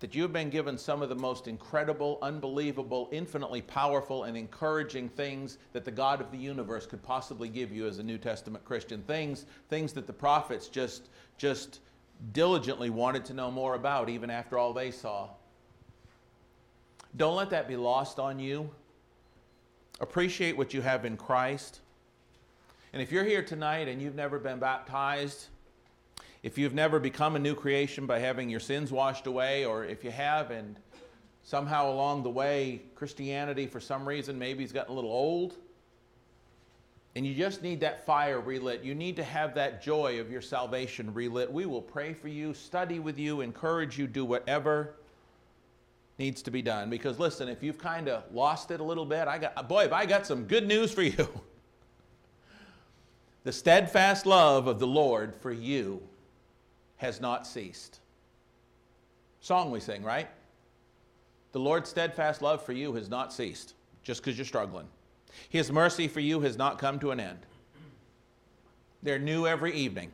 that 0.00 0.14
you 0.14 0.22
have 0.22 0.32
been 0.32 0.50
given 0.50 0.78
some 0.78 1.02
of 1.02 1.08
the 1.08 1.14
most 1.14 1.48
incredible, 1.48 2.18
unbelievable, 2.22 3.08
infinitely 3.10 3.62
powerful, 3.62 4.24
and 4.24 4.36
encouraging 4.36 5.08
things 5.08 5.58
that 5.72 5.84
the 5.84 5.90
God 5.90 6.20
of 6.20 6.30
the 6.30 6.38
universe 6.38 6.86
could 6.86 7.02
possibly 7.02 7.48
give 7.48 7.72
you 7.72 7.86
as 7.86 7.98
a 7.98 8.02
New 8.02 8.18
Testament 8.18 8.64
Christian. 8.64 9.02
Things, 9.02 9.46
things 9.68 9.92
that 9.94 10.06
the 10.06 10.12
prophets 10.12 10.68
just, 10.68 11.08
just 11.36 11.80
diligently 12.32 12.90
wanted 12.90 13.24
to 13.24 13.34
know 13.34 13.50
more 13.50 13.74
about, 13.74 14.08
even 14.08 14.30
after 14.30 14.56
all 14.56 14.72
they 14.72 14.92
saw. 14.92 15.28
Don't 17.16 17.34
let 17.34 17.50
that 17.50 17.66
be 17.66 17.76
lost 17.76 18.20
on 18.20 18.38
you. 18.38 18.70
Appreciate 20.00 20.56
what 20.56 20.72
you 20.72 20.80
have 20.80 21.04
in 21.04 21.16
Christ. 21.16 21.80
And 22.92 23.02
if 23.02 23.10
you're 23.10 23.24
here 23.24 23.42
tonight 23.42 23.88
and 23.88 24.00
you've 24.00 24.14
never 24.14 24.38
been 24.38 24.60
baptized, 24.60 25.46
if 26.42 26.56
you've 26.56 26.74
never 26.74 27.00
become 27.00 27.36
a 27.36 27.38
new 27.38 27.54
creation 27.54 28.06
by 28.06 28.18
having 28.18 28.48
your 28.48 28.60
sins 28.60 28.92
washed 28.92 29.26
away, 29.26 29.64
or 29.64 29.84
if 29.84 30.04
you 30.04 30.10
have 30.10 30.50
and 30.50 30.76
somehow 31.42 31.90
along 31.90 32.22
the 32.22 32.30
way 32.30 32.82
Christianity 32.94 33.66
for 33.66 33.80
some 33.80 34.06
reason 34.06 34.38
maybe 34.38 34.62
has 34.62 34.72
gotten 34.72 34.92
a 34.92 34.94
little 34.94 35.10
old, 35.10 35.56
and 37.16 37.26
you 37.26 37.34
just 37.34 37.62
need 37.62 37.80
that 37.80 38.06
fire 38.06 38.40
relit, 38.40 38.84
you 38.84 38.94
need 38.94 39.16
to 39.16 39.24
have 39.24 39.54
that 39.54 39.82
joy 39.82 40.20
of 40.20 40.30
your 40.30 40.42
salvation 40.42 41.12
relit, 41.12 41.50
we 41.50 41.66
will 41.66 41.82
pray 41.82 42.12
for 42.12 42.28
you, 42.28 42.54
study 42.54 43.00
with 43.00 43.18
you, 43.18 43.40
encourage 43.40 43.98
you, 43.98 44.06
do 44.06 44.24
whatever 44.24 44.94
needs 46.18 46.42
to 46.42 46.50
be 46.50 46.62
done. 46.62 46.90
Because 46.90 47.18
listen, 47.18 47.48
if 47.48 47.62
you've 47.62 47.78
kind 47.78 48.08
of 48.08 48.22
lost 48.32 48.70
it 48.70 48.80
a 48.80 48.84
little 48.84 49.06
bit, 49.06 49.26
I 49.26 49.38
got 49.38 49.68
boy, 49.68 49.88
I 49.90 50.06
got 50.06 50.26
some 50.26 50.44
good 50.44 50.66
news 50.66 50.92
for 50.92 51.02
you. 51.02 51.28
the 53.44 53.52
steadfast 53.52 54.26
love 54.26 54.66
of 54.66 54.78
the 54.78 54.86
Lord 54.86 55.34
for 55.34 55.52
you 55.52 56.02
has 56.98 57.20
not 57.20 57.46
ceased. 57.46 58.00
Song 59.40 59.70
we 59.70 59.80
sing, 59.80 60.02
right? 60.02 60.28
The 61.52 61.60
Lord's 61.60 61.88
steadfast 61.88 62.42
love 62.42 62.62
for 62.62 62.72
you 62.72 62.92
has 62.94 63.08
not 63.08 63.32
ceased 63.32 63.74
just 64.02 64.20
because 64.20 64.36
you're 64.36 64.44
struggling. 64.44 64.86
His 65.48 65.72
mercy 65.72 66.08
for 66.08 66.20
you 66.20 66.40
has 66.40 66.56
not 66.56 66.78
come 66.78 66.98
to 67.00 67.10
an 67.10 67.20
end. 67.20 67.38
They're 69.02 69.18
new 69.18 69.46
every 69.46 69.72
evening. 69.74 70.12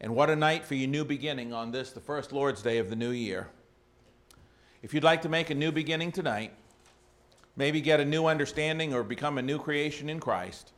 And 0.00 0.14
what 0.14 0.30
a 0.30 0.36
night 0.36 0.64
for 0.64 0.74
your 0.74 0.88
new 0.88 1.04
beginning 1.04 1.52
on 1.52 1.70
this, 1.70 1.92
the 1.92 2.00
first 2.00 2.32
Lord's 2.32 2.62
Day 2.62 2.78
of 2.78 2.88
the 2.88 2.96
new 2.96 3.10
year. 3.10 3.48
If 4.82 4.94
you'd 4.94 5.04
like 5.04 5.22
to 5.22 5.28
make 5.28 5.50
a 5.50 5.54
new 5.54 5.70
beginning 5.70 6.10
tonight, 6.10 6.52
maybe 7.54 7.82
get 7.82 8.00
a 8.00 8.04
new 8.04 8.26
understanding 8.26 8.94
or 8.94 9.02
become 9.02 9.36
a 9.36 9.42
new 9.42 9.58
creation 9.58 10.08
in 10.08 10.18
Christ, 10.18 10.72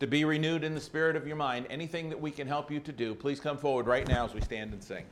to 0.00 0.06
be 0.06 0.24
renewed 0.24 0.64
in 0.64 0.74
the 0.74 0.80
spirit 0.80 1.16
of 1.16 1.26
your 1.26 1.36
mind, 1.36 1.66
anything 1.70 2.08
that 2.10 2.20
we 2.20 2.30
can 2.30 2.46
help 2.46 2.70
you 2.70 2.80
to 2.80 2.92
do, 2.92 3.14
please 3.14 3.40
come 3.40 3.56
forward 3.56 3.86
right 3.86 4.06
now 4.08 4.24
as 4.24 4.34
we 4.34 4.40
stand 4.40 4.72
and 4.72 4.82
sing. 4.82 5.04